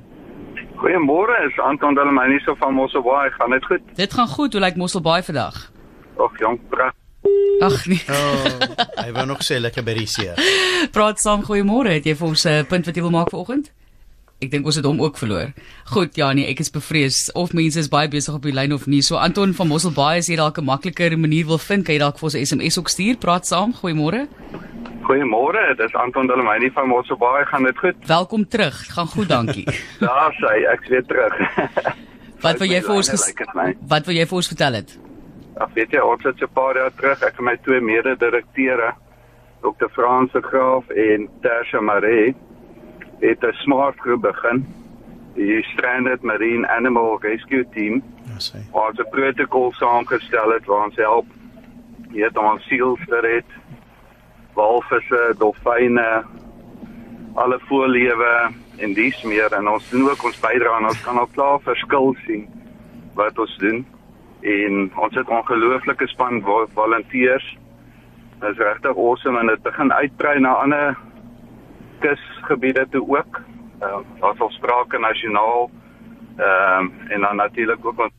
Goeiemôre, 0.80 1.46
is 1.48 1.60
Anton 1.60 1.94
Delmani 1.94 2.40
so 2.40 2.56
van 2.56 2.74
Mosselbaai. 2.74 3.30
Gaan 3.32 3.50
dit 3.50 3.66
goed? 3.66 3.82
Dit 3.96 4.14
gaan 4.14 4.28
goed. 4.28 4.54
Hoe 4.54 4.62
lyk 4.62 4.76
Mosselbaai 4.76 5.24
vandag? 5.24 5.72
Ag, 6.18 6.40
jong, 6.40 6.60
pragtig. 6.70 6.99
Ag 7.62 7.86
nee. 7.86 8.02
Oh, 8.16 9.04
hy 9.04 9.12
wou 9.12 9.26
nog 9.26 9.42
sê 9.44 9.60
lekker 9.60 9.84
see. 10.08 10.32
Praat 10.92 11.20
saam, 11.20 11.44
goeiemôre. 11.44 11.92
Het 11.92 12.06
jy 12.06 12.16
vir 12.16 12.28
ons 12.28 12.46
'n 12.46 12.66
punt 12.66 12.86
wat 12.86 12.96
jy 12.96 13.02
wil 13.02 13.12
maak 13.12 13.30
vanoggend? 13.30 13.72
Ek 14.42 14.52
dink 14.52 14.66
ons 14.66 14.76
het 14.80 14.86
hom 14.86 15.02
ook 15.04 15.18
verloor. 15.18 15.52
Goed, 15.92 16.16
ja 16.16 16.32
nee, 16.32 16.48
ek 16.48 16.60
is 16.64 16.70
bevrees 16.72 17.30
of 17.36 17.52
mense 17.54 17.80
is 17.80 17.90
baie 17.92 18.08
besig 18.08 18.34
op 18.34 18.42
die 18.44 18.54
lyn 18.56 18.72
of 18.74 18.88
nie. 18.88 19.02
So 19.02 19.18
Anton 19.20 19.54
van 19.54 19.68
Mosselbaai 19.68 20.20
as 20.20 20.28
jy 20.30 20.38
dalk 20.38 20.58
'n 20.58 20.64
makliker 20.66 21.18
manier 21.20 21.46
wil 21.46 21.58
vind, 21.58 21.84
kan 21.86 21.94
jy 21.96 22.00
dalk 22.00 22.18
vir 22.20 22.24
ons 22.24 22.36
'n 22.36 22.46
SMS 22.46 22.78
ook 22.80 22.88
stuur. 22.88 23.18
Praat 23.18 23.46
saam, 23.48 23.74
goeiemôre. 23.74 24.28
Goeiemôre, 25.04 25.76
dis 25.78 25.94
Anton 25.94 26.28
Delmani 26.28 26.70
van 26.72 26.88
Mosselbaai. 26.88 27.46
Gaan 27.46 27.64
dit 27.64 27.78
goed? 27.78 27.96
Welkom 28.08 28.48
terug. 28.48 28.86
Gaan 28.94 29.08
goed, 29.08 29.28
dankie. 29.28 29.66
Daar 30.00 30.32
sê 30.40 30.64
ek's 30.72 30.88
weer 30.88 31.04
terug. 31.04 31.34
wat 32.42 32.60
wil 32.60 32.68
jy 32.70 32.82
vir 32.82 32.96
ons 32.96 33.10
ges- 33.10 33.34
Wat 33.88 34.06
wil 34.06 34.16
jy 34.16 34.26
vir 34.26 34.36
ons 34.36 34.48
vertel 34.48 34.74
het? 34.74 34.98
Ag 35.60 35.74
weet 35.76 35.92
jy, 35.92 36.00
ons 36.00 36.24
het 36.24 36.38
so 36.40 36.48
'n 36.48 36.54
paar 36.56 36.76
jaar 36.76 36.94
terug, 36.96 37.22
ek 37.22 37.38
en 37.38 37.44
my 37.44 37.58
twee 37.58 37.82
mede-direkteure, 37.82 38.94
Dr. 39.62 39.90
Frans 39.92 40.32
de 40.32 40.42
Graaf 40.42 40.90
en 40.90 41.28
Tersia 41.42 41.82
Maree, 41.82 42.36
het 43.20 43.44
'n 43.44 43.54
smart 43.64 44.00
groep 44.00 44.22
begin. 44.22 44.66
Die 45.36 45.64
Stranded 45.64 46.22
Marine 46.24 46.68
Animal 46.68 47.20
Rescue 47.22 47.66
Team. 47.74 48.04
Ja, 48.26 48.60
ons 48.72 49.00
'n 49.00 49.10
protokol 49.10 49.72
saamgestel 49.72 50.50
het 50.52 50.66
waar 50.66 50.86
ons 50.86 50.96
help 50.96 51.26
weet 52.12 52.38
om 52.38 52.46
ons 52.46 52.68
seals 52.68 53.00
te 53.08 53.20
red, 53.20 53.46
walvisse, 54.54 55.36
dolfyne, 55.38 56.24
alle 57.36 57.60
voëllewe 57.60 58.52
en 58.78 58.94
dies 58.94 59.24
meer 59.24 59.54
en 59.54 59.68
ons 59.68 59.90
doen 59.90 60.10
ook 60.10 60.24
ons 60.24 60.40
bydra 60.40 60.78
en 60.78 60.86
ons 60.86 61.02
kan 61.02 61.18
al 61.18 61.30
klaar 61.34 61.60
verskil 61.60 62.16
sien 62.26 62.48
wat 63.14 63.40
ons 63.40 63.58
doen 63.58 63.86
en 64.42 64.92
ons 64.96 65.16
het 65.16 65.30
ongelooflike 65.30 66.08
span 66.08 66.42
volonteërs. 66.74 67.58
Dit 68.40 68.50
is 68.50 68.58
regtig 68.58 68.98
awesome 68.98 69.40
en 69.40 69.48
dit 69.48 69.62
begin 69.62 69.94
uitbrei 69.94 70.40
na 70.40 70.54
ander 70.64 70.98
kusgebiede 72.00 72.88
toe 72.92 73.04
ook. 73.18 73.42
Ehm 73.80 74.00
uh, 74.00 74.22
daar's 74.22 74.40
al 74.40 74.52
sprake 74.52 75.00
nasionaal 75.00 75.70
ehm 76.38 76.80
um, 76.80 76.92
en 77.10 77.22
dan 77.22 77.36
natuurlik 77.36 77.86
ook 77.86 78.10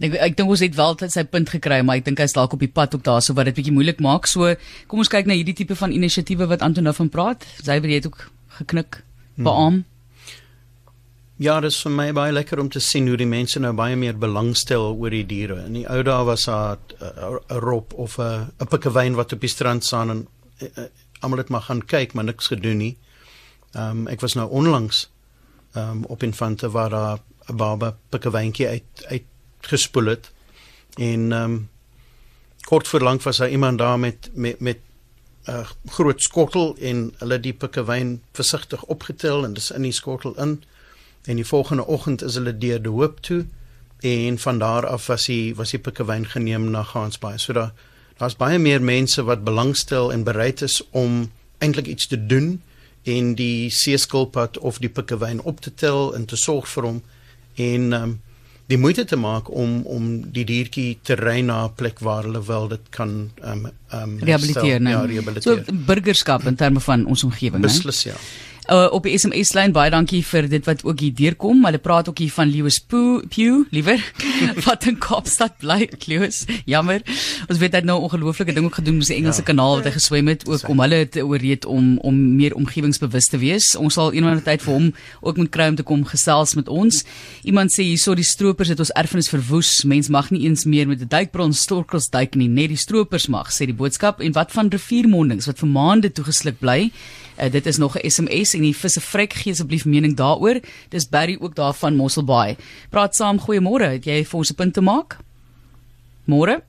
Ek 0.00 0.14
ek 0.16 0.36
dink 0.36 0.48
ons 0.48 0.62
het 0.64 0.76
wel 0.78 0.94
tot 0.96 1.12
sy 1.12 1.26
punt 1.28 1.50
gekry, 1.52 1.82
maar 1.84 1.98
ek 2.00 2.06
dink 2.06 2.20
hy's 2.22 2.32
dalk 2.32 2.54
op 2.56 2.62
die 2.62 2.72
pad 2.72 2.94
ook 2.96 3.04
daarso 3.04 3.34
wat 3.36 3.50
dit 3.50 3.58
bietjie 3.58 3.74
moeilik 3.74 4.00
maak. 4.00 4.26
So 4.30 4.54
kom 4.88 5.02
ons 5.02 5.12
kyk 5.12 5.28
na 5.28 5.36
hierdie 5.36 5.56
tipe 5.58 5.76
van 5.76 5.92
inisiatiewe 5.92 6.48
wat 6.48 6.62
Anton 6.64 6.88
nou 6.88 6.94
van 6.96 7.10
praat. 7.12 7.44
Sy 7.60 7.76
het 7.82 8.06
ook 8.08 8.30
geknik, 8.60 9.02
beam. 9.36 9.82
Hmm. 9.82 9.89
Ja, 11.40 11.54
dit 11.64 11.72
is 11.72 11.78
vir 11.80 11.92
my 11.96 12.04
baie 12.12 12.32
lekker 12.36 12.60
om 12.60 12.68
te 12.68 12.82
sien 12.84 13.06
hoe 13.08 13.16
die 13.16 13.28
mense 13.28 13.56
nou 13.64 13.70
baie 13.72 13.94
meer 13.96 14.18
belangstel 14.20 14.90
oor 14.90 15.14
die 15.14 15.24
diere. 15.24 15.54
In 15.64 15.78
die 15.78 15.86
ou 15.88 16.02
dae 16.04 16.24
was 16.28 16.42
daar 16.44 16.76
'n 17.00 17.60
rop 17.64 17.94
of 17.94 18.18
'n 18.18 18.52
'n 18.60 18.68
pikkewyn 18.68 19.14
wat 19.16 19.32
op 19.32 19.40
die 19.40 19.48
strand 19.48 19.84
staan 19.84 20.10
en 20.10 20.26
uh, 20.60 20.68
uh, 20.76 20.84
almal 21.20 21.38
het 21.38 21.48
maar 21.48 21.62
gaan 21.62 21.80
kyk, 21.84 22.12
maar 22.12 22.24
niks 22.24 22.46
gedoen 22.46 22.76
nie. 22.76 22.96
Ehm 23.72 23.90
um, 23.90 24.06
ek 24.08 24.20
was 24.20 24.34
nou 24.34 24.50
onlangs 24.50 25.08
ehm 25.72 25.90
um, 25.90 26.04
op 26.04 26.22
Infante 26.22 26.70
waar 26.70 26.90
daar 26.90 27.18
'n 27.48 27.56
baba 27.56 27.96
pikkewyntjie 28.10 28.68
uit 28.68 29.04
uit 29.08 29.24
gespoel 29.60 30.06
het. 30.06 30.30
En 30.98 31.32
ehm 31.32 31.42
um, 31.42 31.68
kort 32.68 32.88
voor 32.88 33.00
lank 33.00 33.22
was 33.22 33.36
daar 33.36 33.50
iemand 33.50 33.78
daar 33.78 33.98
met 33.98 34.30
met 34.34 34.60
met 34.60 34.78
'n 35.46 35.50
uh, 35.50 35.68
groot 35.86 36.22
skottel 36.22 36.76
en 36.76 37.14
hulle 37.18 37.40
die 37.40 37.54
pikkewyn 37.54 38.22
versigtig 38.32 38.84
opgetel 38.84 39.44
en 39.44 39.52
dis 39.52 39.70
in 39.70 39.82
die 39.82 39.92
skottel 39.92 40.36
in. 40.36 40.62
En 41.24 41.36
die 41.36 41.46
volgende 41.46 41.86
oggend 41.86 42.22
is 42.22 42.34
hulle 42.34 42.58
deur 42.58 42.82
die 42.82 42.92
hoop 42.92 43.20
toe. 43.20 43.46
En 44.00 44.38
van 44.38 44.58
daar 44.58 44.86
af 44.86 45.06
was 45.06 45.26
hy 45.26 45.52
was 45.54 45.70
die 45.70 45.82
pikkewyn 45.82 46.26
geneem 46.26 46.70
na 46.70 46.82
Gansbaai. 46.82 47.38
So 47.38 47.52
daar 47.52 47.72
daar's 48.20 48.36
baie 48.36 48.58
meer 48.58 48.82
mense 48.82 49.22
wat 49.24 49.44
belangstel 49.44 50.12
en 50.12 50.24
bereid 50.24 50.60
is 50.62 50.82
om 50.90 51.30
eintlik 51.58 51.86
iets 51.86 52.06
te 52.06 52.26
doen 52.26 52.58
en 53.08 53.34
die 53.34 53.70
seeskilpad 53.72 54.58
of 54.58 54.78
die 54.78 54.90
pikkewyn 54.92 55.40
op 55.40 55.60
te 55.60 55.72
tel 55.74 56.12
en 56.14 56.26
te 56.28 56.36
sorg 56.36 56.68
vir 56.68 56.88
hom 56.88 56.98
en 57.56 57.92
um, 57.96 58.12
die 58.68 58.78
moeite 58.78 59.06
te 59.08 59.16
maak 59.16 59.48
om 59.48 59.80
om 59.88 60.10
die 60.36 60.44
diertjie 60.44 60.98
te 61.02 61.16
ry 61.16 61.40
na 61.40 61.64
'n 61.64 61.74
plek 61.80 62.04
waar 62.04 62.28
hulle 62.28 62.44
wel 62.44 62.68
dit 62.68 62.84
kan 62.90 63.30
um, 63.42 63.66
um, 63.92 64.18
rehabiliteer, 64.18 64.82
ja, 64.82 65.00
rehabiliteer. 65.00 65.64
So 65.64 65.72
burgerskap 65.72 66.44
in 66.44 66.56
terme 66.56 66.80
van 66.80 67.06
ons 67.06 67.24
omgewing, 67.24 67.62
Beslis 67.62 68.02
ja 68.02 68.16
uh, 68.70 68.86
op 68.94 69.06
die 69.06 69.16
SMS 69.18 69.52
lyn 69.56 69.74
baie 69.74 69.90
dankie 69.92 70.22
vir 70.26 70.46
dit 70.50 70.64
wat 70.68 70.84
ook 70.86 71.02
hier 71.02 71.14
deurkom. 71.16 71.64
Hulle 71.66 71.80
praat 71.82 72.08
ook 72.10 72.20
hier 72.22 72.32
van 72.34 72.50
Lewis 72.50 72.78
Pew, 72.80 73.64
liewer 73.74 74.02
wat 74.66 74.86
in 74.88 74.98
Kaapstad 75.00 75.58
bly, 75.62 75.88
Lewis. 76.06 76.44
Jammer. 76.70 77.02
Ons 77.48 77.60
weet 77.60 77.74
hy 77.74 77.82
het 77.82 77.88
nou 77.88 77.98
ongelooflike 78.06 78.54
ding 78.56 78.68
ook 78.68 78.80
gedoen 78.80 79.00
met 79.00 79.10
die 79.10 79.18
Engelse 79.18 79.42
ja. 79.44 79.48
kanaal 79.50 79.80
wat 79.80 79.90
hy 79.90 79.94
geswem 79.96 80.30
het 80.32 80.46
ook 80.48 80.68
om 80.70 80.82
hulle 80.84 81.02
te 81.08 81.24
ooreed 81.26 81.66
om 81.68 81.96
om 82.06 82.20
meer 82.38 82.54
omgewingsbewus 82.58 83.30
te 83.32 83.40
wees. 83.42 83.72
Ons 83.78 83.98
sal 83.98 84.14
eendag 84.14 84.44
tyd 84.46 84.64
vir 84.64 84.74
hom 84.76 84.90
ook 85.20 85.40
moet 85.40 85.52
kry 85.54 85.70
om 85.72 85.78
te 85.78 85.86
kom 85.86 86.04
gesels 86.08 86.54
met 86.58 86.70
ons. 86.70 87.02
Iemand 87.48 87.74
sê 87.74 87.86
hierso 87.86 88.14
die 88.18 88.26
stroopers 88.26 88.72
het 88.72 88.80
ons 88.82 88.94
erfenis 88.98 89.30
verwoes. 89.32 89.72
Mens 89.88 90.10
mag 90.12 90.30
nie 90.34 90.46
eens 90.46 90.64
meer 90.64 90.88
met 90.88 91.02
'n 91.02 91.10
duikbril 91.10 91.52
storkels 91.52 92.10
duik 92.10 92.34
nie, 92.34 92.48
net 92.48 92.68
die 92.68 92.78
stroopers 92.78 93.28
mag, 93.28 93.50
sê 93.50 93.66
die 93.66 93.74
boodskap. 93.74 94.20
En 94.20 94.32
wat 94.32 94.52
van 94.52 94.70
riviermondings 94.70 95.46
wat 95.46 95.58
vir 95.58 95.68
maande 95.68 96.12
toegesluk 96.12 96.58
bly? 96.60 96.90
Uh, 97.40 97.50
dit 97.50 97.66
is 97.66 97.76
nog 97.76 97.96
'n 97.96 98.10
SMS 98.10 98.54
en 98.60 98.68
die 98.68 98.76
visse 98.76 99.00
vrek 99.00 99.34
gee 99.40 99.56
asseblief 99.56 99.86
mening 99.88 100.16
daaroor. 100.18 100.60
Dis 100.92 101.08
Barry 101.08 101.38
ook 101.40 101.56
daar 101.56 101.74
van 101.74 101.96
Mosselbaai. 101.96 102.56
Praat 102.92 103.16
saam, 103.16 103.40
goeiemôre. 103.40 103.94
Het 103.96 104.10
jy 104.12 104.24
vir 104.24 104.38
ons 104.38 104.50
'n 104.50 104.60
punt 104.60 104.74
te 104.74 104.84
maak? 104.84 105.18
Môre? 106.28 106.60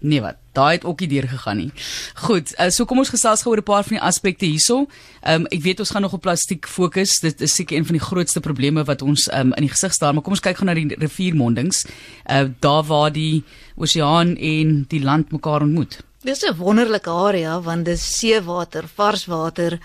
Nee 0.00 0.20
wat, 0.22 0.36
daai 0.54 0.76
het 0.76 0.84
ook 0.86 1.00
nie 1.02 1.08
deur 1.10 1.26
gegaan 1.28 1.56
nie. 1.58 1.70
Goed, 2.14 2.52
uh, 2.54 2.68
so 2.70 2.86
kom 2.86 3.00
ons 3.02 3.10
gesels 3.10 3.42
gou 3.42 3.50
oor 3.50 3.58
'n 3.58 3.66
paar 3.66 3.82
van 3.82 3.96
die 3.98 4.04
aspekte 4.06 4.46
hierso. 4.46 4.86
Ehm 5.22 5.42
um, 5.42 5.46
ek 5.50 5.62
weet 5.62 5.80
ons 5.80 5.90
gaan 5.90 6.02
nog 6.02 6.12
op 6.12 6.22
plastiek 6.22 6.66
fokus. 6.66 7.18
Dit 7.20 7.40
is 7.40 7.54
seker 7.54 7.76
een 7.76 7.84
van 7.84 7.98
die 7.98 8.06
grootste 8.06 8.40
probleme 8.40 8.84
wat 8.84 9.02
ons 9.02 9.28
um, 9.32 9.52
in 9.54 9.66
die 9.66 9.74
gesig 9.74 9.92
staar, 9.92 10.14
maar 10.14 10.22
kom 10.22 10.32
ons 10.32 10.40
kyk 10.40 10.56
gou 10.56 10.66
na 10.66 10.74
die 10.74 10.94
riviermondings. 10.94 11.86
Uh 12.30 12.46
daar 12.60 12.84
waar 12.84 13.12
die 13.12 13.44
oseaan 13.76 14.36
en 14.36 14.84
die 14.88 15.02
land 15.02 15.32
mekaar 15.32 15.62
ontmoet. 15.62 15.98
Dis 16.22 16.44
'n 16.44 16.56
wonderlike 16.56 17.10
area 17.10 17.60
want 17.60 17.84
dis 17.84 18.18
seewater, 18.18 18.84
vars 18.94 19.26
water, 19.26 19.78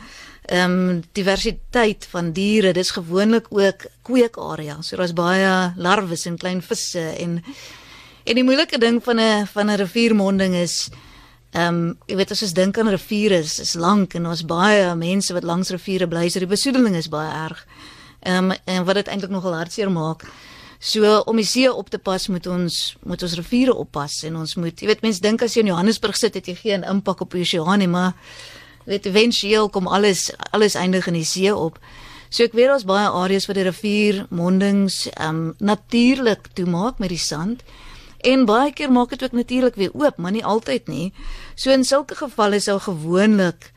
ehm 0.46 0.72
um, 0.90 1.04
diversiteit 1.12 2.08
van 2.12 2.32
diere. 2.32 2.74
Dis 2.74 2.92
gewoonlik 2.92 3.46
ook 3.50 3.86
kweekarea. 4.02 4.82
So 4.82 4.96
daar's 4.96 5.14
baie 5.14 5.74
larwes 5.76 6.26
en 6.26 6.38
klein 6.38 6.62
visse 6.62 7.00
en 7.00 7.44
en 8.24 8.36
die 8.36 8.44
moeilike 8.44 8.78
ding 8.78 9.04
van 9.04 9.20
'n 9.20 9.48
van 9.48 9.70
'n 9.70 9.78
riviermonding 9.78 10.56
is 10.56 10.90
ehm 11.52 11.68
um, 11.68 11.98
jy 12.08 12.16
weet 12.16 12.32
as 12.32 12.42
ons 12.42 12.54
dink 12.54 12.78
aan 12.78 12.90
riviere 12.90 13.38
is, 13.38 13.60
is 13.60 13.74
lank 13.74 14.14
en 14.14 14.26
ons 14.26 14.46
baie 14.46 14.96
mense 14.96 15.34
wat 15.34 15.44
langs 15.44 15.70
riviere 15.70 16.08
bly, 16.08 16.30
so 16.30 16.40
die 16.40 16.48
besoedeling 16.48 16.96
is 16.96 17.10
baie 17.10 17.32
erg. 17.46 17.66
Ehm 18.20 18.52
um, 18.52 18.58
en 18.66 18.86
wat 18.86 18.96
dit 18.96 19.08
eintlik 19.08 19.32
nogal 19.32 19.54
hartseer 19.54 19.92
maak. 19.92 20.26
So 20.80 21.20
om 21.20 21.36
die 21.36 21.46
see 21.46 21.74
op 21.74 21.90
te 21.90 21.98
pas 21.98 22.28
moet 22.28 22.48
ons 22.48 22.96
moet 23.04 23.22
ons 23.24 23.36
riviere 23.40 23.74
oppas 23.74 24.24
en 24.24 24.36
ons 24.36 24.56
moet 24.56 24.82
jy 24.82 24.88
weet 24.88 25.02
mense 25.02 25.22
dink 25.22 25.42
as 25.42 25.54
jy 25.56 25.62
in 25.64 25.72
Johannesburg 25.72 26.18
sit 26.20 26.34
het 26.34 26.48
jy 26.48 26.56
geen 26.56 26.84
impak 26.84 27.22
op 27.22 27.32
die 27.32 27.42
oseaan 27.42 27.80
nie 27.80 27.88
maar 27.88 28.12
weet 28.86 29.06
eventueel 29.06 29.70
kom 29.70 29.88
alles 29.88 30.32
alles 30.52 30.76
eindig 30.76 31.08
in 31.08 31.14
die 31.14 31.28
see 31.28 31.56
op. 31.56 31.80
So 32.30 32.44
ek 32.44 32.56
weet 32.58 32.72
daar's 32.72 32.88
baie 32.90 33.08
areas 33.08 33.46
waar 33.46 33.60
die 33.60 33.68
rivier 33.68 34.26
mondings 34.30 35.08
um 35.22 35.54
natuurlik 35.60 36.48
toemaak 36.54 37.00
met 37.00 37.14
die 37.14 37.22
sand. 37.22 37.64
En 38.24 38.46
baie 38.46 38.72
keer 38.74 38.92
maak 38.92 39.10
dit 39.10 39.24
ook 39.24 39.36
natuurlik 39.36 39.76
weer 39.76 39.92
oop, 39.94 40.18
maar 40.18 40.32
nie 40.32 40.46
altyd 40.46 40.88
nie. 40.88 41.14
So 41.56 41.72
in 41.72 41.84
sulke 41.84 42.16
gevalle 42.16 42.60
sou 42.60 42.80
gewoonlik 42.80 43.72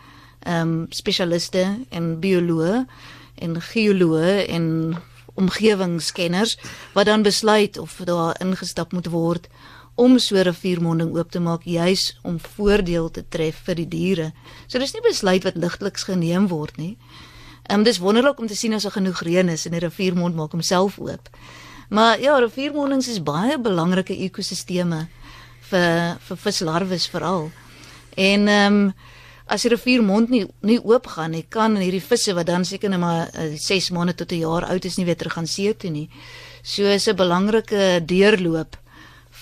ehm 0.46 0.61
um, 0.61 0.86
spesialiste 0.94 1.64
en 1.90 2.18
bioloë 2.22 2.84
en 3.42 3.61
geoloë 3.61 4.46
en 4.46 4.66
omgewingskenners 5.34 6.57
wat 6.94 7.07
dan 7.07 7.22
besluit 7.22 7.78
of 7.78 8.00
daar 8.04 8.36
ingestap 8.40 8.92
moet 8.92 9.11
word 9.11 9.48
om 9.97 10.18
so 10.18 10.36
'n 10.36 10.44
riviermonding 10.44 11.16
oop 11.16 11.30
te 11.30 11.40
maak 11.40 11.62
juis 11.64 12.18
om 12.22 12.38
voordeel 12.40 13.11
te 13.11 13.24
tref 13.28 13.57
vir 13.64 13.74
die 13.74 13.88
diere. 13.88 14.32
So 14.66 14.78
dis 14.78 14.92
nie 14.92 15.03
besluit 15.03 15.44
wat 15.44 15.57
ligteliks 15.57 16.05
geneem 16.05 16.49
word 16.49 16.76
nie. 16.76 16.97
Ehm 17.68 17.78
um, 17.78 17.82
dis 17.84 17.99
wonderlik 17.99 18.38
om 18.38 18.47
te 18.47 18.55
sien 18.55 18.74
as 18.74 18.82
daar 18.82 18.92
genoeg 18.92 19.22
reën 19.22 19.49
is 19.49 19.66
en 19.66 19.72
die 19.72 19.80
riviermond 19.80 20.34
maak 20.34 20.53
homself 20.53 20.99
oop. 20.99 21.28
Maar 21.88 22.20
ja, 22.20 22.38
riviermondings 22.38 23.09
is 23.09 23.22
baie 23.22 23.59
belangrike 23.59 24.16
ekosisteme 24.16 25.09
vir 25.70 26.16
vir 26.28 26.36
vislarwes 26.36 27.09
veral. 27.09 27.51
En 28.16 28.49
ehm 28.49 28.74
um, 28.74 28.94
as 29.47 29.62
die 29.62 29.70
riviermond 29.70 30.28
nie 30.28 30.47
nie 30.61 30.78
oop 30.82 31.07
gaan 31.07 31.30
nie, 31.30 31.44
kan 31.49 31.76
hierdie 31.76 32.03
visse 32.03 32.34
wat 32.34 32.47
dan 32.47 32.64
seker 32.64 32.90
net 32.90 33.01
maar 33.01 33.30
6 33.57 33.90
uh, 33.90 33.94
maande 33.94 34.14
tot 34.14 34.32
'n 34.32 34.38
jaar 34.38 34.64
oud 34.64 34.84
is 34.84 34.97
nie 34.97 35.07
weer 35.07 35.16
terug 35.16 35.32
gaan 35.32 35.47
see 35.47 35.76
toe 35.76 35.90
nie. 35.90 36.11
So 36.62 36.82
is 36.82 37.09
'n 37.09 37.16
belangrike 37.16 38.03
deurloop 38.05 38.76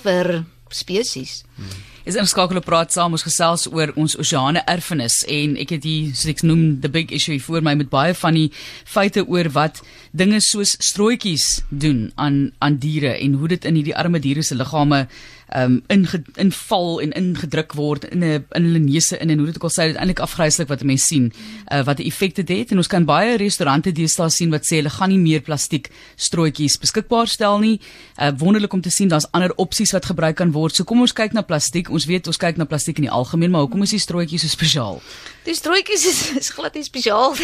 vir 0.05 0.45
spesies. 0.75 1.43
Hmm. 1.57 1.83
Is 2.05 2.19
ons 2.21 2.35
skakel 2.35 2.59
op 2.61 2.67
praat 2.69 2.93
saam 2.93 3.15
ons 3.17 3.23
gesels 3.25 3.63
oor 3.73 3.95
ons 3.97 4.13
oseane 4.21 4.61
erfenis 4.69 5.23
en 5.31 5.55
ek 5.63 5.71
het 5.79 5.87
hier 5.89 6.11
soos 6.13 6.35
ek 6.35 6.43
noem 6.45 6.83
the 6.83 6.91
big 6.93 7.15
issue 7.17 7.39
voor 7.41 7.65
my 7.65 7.73
met 7.81 7.89
baie 7.89 8.13
van 8.19 8.37
die 8.37 8.51
feite 8.85 9.25
oor 9.25 9.49
wat 9.55 9.81
dinge 10.13 10.43
soos 10.45 10.75
strooitjies 10.85 11.63
doen 11.71 12.11
aan 12.21 12.51
aan 12.61 12.77
diere 12.83 13.15
en 13.17 13.39
hoe 13.41 13.49
dit 13.55 13.65
in 13.65 13.81
hierdie 13.81 13.97
arme 13.97 14.21
diere 14.21 14.45
se 14.45 14.59
liggame 14.59 15.07
um 15.55 15.83
in 15.87 16.09
inval 16.35 17.01
en 17.01 17.13
ingedruk 17.13 17.73
word 17.73 18.05
in 18.05 18.25
'n 18.25 18.45
in 18.51 18.65
hulle 18.65 18.79
neuse 18.79 19.19
in 19.19 19.31
en 19.31 19.39
hoe 19.39 19.47
dit 19.47 19.57
ook 19.57 19.63
al 19.63 19.71
sê 19.71 19.87
dit 19.87 19.97
eintlik 19.97 20.19
afgryslik 20.19 20.69
wat 20.69 20.83
mense 20.83 21.07
sien 21.07 21.33
uh, 21.73 21.85
wat 21.85 21.99
'n 21.99 22.07
effek 22.07 22.35
dit 22.35 22.49
het. 22.49 22.71
En 22.71 22.77
ons 22.77 22.87
kan 22.87 23.05
baie 23.05 23.37
restaurante 23.37 23.93
deesdae 23.93 24.31
sien 24.31 24.51
wat 24.51 24.65
sê 24.67 24.77
hulle 24.77 24.91
gaan 24.91 25.09
nie 25.09 25.19
meer 25.19 25.41
plastiek 25.41 25.91
strooitjies 26.17 26.79
beskikbaar 26.79 27.29
stel 27.29 27.59
nie. 27.59 27.81
Uh, 28.21 28.31
wonderlik 28.37 28.73
om 28.73 28.81
te 28.81 28.91
sien 28.91 29.09
daar's 29.09 29.31
ander 29.31 29.55
opsies 29.57 29.93
wat 29.93 30.05
gebruik 30.05 30.37
kan 30.37 30.53
word. 30.53 30.75
So 30.75 30.85
kom 30.85 31.01
ons 31.01 31.13
kyk 31.13 31.33
na 31.33 31.43
plastiek. 31.43 31.91
Ons 31.91 32.05
weet 32.05 32.27
ons 32.27 32.37
kyk 32.37 32.57
na 32.57 32.65
plastiek 32.65 32.97
in 32.97 33.03
die 33.03 33.11
algemeen 33.11 33.51
maar 33.51 33.61
hoekom 33.61 33.83
is 33.83 33.91
die 33.91 33.99
strooitjies 33.99 34.41
so 34.41 34.49
spesiaal? 34.49 35.01
Die 35.45 35.55
strooitjies 35.55 36.07
is, 36.07 36.37
is 36.37 36.51
glad 36.51 36.75
nie 36.75 36.85
spesiaal 36.85 37.35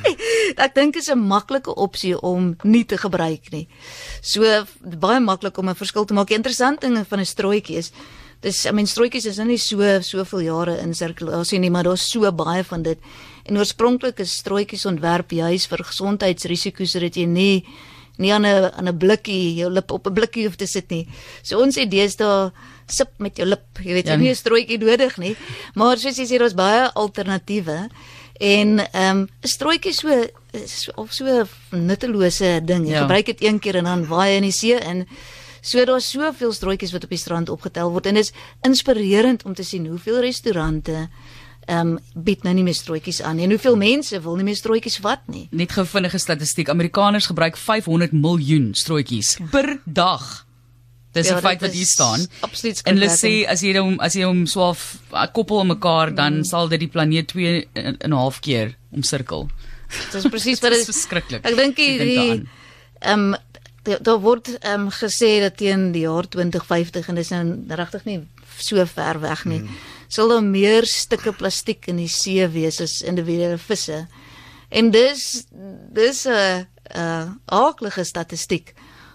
ek 0.64 0.74
dink 0.74 0.96
is 0.96 1.10
'n 1.10 1.18
maklike 1.18 1.74
opsie 1.74 2.16
om 2.20 2.56
nie 2.62 2.84
te 2.84 2.96
gebruik 2.96 3.50
nie. 3.50 3.68
So 4.22 4.42
baie 4.80 5.20
maklik 5.20 5.58
om 5.58 5.68
'n 5.68 5.74
verskil 5.74 6.04
te 6.04 6.14
maak. 6.14 6.30
Interessant 6.30 6.80
ding 6.80 6.96
van 7.08 7.20
'n 7.20 7.24
strooitjie 7.24 7.49
is 7.52 7.92
dis 8.40 8.66
I 8.66 8.72
mean 8.72 8.86
strooitjies 8.86 9.26
is 9.26 9.38
nou 9.38 9.46
nie 9.46 9.58
so 9.58 10.00
soveel 10.00 10.40
jare 10.46 10.78
in 10.80 10.94
sirkulasie 10.94 11.58
nie, 11.60 11.70
maar 11.70 11.84
daar's 11.84 12.06
so 12.08 12.30
baie 12.32 12.64
van 12.64 12.82
dit. 12.82 12.98
En 13.44 13.58
oorspronklik 13.58 14.20
is 14.20 14.38
strooitjies 14.40 14.86
ontwerp 14.86 15.30
juis 15.30 15.66
vir 15.66 15.84
gesondheidsrisiko's 15.84 16.92
sodat 16.96 17.16
jy 17.16 17.26
nie 17.26 17.64
nie 18.20 18.32
aan 18.32 18.44
'n 18.44 18.70
aan 18.76 18.88
'n 18.88 18.98
blikkie 18.98 19.56
jou 19.56 19.70
lip 19.70 19.90
op 19.90 20.06
'n 20.06 20.14
blikkie 20.14 20.44
hoef 20.46 20.56
te 20.56 20.66
sit 20.66 20.90
nie. 20.90 21.08
So 21.42 21.60
ons 21.60 21.76
idee 21.76 22.04
is 22.04 22.16
daar 22.16 22.52
sip 22.86 23.10
met 23.18 23.36
jou 23.36 23.46
lip. 23.46 23.64
Jy 23.80 23.92
weet 23.92 24.06
jy 24.06 24.12
ja, 24.12 24.16
nie 24.16 24.30
'n 24.30 24.34
strooitjie 24.34 24.78
nodig 24.78 25.18
nie. 25.18 25.36
Maar 25.74 25.98
soos 25.98 26.16
jy 26.16 26.26
sê 26.26 26.38
daar's 26.38 26.54
baie 26.54 26.92
alternatiewe. 26.92 27.88
En 28.40 28.78
ehm 28.92 29.16
um, 29.16 29.28
'n 29.42 29.48
strooitjie 29.48 29.92
so 29.92 30.08
of 30.96 31.12
so 31.12 31.24
'n 31.24 31.86
nuttelose 31.86 32.60
ding. 32.64 32.86
Jy 32.86 32.92
ja. 32.92 33.00
gebruik 33.00 33.26
dit 33.26 33.42
een 33.42 33.58
keer 33.58 33.76
en 33.76 33.84
dan 33.84 34.06
waai 34.06 34.36
in 34.36 34.42
die 34.42 34.52
see 34.52 34.78
in. 34.78 35.06
So 35.60 35.84
daar's 35.84 36.10
soveel 36.10 36.52
strooitjies 36.52 36.92
wat 36.92 37.04
op 37.04 37.12
die 37.12 37.18
strand 37.18 37.48
opgetel 37.48 37.90
word 37.90 38.06
en 38.06 38.14
dit 38.14 38.24
is 38.24 38.32
inspirerend 38.66 39.44
om 39.44 39.54
te 39.54 39.64
sien 39.64 39.86
hoeveel 39.86 40.20
restaurante 40.20 41.08
ehm 41.70 41.94
um, 41.94 41.98
bied 42.14 42.42
nou 42.42 42.54
nie 42.54 42.64
meer 42.66 42.74
strooitjies 42.74 43.20
aan 43.22 43.36
nie. 43.36 43.44
En 43.44 43.54
hoeveel 43.54 43.76
mense 43.76 44.20
wil 44.24 44.36
nie 44.36 44.44
meer 44.44 44.56
strooitjies 44.58 44.98
vat 45.04 45.26
nie. 45.30 45.46
Net 45.50 45.72
gou 45.72 45.84
vinnige 45.86 46.18
statistiek. 46.18 46.68
Amerikaners 46.68 47.28
gebruik 47.30 47.56
500 47.56 48.12
miljoen 48.12 48.72
strooitjies 48.74 49.36
per 49.52 49.78
dag. 49.84 50.46
Dis 51.12 51.28
'n 51.28 51.34
ja, 51.34 51.40
feit 51.40 51.60
wat 51.60 51.72
hier 51.72 51.86
staan. 51.86 52.26
Absoluut. 52.40 52.82
En 52.82 52.94
hulle 52.94 53.10
sê 53.10 53.46
as 53.50 53.60
jy 53.60 53.74
hom 53.78 53.98
as 54.00 54.14
jy 54.14 54.24
hom 54.24 54.46
swaaf 54.46 54.98
koppel 55.32 55.60
aan 55.60 55.66
mekaar 55.66 56.14
dan 56.14 56.36
mm. 56.38 56.44
sal 56.44 56.68
dit 56.68 56.80
die 56.80 56.88
planeet 56.88 57.28
2 57.28 57.68
en 57.72 57.96
'n 57.98 58.12
half 58.12 58.40
keer 58.40 58.76
omsirkel. 58.90 59.48
Dis 60.12 60.26
presies 60.30 60.60
wat 60.60 60.70
dit 60.74 60.80
is. 60.80 60.86
Verskriklik. 60.86 61.44
Ek 61.46 61.56
dink 61.56 61.76
die 61.76 62.46
ehm 63.00 63.34
daar 63.82 64.20
word 64.20 64.48
ehm 64.60 64.86
um, 64.86 64.90
gesê 64.90 65.40
dat 65.40 65.56
teen 65.56 65.92
die 65.92 66.04
jaar 66.04 66.28
2050 66.28 67.08
en 67.08 67.14
dis 67.14 67.30
nou 67.30 67.44
regtig 67.68 68.04
nie 68.04 68.20
so 68.58 68.84
ver 68.86 69.20
weg 69.20 69.44
nie. 69.44 69.58
Hmm. 69.58 69.76
Sal 70.08 70.28
daar 70.28 70.44
meer 70.44 70.86
stukke 70.86 71.32
plastiek 71.32 71.86
in 71.86 71.96
die 71.96 72.08
see 72.08 72.46
wees 72.48 72.80
as 72.80 73.00
individuele 73.02 73.58
visse. 73.58 74.06
En 74.68 74.90
dis 74.90 75.46
dis 75.92 76.26
'n 76.26 76.66
'n 76.94 77.40
aardige 77.44 78.04
statistiek. 78.04 78.74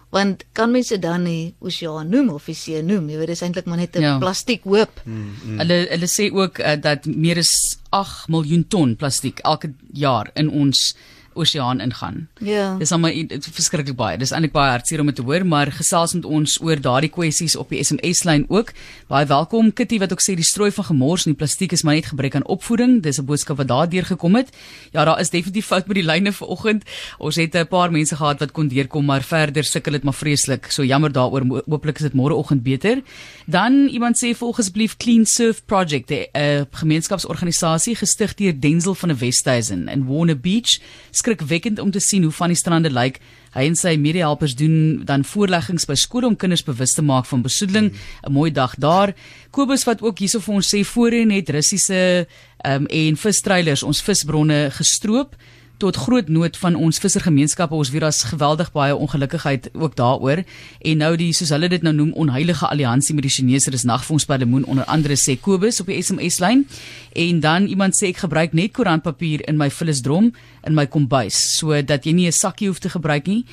Want 0.09 0.43
kan 0.51 0.71
mense 0.71 0.99
dan 0.99 1.23
nie 1.23 1.55
oseaan 1.59 2.09
noem 2.09 2.29
of 2.29 2.45
die 2.45 2.55
see 2.55 2.81
noem? 2.81 3.09
Jy 3.09 3.17
weet 3.17 3.27
dis 3.27 3.41
eintlik 3.41 3.65
maar 3.65 3.77
net 3.77 3.95
'n 3.95 4.01
ja. 4.01 4.17
plastiek 4.17 4.63
hoop. 4.63 5.01
Hmm, 5.03 5.35
hmm. 5.43 5.57
Hulle 5.59 5.87
hulle 5.89 6.07
sê 6.07 6.31
ook 6.31 6.59
uh, 6.59 6.75
dat 6.81 7.05
meer 7.05 7.37
as 7.37 7.77
8 7.89 8.27
miljoen 8.27 8.67
ton 8.67 8.95
plastiek 8.95 9.39
elke 9.39 9.73
jaar 9.91 10.31
in 10.33 10.49
ons 10.49 10.95
oseaan 11.35 11.81
ingaan. 11.81 12.27
Ja. 12.39 12.75
Dis 12.79 12.91
almal 12.91 13.25
verskriklik 13.39 13.95
baie. 13.95 14.17
Dis 14.17 14.31
eintlik 14.31 14.53
baie 14.55 14.71
hartseer 14.71 14.99
om 14.99 15.05
dit 15.11 15.15
te 15.15 15.21
hoor, 15.25 15.45
maar 15.45 15.71
gesels 15.71 16.13
met 16.13 16.25
ons 16.25 16.57
oor 16.61 16.81
daardie 16.81 17.09
kwessies 17.09 17.55
op 17.55 17.69
die 17.69 17.83
SMS 17.83 18.23
lyn 18.23 18.45
ook. 18.49 18.71
Baie 19.07 19.25
welkom 19.25 19.73
Kitty 19.73 19.99
wat 19.99 20.11
ook 20.11 20.23
sê 20.23 20.35
die 20.35 20.47
strooi 20.47 20.71
van 20.71 20.87
gemors 20.89 21.25
en 21.25 21.33
die 21.33 21.39
plastiek 21.39 21.75
is 21.75 21.83
maar 21.83 21.95
net 21.95 22.09
gebrek 22.11 22.35
aan 22.35 22.45
opvoeding. 22.45 23.01
Dis 23.03 23.19
'n 23.19 23.25
boodskap 23.25 23.57
wat 23.57 23.67
daardeur 23.67 24.05
gekom 24.05 24.35
het. 24.35 24.49
Ja, 24.91 25.05
daar 25.05 25.19
is 25.19 25.29
definitief 25.29 25.65
fout 25.65 25.87
met 25.87 25.95
die 25.95 26.05
lyne 26.05 26.31
vanoggend. 26.31 26.83
Ons 27.17 27.35
het 27.35 27.55
'n 27.55 27.67
paar 27.67 27.91
mense 27.91 28.15
gehad 28.15 28.39
wat 28.39 28.51
kon 28.51 28.67
deurkom, 28.67 29.05
maar 29.05 29.21
verder 29.21 29.63
sukkel 29.63 29.91
dit 29.91 30.03
maar 30.03 30.13
vreeslik. 30.13 30.71
So 30.71 30.83
jammer 30.83 31.11
daaroor. 31.11 31.63
Hooplik 31.65 31.95
is 31.95 32.01
dit 32.01 32.13
môreoggend 32.13 32.63
beter. 32.63 33.01
Dan 33.45 33.87
iemand 33.87 34.17
sê 34.17 34.35
volg 34.35 34.59
asseblief 34.59 34.97
Clean 34.97 35.25
Surf 35.25 35.65
Project, 35.65 36.11
'n 36.11 36.67
gemeenskapsorganisasie 36.71 37.95
gestig 37.95 38.33
deur 38.35 38.59
Denzel 38.59 38.95
van 38.95 39.09
die 39.09 39.17
Westhuizen 39.17 39.87
in 39.87 40.05
Warner 40.07 40.39
Beach 40.39 40.79
skrikwekkend 41.25 41.81
om 41.81 41.91
te 41.91 42.01
sien 42.03 42.23
hoe 42.23 42.33
van 42.33 42.53
die 42.53 42.59
strande 42.59 42.91
lyk. 42.93 43.17
Hy 43.55 43.65
en 43.69 43.77
sy 43.79 43.95
medehelpers 43.97 44.53
doen 44.59 45.01
dan 45.07 45.25
voorleggings 45.25 45.87
by 45.89 45.97
skole 45.97 46.29
om 46.29 46.37
kinders 46.37 46.63
bewus 46.65 46.93
te 46.93 47.03
maak 47.05 47.25
van 47.25 47.41
besoedeling. 47.41 47.93
'n 48.27 48.31
Mooi 48.31 48.51
dag 48.51 48.75
daar. 48.77 49.15
Kobus 49.51 49.85
wat 49.85 50.01
ook 50.01 50.19
hierso 50.19 50.39
vir 50.39 50.55
ons 50.55 50.69
sê 50.69 50.83
voorheen 50.83 51.31
het 51.31 51.49
Russiese 51.49 52.27
um, 52.65 52.85
en 52.85 53.17
vistreilers 53.17 53.83
ons 53.83 54.01
visbronne 54.01 54.69
gestroop 54.71 55.35
tot 55.77 55.95
groot 55.95 56.27
nood 56.27 56.57
van 56.57 56.75
ons 56.75 56.99
vissergemeenskappe. 56.99 57.75
Ons 57.75 57.91
weer 57.93 58.05
as 58.07 58.23
geweldig 58.23 58.71
baie 58.71 58.95
ongelukkigheid 58.95 59.69
ook 59.73 59.95
daaroor. 59.95 60.43
En 60.81 60.97
nou 60.97 61.11
die 61.19 61.31
soos 61.33 61.51
hulle 61.55 61.69
dit 61.71 61.83
nou 61.85 61.93
noem 61.95 62.13
onheilige 62.13 62.67
alliansie 62.67 63.15
met 63.15 63.27
die 63.27 63.33
Chinese 63.33 63.71
is 63.75 63.83
nag 63.83 64.05
vir 64.05 64.17
ons 64.17 64.27
by 64.29 64.39
Lemoen 64.41 64.65
onder 64.65 64.85
andere 64.85 65.17
sê 65.19 65.37
Kobus 65.39 65.81
op 65.83 65.91
die 65.91 66.01
SMS 66.01 66.39
lyn. 66.39 66.65
En 67.13 67.39
dan 67.39 67.67
iemand 67.67 67.97
sê 67.97 68.11
ek 68.13 68.23
gebruik 68.25 68.53
net 68.53 68.73
koerantpapier 68.73 69.45
in 69.49 69.57
my 69.57 69.69
vullisdrom 69.69 70.31
in 70.65 70.75
my 70.75 70.87
kombuis 70.87 71.37
sodat 71.57 72.05
jy 72.05 72.13
nie 72.13 72.27
'n 72.27 72.31
sakkie 72.31 72.67
hoef 72.67 72.79
te 72.79 72.89
gebruik 72.89 73.27
nie. 73.27 73.45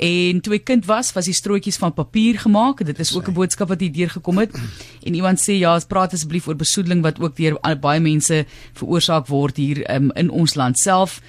En 0.00 0.40
toe 0.40 0.54
ek 0.54 0.64
kind 0.64 0.86
was, 0.88 1.12
was 1.12 1.26
die 1.28 1.36
strootjies 1.36 1.76
van 1.76 1.92
papier 1.92 2.38
gemaak. 2.40 2.84
Dit 2.84 2.98
is 2.98 3.12
ook 3.16 3.28
'n 3.28 3.36
boodskap 3.36 3.68
wat 3.68 3.80
hier 3.80 3.92
deurgekom 3.92 4.38
het. 4.38 4.50
En 5.04 5.14
iemand 5.14 5.38
sê 5.38 5.52
ja, 5.58 5.74
as 5.74 5.84
praat 5.84 6.12
asseblief 6.12 6.46
oor 6.48 6.56
besoedeling 6.56 7.02
wat 7.02 7.20
ook 7.20 7.36
deur 7.36 7.58
baie 7.80 8.00
mense 8.00 8.46
veroorsaak 8.72 9.26
word 9.26 9.56
hier 9.56 9.94
um, 9.94 10.10
in 10.12 10.30
ons 10.30 10.54
land 10.54 10.78
self 10.78 11.20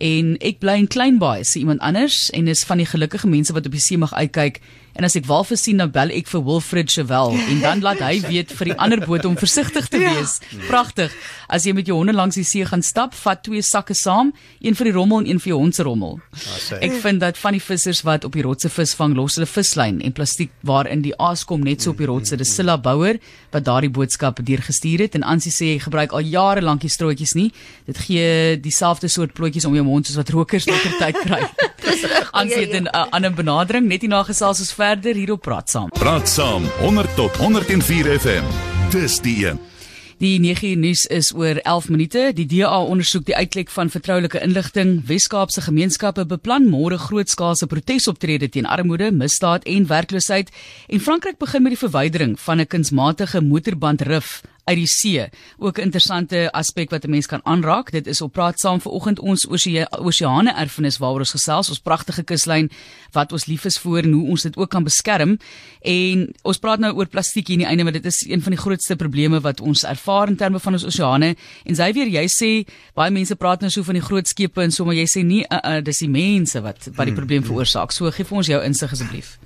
en 0.00 0.34
ek 0.40 0.62
bly 0.64 0.78
in 0.80 0.88
Kleinbaai 0.88 1.44
sê 1.44 1.60
iemand 1.60 1.82
anders 1.84 2.30
en 2.36 2.48
is 2.48 2.64
van 2.64 2.80
die 2.80 2.88
gelukkige 2.88 3.28
mense 3.28 3.52
wat 3.52 3.68
op 3.68 3.76
die 3.76 3.82
see 3.84 4.00
mag 4.00 4.14
uitkyk 4.16 4.60
En 4.98 5.06
as 5.06 5.16
ek 5.16 5.26
walvis 5.28 5.62
sien, 5.64 5.78
dan 5.80 5.92
bel 5.94 6.10
ek 6.14 6.28
vir 6.30 6.42
Wilfred 6.44 6.90
Chewel 6.90 7.34
en 7.38 7.60
dan 7.62 7.82
laat 7.84 8.02
hy 8.04 8.20
weet 8.32 8.52
vir 8.58 8.72
die 8.72 8.76
ander 8.76 9.00
boot 9.06 9.24
om 9.28 9.36
versigtig 9.38 9.88
te 9.88 10.00
wees. 10.02 10.38
Pragtig. 10.68 11.14
As 11.50 11.66
jy 11.66 11.74
met 11.74 11.88
jou 11.88 11.96
honde 11.98 12.14
langs 12.14 12.38
die 12.38 12.46
see 12.46 12.66
gaan 12.66 12.82
stap, 12.86 13.14
vat 13.24 13.42
twee 13.46 13.62
sakke 13.64 13.94
saam, 13.96 14.32
een 14.60 14.76
vir 14.78 14.90
die 14.90 14.94
rommel 14.94 15.24
en 15.24 15.30
een 15.32 15.42
vir 15.42 15.54
jou 15.54 15.60
hond 15.62 15.76
se 15.76 15.86
rommel. 15.86 16.18
Ek 16.78 16.94
vind 17.02 17.22
dat 17.22 17.38
van 17.40 17.56
die 17.56 17.62
vissers 17.62 18.02
wat 18.06 18.26
op 18.28 18.36
die 18.36 18.44
rotse 18.46 18.70
visvang, 18.70 19.16
los 19.18 19.38
hulle 19.38 19.48
vislyn 19.50 20.00
en 20.04 20.14
plastiek 20.16 20.52
waarin 20.66 21.02
die 21.06 21.14
aas 21.18 21.46
kom 21.48 21.64
net 21.66 21.82
so 21.82 21.94
op 21.94 22.02
die 22.02 22.10
rotse. 22.10 22.38
Dis 22.40 22.54
Silla 22.54 22.76
Bouwer 22.78 23.18
wat 23.54 23.66
daardie 23.66 23.90
boodskap 23.90 24.42
deurgestuur 24.46 25.06
het 25.06 25.18
en 25.18 25.26
Ansie 25.26 25.54
sê 25.54 25.72
hy 25.74 25.80
gebruik 25.82 26.14
al 26.14 26.28
jare 26.28 26.62
lank 26.62 26.84
die 26.84 26.92
strootjies 26.92 27.34
nie. 27.38 27.48
Dit 27.88 27.98
gee 28.06 28.60
dieselfde 28.62 29.10
soort 29.10 29.34
plotjies 29.34 29.66
om 29.66 29.74
jou 29.74 29.86
mond 29.86 30.06
soos 30.06 30.20
wat 30.20 30.30
rokers 30.34 30.68
lekker 30.70 30.98
tyd 31.00 31.20
kry. 31.24 31.42
Ansie 32.40 32.62
het 32.66 32.76
'n 32.78 32.86
uh, 32.86 33.06
ander 33.10 33.32
benadering 33.34 33.88
net 33.88 34.04
hierna 34.06 34.22
gesels 34.22 34.60
ons 34.60 34.72
verder 34.72 34.89
hier 34.98 35.32
op 35.32 35.40
Praat 35.40 35.70
Saam. 35.70 35.88
Praat 35.88 36.28
saam 36.28 36.62
100 36.78 37.14
tot 37.14 37.36
104 37.36 38.18
FM. 38.20 38.44
Dis 38.90 39.20
die 39.20 39.46
een. 39.46 39.58
Die 40.18 40.40
9 40.40 40.68
uur 40.68 40.76
nuus 40.76 41.04
is 41.06 41.30
oor 41.34 41.54
11 41.62 41.88
minute. 41.88 42.32
Die 42.34 42.46
DA 42.46 42.82
ondersoek 42.82 43.24
die 43.24 43.36
uitlek 43.36 43.70
van 43.70 43.90
vertroulike 43.90 44.40
inligting. 44.40 45.06
Wes-Kaapse 45.06 45.60
gemeenskappe 45.60 46.26
beplan 46.26 46.66
môre 46.68 46.98
grootskaalse 46.98 47.66
protesoptrede 47.66 48.48
teen 48.48 48.66
armoede, 48.66 49.12
misdaad 49.12 49.64
en 49.64 49.86
werkloosheid. 49.86 50.50
En 50.88 51.00
Frankryk 51.00 51.38
begin 51.38 51.62
met 51.62 51.72
die 51.78 51.82
verwydering 51.86 52.40
van 52.40 52.60
'n 52.60 52.66
kunsmatige 52.66 53.40
motorbandrif 53.40 54.42
uit 54.64 54.76
die 54.76 54.86
see. 54.86 55.28
Ook 55.58 55.78
'n 55.78 55.82
interessante 55.82 56.50
aspek 56.52 56.90
wat 56.90 57.04
'n 57.04 57.10
mens 57.10 57.26
kan 57.26 57.40
aanraak. 57.44 57.90
Dit 57.90 58.06
is 58.06 58.20
op 58.20 58.32
praat 58.32 58.58
saam 58.60 58.80
vanoggend 58.80 59.18
ons 59.20 59.46
osie 59.46 59.86
oseane 59.90 60.54
erfenis 60.54 60.98
waaroor 60.98 61.18
ons 61.18 61.30
gesels, 61.30 61.68
ons 61.68 61.78
pragtige 61.78 62.22
kuslyn 62.22 62.70
wat 63.12 63.32
ons 63.32 63.46
lief 63.46 63.64
is 63.64 63.78
vir 63.78 64.04
en 64.04 64.12
hoe 64.12 64.28
ons 64.28 64.42
dit 64.42 64.56
ook 64.56 64.70
kan 64.70 64.84
beskerm. 64.84 65.38
En 65.80 66.32
ons 66.42 66.58
praat 66.58 66.78
nou 66.78 66.92
oor 66.94 67.06
plastiek 67.06 67.46
hier 67.46 67.58
in 67.58 67.64
die 67.64 67.68
einde, 67.68 67.82
maar 67.82 67.92
dit 67.92 68.06
is 68.06 68.24
een 68.26 68.42
van 68.42 68.50
die 68.50 68.60
grootste 68.60 68.96
probleme 68.96 69.40
wat 69.40 69.60
ons 69.60 69.84
ervaar 69.84 70.28
in 70.28 70.36
terme 70.36 70.60
van 70.60 70.72
ons 70.72 70.84
oseane. 70.84 71.36
En 71.64 71.74
sy 71.74 71.92
weer 71.92 72.06
jy 72.06 72.26
sê 72.28 72.72
baie 72.94 73.10
mense 73.10 73.36
praat 73.36 73.60
nou 73.60 73.70
so 73.70 73.82
van 73.82 73.94
die 73.94 74.04
groot 74.04 74.28
skepe 74.28 74.62
en 74.62 74.70
sommer 74.70 74.94
jy 74.94 75.06
sê 75.06 75.24
nie 75.24 75.44
uh, 75.50 75.58
uh, 75.64 75.80
dis 75.80 75.98
die 75.98 76.08
mense 76.08 76.60
wat 76.60 76.88
wat 76.96 77.06
die 77.06 77.14
probleem 77.14 77.42
veroorsaak. 77.42 77.92
So 77.92 78.10
gee 78.10 78.24
vir 78.24 78.36
ons 78.36 78.46
jou 78.46 78.62
insig 78.64 78.92
asseblief. 78.92 79.38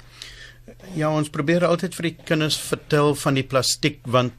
Ja, 0.95 1.11
ons 1.11 1.31
probeer 1.33 1.65
altyd 1.67 1.95
vir 1.95 2.09
die 2.11 2.17
kinders 2.25 2.57
vertel 2.61 3.15
van 3.15 3.39
die 3.39 3.47
plastiek 3.47 4.01
want 4.05 4.33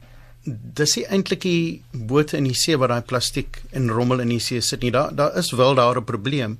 dis 0.46 0.96
nie 0.96 1.04
eintlik 1.10 1.42
die 1.42 1.82
bote 1.92 2.38
in 2.38 2.46
die 2.46 2.54
see 2.54 2.78
wat 2.78 2.92
daai 2.92 3.02
plastiek 3.02 3.58
en 3.72 3.90
rommel 3.90 4.22
in 4.22 4.30
die 4.34 4.42
see 4.42 4.62
sit 4.62 4.82
nie. 4.82 4.92
Daar 4.94 5.14
daar 5.14 5.36
is 5.36 5.50
wel 5.50 5.74
daar 5.74 5.98
'n 5.98 6.04
probleem. 6.04 6.58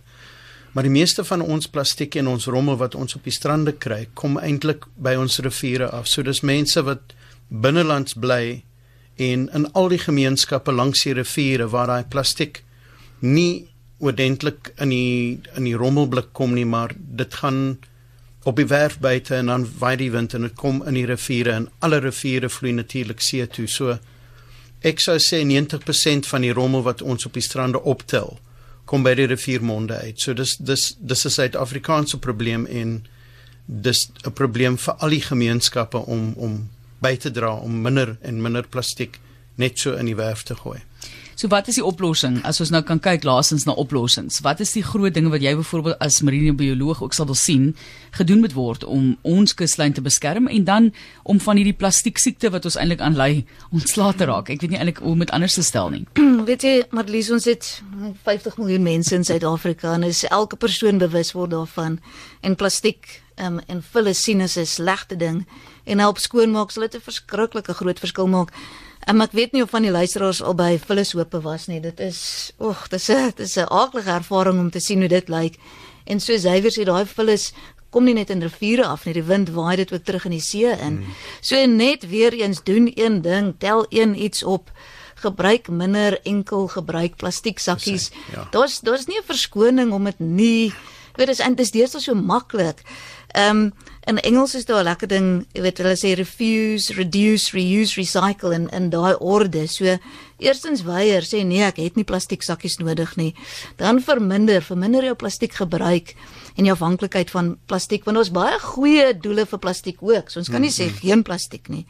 Maar 0.72 0.84
die 0.84 0.92
meeste 0.92 1.24
van 1.24 1.40
ons 1.40 1.68
plastiek 1.68 2.14
en 2.14 2.26
ons 2.26 2.46
rommel 2.46 2.76
wat 2.76 2.94
ons 2.94 3.14
op 3.14 3.24
die 3.24 3.32
strande 3.32 3.72
kry, 3.72 4.08
kom 4.14 4.36
eintlik 4.38 4.84
by 4.96 5.14
ons 5.14 5.38
riviere 5.38 5.88
af. 5.88 6.06
So 6.08 6.22
dis 6.22 6.40
mense 6.40 6.82
wat 6.82 7.14
binnelands 7.48 8.14
bly 8.14 8.62
en 9.16 9.48
in 9.54 9.72
al 9.72 9.88
die 9.88 9.98
gemeenskappe 9.98 10.72
langs 10.72 11.02
die 11.02 11.14
riviere 11.16 11.68
waar 11.68 11.86
daai 11.86 12.04
plastiek 12.04 12.62
nie 13.20 13.68
oordentlik 13.98 14.74
in 14.76 14.92
die 14.92 15.40
in 15.56 15.64
die 15.64 15.76
rommelblik 15.76 16.34
kom 16.36 16.52
nie, 16.54 16.66
maar 16.66 16.92
dit 16.96 17.34
gaan 17.34 17.78
op 18.46 18.56
die 18.56 18.66
werf 18.70 18.98
buite 19.02 19.34
en 19.34 19.46
dan 19.50 19.64
waai 19.78 19.96
die 19.98 20.10
wind 20.14 20.34
en 20.34 20.46
dit 20.46 20.54
kom 20.54 20.78
in 20.86 20.94
die 20.94 21.06
riviere 21.06 21.56
en 21.58 21.64
alle 21.82 21.98
riviere 21.98 22.48
vloei 22.48 22.76
natuurlik 22.76 23.20
see 23.20 23.46
toe. 23.50 23.66
So 23.66 23.96
ek 24.86 25.02
sou 25.02 25.16
sê 25.18 25.40
90% 25.42 26.28
van 26.30 26.46
die 26.46 26.52
rommel 26.54 26.84
wat 26.86 27.02
ons 27.02 27.26
op 27.26 27.34
die 27.34 27.42
strande 27.42 27.80
optel, 27.82 28.36
kom 28.86 29.02
by 29.02 29.16
die 29.18 29.26
riviermonde 29.26 29.98
uit. 29.98 30.22
So 30.22 30.34
dis 30.34 30.54
dis 30.62 30.94
dis 30.98 31.24
is 31.24 31.26
'n 31.26 31.34
Suid-Afrikaanse 31.40 32.18
probleem 32.18 32.66
en 32.66 33.06
dis 33.66 34.08
'n 34.24 34.32
probleem 34.32 34.78
vir 34.78 34.94
al 34.94 35.10
die 35.10 35.26
gemeenskappe 35.26 35.98
om 35.98 36.34
om 36.36 36.68
by 37.02 37.16
te 37.16 37.30
dra 37.30 37.52
om 37.54 37.82
minder 37.82 38.16
en 38.22 38.42
minder 38.42 38.62
plastiek 38.62 39.18
net 39.56 39.78
so 39.78 39.94
in 39.94 40.06
die 40.06 40.16
werf 40.16 40.42
te 40.42 40.54
gooi. 40.54 40.78
So 41.36 41.50
wat 41.52 41.66
is 41.68 41.76
die 41.76 41.84
oplossing 41.84 42.38
as 42.48 42.62
ons 42.64 42.70
nou 42.72 42.80
kan 42.88 42.96
kyk 42.96 43.26
laasens 43.28 43.66
na 43.68 43.74
oplossings? 43.76 44.38
Wat 44.40 44.62
is 44.64 44.70
die 44.72 44.80
groot 44.80 45.12
dinge 45.12 45.28
wat 45.28 45.42
jy 45.44 45.50
byvoorbeeld 45.58 45.98
as 46.00 46.22
marinebioloog 46.24 47.02
ook 47.04 47.12
sal 47.12 47.28
wil 47.28 47.36
sien 47.36 47.66
gedoen 48.16 48.40
moet 48.40 48.54
word 48.56 48.86
om 48.88 49.10
ons 49.20 49.52
kuslyn 49.52 49.92
te 49.92 50.00
beskerm 50.00 50.48
en 50.48 50.64
dan 50.64 50.86
om 51.28 51.36
van 51.44 51.60
hierdie 51.60 51.76
plastiek 51.76 52.16
siekte 52.16 52.48
wat 52.54 52.64
ons 52.64 52.78
eintlik 52.80 53.04
aanlei 53.04 53.44
ontslae 53.68 54.16
te 54.16 54.30
raak? 54.30 54.48
Ek 54.48 54.64
weet 54.64 54.72
nie 54.72 54.80
eintlik 54.80 55.02
hoe 55.04 55.12
om 55.12 55.26
dit 55.26 55.34
anders 55.36 55.58
te 55.58 55.66
stel 55.66 55.92
nie. 55.92 56.06
weet 56.48 56.64
jy, 56.64 56.72
Marlies, 56.96 57.28
ons 57.36 57.50
het 57.52 57.68
50 58.24 58.56
miljoen 58.56 58.88
mense 58.88 59.12
in 59.12 59.28
Suid-Afrika 59.28 59.92
en 59.92 60.08
is 60.08 60.24
elke 60.30 60.56
persoon 60.56 61.04
bewus 61.04 61.34
word 61.36 61.52
daarvan 61.52 62.00
en 62.40 62.56
plastiek 62.56 63.20
um, 63.36 63.60
en 63.68 63.84
vulle 63.92 64.16
sien 64.16 64.40
is 64.40 64.56
slegte 64.72 65.20
ding 65.20 65.44
en 65.84 66.00
help 66.00 66.16
skoonmaak 66.16 66.72
sal 66.72 66.88
dit 66.88 66.96
'n 66.96 67.08
verskriklike 67.12 67.76
groot 67.76 68.00
verskil 68.00 68.32
maak. 68.32 68.56
Um, 69.06 69.20
ek 69.22 69.36
weet 69.38 69.52
nie 69.54 69.62
of 69.62 69.70
van 69.70 69.84
die 69.86 69.92
luisteraars 69.94 70.40
al 70.42 70.56
by 70.58 70.72
Vullishope 70.82 71.38
was 71.44 71.68
nie. 71.70 71.78
Dit 71.80 72.00
is 72.02 72.50
oeg, 72.58 72.88
dit 72.90 72.98
is 72.98 73.08
'n 73.08 73.30
dit 73.36 73.46
is 73.46 73.56
'n 73.56 73.70
aardige 73.70 74.10
ervaring 74.10 74.58
om 74.58 74.70
te 74.70 74.80
sien 74.80 74.98
hoe 74.98 75.08
dit 75.08 75.28
lyk. 75.28 75.54
En 76.04 76.20
so 76.20 76.34
Xavier 76.34 76.72
sê 76.72 76.84
daai 76.84 77.06
vullis 77.06 77.52
kom 77.90 78.04
nie 78.04 78.14
net 78.14 78.30
in 78.30 78.42
riviere 78.42 78.84
af 78.84 79.04
nie, 79.04 79.14
die 79.14 79.22
wind 79.22 79.50
waai 79.50 79.76
dit 79.76 79.92
ook 79.92 80.04
terug 80.04 80.24
in 80.24 80.30
die 80.30 80.40
see 80.40 80.66
in. 80.66 80.96
Hmm. 80.96 81.14
So 81.40 81.66
net 81.66 82.08
weer 82.08 82.32
eens 82.32 82.62
doen 82.62 82.90
een 82.94 83.22
ding, 83.22 83.54
tel 83.58 83.86
een 83.88 84.22
iets 84.22 84.42
op 84.42 84.70
gebruik 85.14 85.68
minder 85.68 86.20
enkel 86.22 86.66
gebruik 86.68 87.16
plastiek 87.16 87.58
sakkies. 87.58 88.10
Ja. 88.34 88.48
Daar's 88.50 88.80
daar's 88.80 89.06
nie 89.06 89.18
'n 89.18 89.26
verskoning 89.26 89.92
om 89.92 90.04
dit 90.04 90.18
nie. 90.18 90.74
Ek 91.10 91.16
weet 91.16 91.26
dis 91.26 91.38
en 91.38 91.54
dis 91.54 91.70
deesdae 91.70 92.00
so 92.00 92.14
maklik. 92.14 92.82
Ehm 93.32 93.56
um, 93.56 93.72
in 94.06 94.20
Engels 94.22 94.54
is 94.54 94.64
daar 94.64 94.80
'n 94.80 94.84
lekker 94.84 95.08
ding, 95.08 95.46
jy 95.52 95.62
weet 95.62 95.78
hulle 95.78 95.96
sê 95.96 96.14
refuse, 96.14 96.92
reduce, 96.94 97.50
reuse, 97.50 97.94
recycle 98.00 98.54
in 98.54 98.68
in 98.68 98.90
daai 98.90 99.16
orde. 99.18 99.66
So 99.66 99.98
eerstens 100.38 100.82
weier 100.82 101.22
sê 101.22 101.44
nee, 101.44 101.62
ek 101.62 101.76
het 101.76 101.96
nie 101.96 102.04
plastiek 102.04 102.42
sakkies 102.42 102.78
nodig 102.78 103.16
nie. 103.16 103.34
Dan 103.76 104.00
verminder, 104.00 104.62
verminder 104.62 105.02
jou 105.02 105.14
plastiek 105.14 105.52
gebruik 105.52 106.14
en 106.56 106.64
jou 106.64 106.74
afhanklikheid 106.74 107.30
van 107.30 107.56
plastiek 107.66 108.04
want 108.04 108.18
ons 108.18 108.30
baie 108.30 108.58
goeie 108.58 109.18
doele 109.18 109.46
vir 109.46 109.58
plastiek 109.58 109.96
ook. 110.00 110.30
So 110.30 110.38
ons 110.38 110.48
kan 110.48 110.60
nie 110.60 110.70
sê 110.70 110.88
geen 110.88 111.22
plastiek 111.22 111.68
nie. 111.68 111.86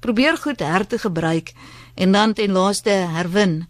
Probeer 0.00 0.36
goed 0.36 0.60
her 0.60 0.86
te 0.86 0.98
gebruik 0.98 1.52
en 1.94 2.12
dan 2.12 2.34
ten 2.34 2.52
laaste 2.52 2.90
herwin 2.90 3.66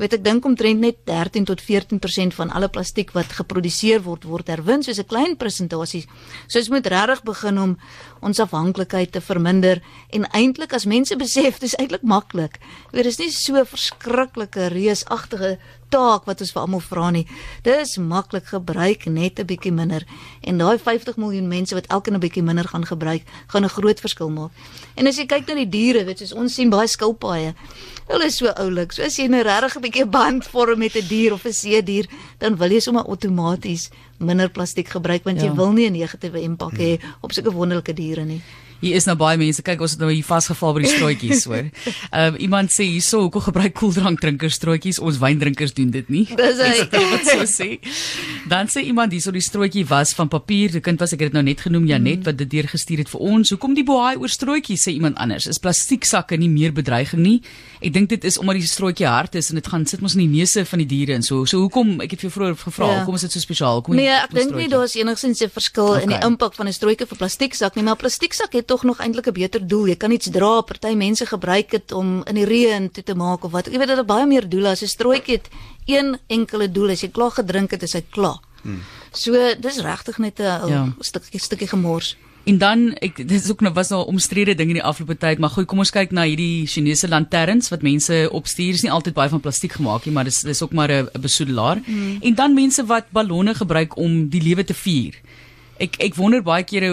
weet 0.00 0.14
ek 0.16 0.22
dink 0.24 0.46
omtrent 0.48 0.80
net 0.80 1.02
13 1.08 1.44
tot 1.44 1.60
14% 1.60 2.36
van 2.38 2.52
alle 2.56 2.70
plastiek 2.72 3.12
wat 3.12 3.34
geproduseer 3.36 4.00
word 4.06 4.24
word 4.24 4.48
herwin 4.48 4.82
soos 4.82 4.98
'n 4.98 5.10
klein 5.12 5.36
persentasie. 5.36 6.06
So 6.48 6.58
ons 6.58 6.70
moet 6.70 6.86
regtig 6.86 7.22
begin 7.22 7.58
om 7.58 7.78
ons 8.20 8.40
afhanklikheid 8.40 9.12
te 9.12 9.20
verminder 9.20 9.82
en 10.10 10.24
eintlik 10.32 10.72
as 10.72 10.86
mense 10.86 11.16
besef 11.16 11.58
dis 11.58 11.76
eintlik 11.76 12.02
maklik. 12.02 12.58
Weet 12.92 13.04
dis 13.04 13.18
nie 13.18 13.30
so 13.30 13.64
verskriklike 13.64 14.68
reusagtige 14.72 15.58
taak 15.90 16.24
wat 16.28 16.40
ons 16.40 16.52
vir 16.54 16.62
almal 16.62 16.80
vra 16.80 17.10
nie. 17.10 17.26
Dis 17.66 17.96
maklik 17.98 18.46
gebruik 18.54 19.06
net 19.06 19.38
'n 19.38 19.46
bietjie 19.46 19.72
minder 19.72 20.06
en 20.42 20.58
daai 20.58 20.78
50 20.78 21.16
miljoen 21.16 21.48
mense 21.48 21.74
wat 21.74 21.86
elke 21.86 22.10
'n 22.10 22.20
bietjie 22.20 22.42
minder 22.42 22.64
gaan 22.64 22.86
gebruik, 22.86 23.22
gaan 23.48 23.64
'n 23.64 23.68
groot 23.68 24.00
verskil 24.00 24.30
maak. 24.30 24.50
En 24.96 25.06
as 25.06 25.16
jy 25.16 25.26
kyk 25.26 25.46
na 25.48 25.54
die 25.54 25.68
diere, 25.68 26.04
weet 26.04 26.20
jy, 26.20 26.34
ons 26.34 26.54
sien 26.54 26.70
baie 26.70 26.86
skilpaaie. 26.86 27.54
Hulle 28.08 28.24
is 28.24 28.36
so 28.36 28.46
oulik. 28.46 28.92
So 28.92 29.02
as 29.02 29.16
jy 29.16 29.24
'n 29.24 29.30
nou 29.30 29.42
regtig 29.42 29.76
'n 29.76 29.82
bietjie 29.82 30.06
band 30.06 30.44
vorm 30.44 30.78
met 30.78 30.96
'n 30.96 31.08
dier 31.08 31.32
of 31.32 31.44
'n 31.44 31.52
see 31.52 31.82
dier, 31.82 32.06
dan 32.38 32.56
wil 32.56 32.70
jy 32.70 32.80
sommer 32.80 33.04
outomaties 33.04 33.90
minder 34.18 34.48
plastiek 34.48 34.88
gebruik 34.88 35.24
want 35.24 35.40
ja. 35.40 35.46
jy 35.46 35.54
wil 35.54 35.72
nie 35.72 35.86
'n 35.86 35.92
negatiewe 35.92 36.40
impak 36.42 36.76
hê 36.78 37.00
op 37.20 37.32
sulke 37.32 37.52
wonderlike 37.52 37.94
diere 37.94 38.24
nie. 38.24 38.42
Hier 38.80 38.96
is 38.96 39.04
nou 39.04 39.16
baie 39.20 39.36
mense. 39.40 39.60
Kyk, 39.64 39.82
ons 39.84 39.92
het 39.92 40.00
nou 40.00 40.08
hier 40.08 40.24
vasgeval 40.24 40.72
by 40.76 40.84
die 40.84 40.92
strootjies, 40.94 41.44
hoor. 41.50 41.68
Ehm 42.10 42.34
um, 42.34 42.38
iemand 42.40 42.72
sê 42.72 42.86
hierso, 42.88 43.20
hoekom 43.26 43.44
gebruik 43.44 43.74
koeldrankdrinkers 43.76 44.56
strootjies? 44.56 45.00
Ons 45.04 45.20
wyndrinkers 45.20 45.74
doen 45.76 45.90
dit 45.92 46.08
nie. 46.12 46.24
Dis 46.36 46.62
hy. 46.64 46.86
wat 47.12 47.28
so 47.28 47.44
sê. 47.48 47.68
Dan 48.48 48.70
sê 48.72 48.84
iemand 48.88 49.12
hierso 49.12 49.32
die 49.34 49.44
strootjie 49.44 49.84
was 49.90 50.14
van 50.16 50.30
papier. 50.32 50.72
Die 50.72 50.82
kind 50.84 51.00
was 51.02 51.12
ek 51.12 51.26
het 51.26 51.32
dit 51.32 51.36
nou 51.36 51.44
net 51.44 51.60
genoem 51.66 51.84
Janet 51.90 52.22
mm. 52.22 52.28
wat 52.30 52.38
dit 52.40 52.50
deurgestuur 52.56 53.04
het 53.04 53.12
vir 53.12 53.26
ons. 53.32 53.52
Hoekom 53.52 53.76
die 53.76 53.84
boei 53.84 54.16
oor 54.16 54.32
strootjies 54.32 54.88
sê 54.88 54.94
iemand 54.96 55.20
anders? 55.20 55.48
Is 55.50 55.60
plastieksakke 55.60 56.40
nie 56.40 56.48
meer 56.52 56.72
bedreiging 56.76 57.20
nie? 57.24 57.36
Ek 57.84 57.92
dink 57.92 58.08
dit 58.12 58.24
is 58.28 58.40
omdat 58.40 58.60
die 58.60 58.68
strootjie 58.68 59.08
hard 59.08 59.36
is 59.40 59.52
en 59.52 59.60
dit 59.60 59.68
gaan 59.72 59.84
sit 59.88 60.00
mos 60.04 60.16
in 60.16 60.24
die 60.24 60.30
neuse 60.38 60.64
van 60.68 60.82
die 60.82 60.88
diere 60.88 61.18
en 61.18 61.26
so. 61.26 61.44
So 61.44 61.66
hoekom? 61.66 61.98
Ek 62.04 62.16
het 62.16 62.24
vir 62.24 62.30
jou 62.30 62.34
vroeër 62.38 62.58
gevra, 62.64 62.88
ja. 62.88 62.98
hoekom 63.00 63.20
is 63.20 63.28
dit 63.28 63.36
so 63.36 63.44
spesiaal? 63.44 63.80
Hoekom 63.80 64.00
Nee, 64.00 64.12
ek 64.16 64.34
dink 64.36 64.56
nie 64.56 64.68
daar 64.72 64.88
is 64.88 64.96
enigsins 64.96 65.44
'n 65.44 65.52
verskil 65.52 65.92
okay. 65.96 66.02
in 66.04 66.16
die 66.16 66.20
impak 66.24 66.56
van 66.56 66.68
'n 66.68 66.72
strootjie 66.72 67.08
vir 67.08 67.20
plastieksak 67.20 67.76
nie, 67.76 67.84
maar 67.84 67.96
plastieksak 68.00 68.52
het 68.56 68.69
tog 68.70 68.82
nog 68.86 69.00
eintlik 69.02 69.26
'n 69.26 69.32
beter 69.32 69.66
doel. 69.66 69.86
Jy 69.86 69.96
kan 69.96 70.10
iets 70.10 70.30
dra, 70.30 70.60
party 70.60 70.94
mense 70.94 71.26
gebruik 71.26 71.70
dit 71.70 71.92
om 71.92 72.22
in 72.24 72.34
die 72.34 72.44
reën 72.44 72.90
toe 72.90 73.02
te 73.02 73.14
maak 73.14 73.44
of 73.44 73.50
wat. 73.50 73.66
Jy 73.66 73.78
weet 73.78 73.92
dit 73.92 73.96
het 73.96 74.06
baie 74.06 74.26
meer 74.26 74.48
doele 74.48 74.68
as 74.68 74.82
'n 74.82 74.86
strootjie 74.86 75.36
het 75.36 75.48
een 75.86 76.18
enkele 76.26 76.70
doel. 76.70 76.90
As 76.90 77.00
jy 77.00 77.10
klaar 77.10 77.30
gedrink 77.30 77.70
het, 77.70 77.82
is 77.82 77.92
hy 77.92 78.04
klaar. 78.10 78.38
Hmm. 78.62 78.82
So 79.12 79.32
dis 79.60 79.78
regtig 79.78 80.18
net 80.18 80.38
'n 80.38 80.68
ja. 80.68 80.94
stukkie 81.00 81.40
stukkie 81.40 81.68
gemors. 81.68 82.16
En 82.44 82.58
dan 82.58 82.94
ek 83.00 83.16
dit 83.16 83.30
is 83.30 83.50
ook 83.50 83.60
nou 83.60 83.72
was 83.74 83.88
nou 83.88 84.06
omstrede 84.06 84.54
ding 84.54 84.68
in 84.68 84.78
die 84.78 84.82
afgelope 84.82 85.16
tyd, 85.16 85.38
maar 85.38 85.50
goed, 85.50 85.66
kom 85.66 85.78
ons 85.78 85.90
kyk 85.90 86.10
na 86.10 86.22
hierdie 86.22 86.66
Chinese 86.66 87.08
lanterns 87.08 87.68
wat 87.68 87.82
mense 87.82 88.28
opstuur. 88.32 88.74
Is 88.74 88.82
nie 88.82 88.92
altyd 88.92 89.14
baie 89.14 89.28
van 89.28 89.40
plastiek 89.40 89.72
gemaak 89.72 90.04
nie, 90.04 90.14
maar 90.14 90.24
dis 90.24 90.40
dis 90.40 90.62
ook 90.62 90.72
maar 90.72 90.90
'n 90.92 91.08
besoedelaar. 91.20 91.82
Hmm. 91.84 92.18
En 92.20 92.34
dan 92.34 92.54
mense 92.54 92.86
wat 92.86 93.10
ballonne 93.10 93.54
gebruik 93.54 93.96
om 93.96 94.28
die 94.28 94.42
lewe 94.42 94.64
te 94.64 94.74
vier 94.74 95.14
Ek 95.80 95.96
ek 95.98 96.14
wonder 96.16 96.42
baie 96.42 96.64
kere 96.64 96.90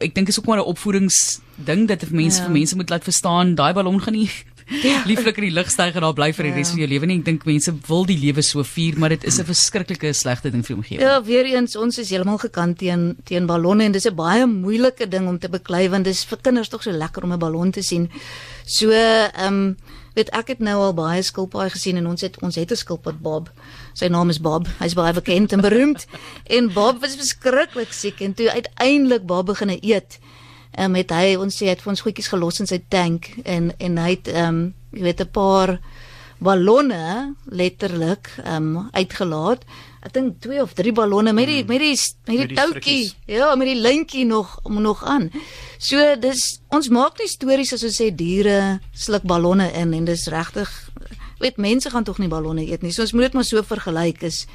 ek 0.00 0.14
dink 0.14 0.28
is 0.28 0.38
ook 0.38 0.46
maar 0.46 0.58
'n 0.58 0.70
opvoedings 0.70 1.40
ding 1.56 1.88
dat 1.88 2.04
vir 2.04 2.14
mense 2.16 2.38
Ja. 2.38 2.44
vir 2.46 2.52
mense 2.52 2.76
moet 2.76 2.90
laat 2.90 3.04
verstaan 3.04 3.54
daai 3.54 3.72
ballon 3.74 4.00
gaan 4.00 4.14
nie 4.14 4.30
Ja. 4.84 5.02
lieflik 5.04 5.36
in 5.38 5.44
die 5.48 5.50
lug 5.54 5.68
styg 5.68 5.96
en 5.96 6.00
daar 6.02 6.14
bly 6.14 6.32
vir 6.32 6.44
die 6.44 6.52
res 6.54 6.68
van 6.70 6.78
jou 6.78 6.86
lewe 6.88 7.06
nie. 7.06 7.18
Ek 7.18 7.24
dink 7.24 7.44
mense 7.44 7.72
wil 7.88 8.04
die 8.06 8.16
lewe 8.16 8.40
so 8.42 8.62
vier, 8.62 8.96
maar 8.98 9.08
dit 9.08 9.24
is 9.24 9.40
'n 9.40 9.44
verskriklike 9.44 10.12
slegte 10.14 10.48
ding 10.50 10.62
vir 10.64 10.76
die 10.76 10.82
omgewing. 10.82 11.00
Ja, 11.02 11.20
weer 11.22 11.44
eens 11.44 11.74
ons 11.76 11.98
is 11.98 12.10
heeltemal 12.10 12.38
gekant 12.38 12.78
teen 12.78 13.16
teen 13.24 13.46
ballonne 13.46 13.82
en 13.84 13.92
dis 13.92 14.06
'n 14.06 14.14
baie 14.14 14.46
moeilike 14.46 15.08
ding 15.08 15.26
om 15.28 15.38
te 15.38 15.48
beklei 15.48 15.88
want 15.90 16.04
dis 16.04 16.24
vir 16.24 16.38
kinders 16.40 16.68
tog 16.68 16.82
so 16.82 16.90
lekker 16.92 17.24
om 17.24 17.32
'n 17.32 17.38
ballon 17.38 17.70
te 17.72 17.82
sien. 17.82 18.08
So, 18.64 18.90
ehm 18.92 19.46
um, 19.46 19.76
weet 20.14 20.30
ek 20.30 20.46
het 20.48 20.58
nou 20.60 20.76
al 20.76 20.94
baie 20.94 21.22
skilpaaie 21.22 21.70
gesien 21.70 21.96
en 21.96 22.06
ons 22.06 22.20
het 22.20 22.40
ons 22.42 22.54
het 22.54 22.70
'n 22.70 22.76
skilpad 22.76 23.20
Bob. 23.20 23.50
Sy 23.92 24.08
naam 24.08 24.30
is 24.30 24.40
Bob. 24.40 24.68
Hy's 24.78 24.94
baie 24.94 25.12
bekend 25.12 25.52
en 25.52 25.60
beroemd. 25.60 26.06
en 26.56 26.72
Bob 26.72 27.00
was 27.00 27.16
verskriklik 27.16 27.92
siek 27.92 28.20
en 28.20 28.34
toe 28.34 28.50
uiteindelik 28.50 29.26
Bob 29.26 29.46
begine 29.46 29.78
eet. 29.80 30.18
Ehm 30.70 30.92
um, 30.92 30.94
het 30.94 31.10
hy 31.10 31.34
ons 31.36 31.56
sê 31.56 31.66
hy 31.66 31.74
het 31.74 31.82
vir 31.82 31.90
ons 31.90 32.04
goedjies 32.06 32.30
gelos 32.30 32.60
in 32.62 32.68
sy 32.70 32.78
tank 32.88 33.32
en 33.44 33.72
en 33.78 33.98
hy 33.98 34.10
het 34.14 34.30
ehm 34.30 34.48
um, 34.48 34.60
jy 34.94 35.02
weet 35.02 35.20
'n 35.20 35.30
paar 35.34 35.78
ballonne 36.40 37.34
letterlik 37.44 38.30
ehm 38.44 38.76
um, 38.76 38.88
uitgelaat. 38.92 39.64
Ek 40.00 40.12
dink 40.12 40.38
twee 40.40 40.62
of 40.62 40.72
drie 40.72 40.92
ballonne 40.96 41.32
met 41.36 41.46
die 41.46 41.64
met 41.68 41.82
die 41.82 41.96
met 42.24 42.36
die, 42.36 42.46
die 42.46 42.56
toutjie. 42.56 43.12
Ja, 43.26 43.54
met 43.54 43.68
die 43.68 43.80
lyntjie 43.80 44.24
nog 44.24 44.58
om 44.62 44.80
nog 44.80 45.04
aan. 45.04 45.28
So 45.78 46.16
dis 46.16 46.60
ons 46.68 46.88
maak 46.88 47.18
nie 47.18 47.28
stories 47.28 47.74
as 47.76 47.84
ons 47.84 48.00
sê 48.00 48.08
diere 48.14 48.80
sluk 48.96 49.26
ballonne 49.28 49.68
in 49.72 49.92
en 49.92 50.04
dis 50.04 50.26
regtig 50.32 50.70
weet 51.40 51.56
mense 51.56 51.90
gaan 51.90 52.04
tog 52.04 52.18
nie 52.18 52.28
ballonne 52.28 52.66
eet 52.66 52.82
nie. 52.82 52.92
So 52.92 53.02
ons 53.02 53.12
moet 53.12 53.30
dit 53.30 53.38
maar 53.38 53.44
so 53.48 53.62
vergelyk 53.62 54.22
is 54.22 54.46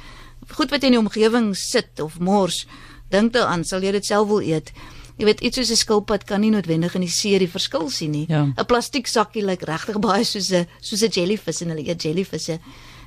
goed 0.56 0.70
wat 0.70 0.84
in 0.84 0.94
die 0.94 1.00
omgewing 1.00 1.54
sit 1.56 2.00
of 2.00 2.18
mors. 2.18 2.66
Dink 3.10 3.32
daaraan, 3.32 3.64
sal 3.64 3.82
jy 3.82 3.92
dit 3.96 4.06
self 4.06 4.28
wil 4.28 4.42
eet? 4.44 4.72
Jy 5.16 5.24
weet 5.24 5.40
iets 5.40 5.56
soos 5.56 5.70
'n 5.70 5.76
skilpad 5.76 6.24
kan 6.24 6.40
nie 6.40 6.50
noodwendig 6.50 6.94
in 6.94 7.00
die 7.00 7.10
see 7.10 7.38
die 7.38 7.48
verskil 7.48 7.88
sien 7.90 8.10
nie. 8.10 8.26
Ja. 8.28 8.42
'n 8.44 8.66
Plastiek 8.66 9.06
sakkie 9.06 9.42
lyk 9.42 9.62
regtig 9.62 9.98
baie 9.98 10.24
soos 10.24 10.52
'n 10.52 10.66
soos 10.80 11.02
'n 11.02 11.10
jellyvis 11.10 11.62
en 11.62 11.68
hulle 11.68 11.88
eet 11.88 12.02
jellyvisse. 12.02 12.58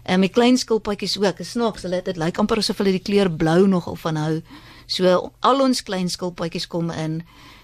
En 0.03 0.19
met 0.19 0.31
klein 0.31 0.57
skilpadjies 0.57 1.17
ook, 1.17 1.39
'n 1.39 1.45
snaaks, 1.45 1.81
hulle 1.81 2.01
dit 2.01 2.17
lyk 2.17 2.37
amper 2.37 2.57
asof 2.57 2.77
hulle 2.77 2.91
die 2.91 2.99
kleur 2.99 3.29
blou 3.29 3.67
nogal 3.67 3.95
van 3.95 4.15
hou. 4.15 4.41
So 4.87 5.31
al 5.39 5.61
ons 5.61 5.83
klein 5.83 6.09
skilpadjies 6.09 6.67
kom 6.67 6.89
in 6.89 7.23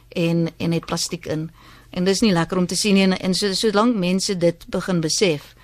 en 0.10 0.50
en 0.58 0.72
het 0.72 0.86
plastiek 0.86 1.26
in. 1.26 1.52
En 1.90 2.04
dis 2.04 2.22
nie 2.22 2.32
lekker 2.32 2.58
om 2.58 2.68
te 2.68 2.76
sien 2.76 2.94
nie 2.94 3.04
en, 3.04 3.18
en 3.18 3.34
so 3.34 3.54
solank 3.54 3.96
mense 3.96 4.38
dit 4.38 4.66
begin 4.68 5.02
besef 5.02 5.56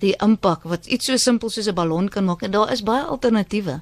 die 0.00 0.14
impak 0.22 0.64
wat 0.64 0.86
iets 0.86 1.06
so 1.06 1.16
simpel 1.16 1.50
soos 1.50 1.68
'n 1.68 1.74
ballon 1.74 2.08
kan 2.08 2.24
maak 2.24 2.42
en 2.42 2.50
daar 2.50 2.72
is 2.72 2.82
baie 2.82 3.02
alternatiewe. 3.02 3.80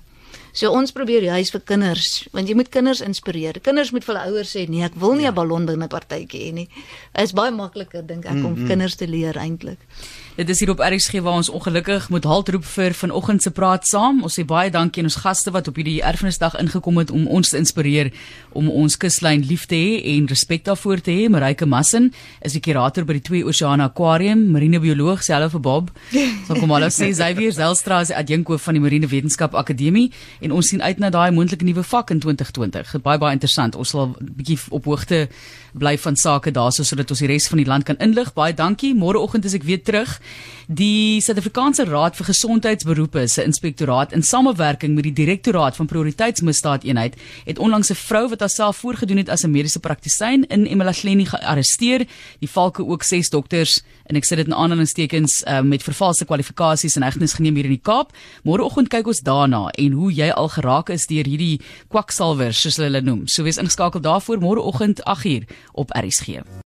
So 0.52 0.70
ons 0.70 0.92
probeer 0.92 1.22
juis 1.22 1.50
vir 1.50 1.60
kinders, 1.60 2.28
want 2.32 2.48
jy 2.48 2.54
moet 2.54 2.68
kinders 2.68 3.00
inspireer. 3.00 3.60
Kinders 3.60 3.90
moet 3.90 4.04
vir 4.04 4.14
hulle 4.14 4.26
ouers 4.30 4.52
sê, 4.54 4.68
nee, 4.68 4.84
ek 4.84 4.94
wil 4.94 5.14
nie 5.14 5.26
'n 5.26 5.34
ballon 5.34 5.66
by 5.66 5.74
my 5.74 5.88
partytjie 5.88 6.46
hê 6.46 6.52
nie. 6.52 6.68
Dit 7.14 7.24
is 7.24 7.32
baie 7.32 7.50
makliker 7.50 8.06
dink 8.06 8.24
ek 8.24 8.32
om 8.32 8.40
mm 8.42 8.54
-hmm. 8.54 8.66
kinders 8.66 8.94
te 8.94 9.06
leer 9.06 9.36
eintlik. 9.36 9.78
Dit 10.34 10.48
is 10.48 10.58
hier 10.58 10.70
op 10.70 10.80
RSG 10.82 11.20
waar 11.22 11.36
ons 11.38 11.48
ongelukkig 11.48 12.08
moet 12.10 12.24
halt 12.24 12.48
roep 12.48 12.64
vir 12.66 12.94
vanoggend 12.94 13.42
se 13.42 13.50
praat 13.54 13.86
saam. 13.86 14.16
Ons 14.26 14.34
sê 14.34 14.42
baie 14.42 14.70
dankie 14.70 15.04
aan 15.04 15.06
ons 15.06 15.20
gaste 15.22 15.52
wat 15.54 15.68
op 15.70 15.76
hierdie 15.78 16.00
erfenisdag 16.02 16.56
ingekom 16.58 16.98
het 16.98 17.12
om 17.14 17.28
ons 17.30 17.52
te 17.52 17.60
inspireer 17.60 18.10
om 18.50 18.66
ons 18.66 18.96
kuslyn 18.98 19.44
lief 19.46 19.68
te 19.70 19.78
hê 19.78 20.00
en 20.16 20.26
respek 20.26 20.64
daarvoor 20.66 21.04
te 21.06 21.14
hê. 21.14 21.28
Marike 21.30 21.68
Massin 21.70 22.10
is 22.42 22.58
die 22.58 22.64
kurator 22.66 23.06
by 23.06 23.20
die 23.20 23.22
Twee 23.22 23.46
Oseane 23.46 23.86
Aquarium, 23.86 24.48
marinebioloog, 24.50 25.22
hallo 25.30 25.52
vir 25.54 25.62
Bob. 25.62 25.94
So 26.48 26.58
kom 26.58 26.74
hallo 26.74 26.90
sê 26.90 27.12
Xavier 27.14 27.54
Zelstra 27.54 28.00
is 28.02 28.10
adjunkhoof 28.10 28.66
van 28.66 28.74
die 28.74 28.82
Marine 28.82 29.06
Wetenskap 29.06 29.54
Akademie 29.54 30.10
en 30.42 30.50
ons 30.50 30.66
sien 30.66 30.82
uit 30.82 30.98
na 30.98 31.12
daai 31.14 31.30
moontlike 31.30 31.64
nuwe 31.64 31.86
vak 31.86 32.10
in 32.10 32.18
2020. 32.18 32.98
Baie 33.06 33.22
baie 33.22 33.38
interessant. 33.38 33.78
Ons 33.78 33.94
sal 33.94 34.10
'n 34.10 34.34
bietjie 34.34 34.58
op 34.70 34.90
hoogte 34.90 35.28
bly 35.74 35.96
van 35.98 36.16
sake 36.16 36.52
daarso 36.54 36.84
sodat 36.86 37.10
ons 37.10 37.20
die 37.22 37.28
res 37.28 37.48
van 37.50 37.58
die 37.58 37.66
land 37.66 37.84
kan 37.88 37.98
inlig. 38.02 38.32
Baie 38.34 38.54
dankie. 38.54 38.94
Môreoggend 38.94 39.44
is 39.44 39.56
ek 39.58 39.66
weer 39.66 39.82
terug. 39.82 40.20
Die 40.68 41.20
Suid-Afrikaanse 41.20 41.84
Raad 41.90 42.16
vir 42.16 42.30
Gesondheidsberoepe 42.30 43.26
se 43.28 43.44
inspektoraat 43.44 44.14
in 44.16 44.22
samewerking 44.22 44.94
met 44.94 45.08
die 45.08 45.12
Direktoraat 45.12 45.76
van 45.76 45.90
Prioriteitsmisdaadeenheid 45.90 47.18
het 47.44 47.58
onlangs 47.58 47.90
'n 47.90 48.00
vrou 48.00 48.28
wat 48.28 48.40
haarself 48.40 48.76
voorgedoen 48.76 49.18
het 49.18 49.28
as 49.28 49.44
'n 49.44 49.50
mediese 49.50 49.80
praktisyn 49.80 50.46
in 50.48 50.66
eMalahleni 50.66 51.26
gearresteer. 51.26 52.06
Die 52.38 52.50
valke 52.50 52.86
ook 52.86 53.02
6 53.02 53.30
dokters 53.30 53.82
en 54.08 54.16
ek 54.16 54.28
sit 54.28 54.40
dit 54.40 54.48
in 54.50 54.56
aanhalingstekens 54.56 55.42
uh, 55.44 55.60
met 55.66 55.84
vervalste 55.84 56.24
kwalifikasies 56.28 56.96
in 56.96 57.06
hegtenis 57.06 57.36
geneem 57.38 57.60
hier 57.60 57.68
in 57.68 57.76
die 57.76 57.84
Kaap. 57.84 58.12
Môreoggend 58.48 58.92
kyk 58.92 59.12
ons 59.12 59.24
daarna 59.26 59.66
en 59.80 59.96
hoe 60.00 60.12
jy 60.12 60.30
al 60.32 60.50
geraak 60.56 60.92
is 60.94 61.08
deur 61.10 61.28
hierdie 61.28 61.60
kwaksalwers 61.92 62.64
soos 62.64 62.80
hulle 62.80 62.94
hulle 62.94 63.04
noem. 63.04 63.24
So 63.26 63.44
wees 63.46 63.60
ingeskakel 63.60 64.04
daarvoor 64.04 64.42
môreoggend 64.44 65.02
8uur 65.04 65.48
op 65.72 65.90
RSG. 65.90 66.63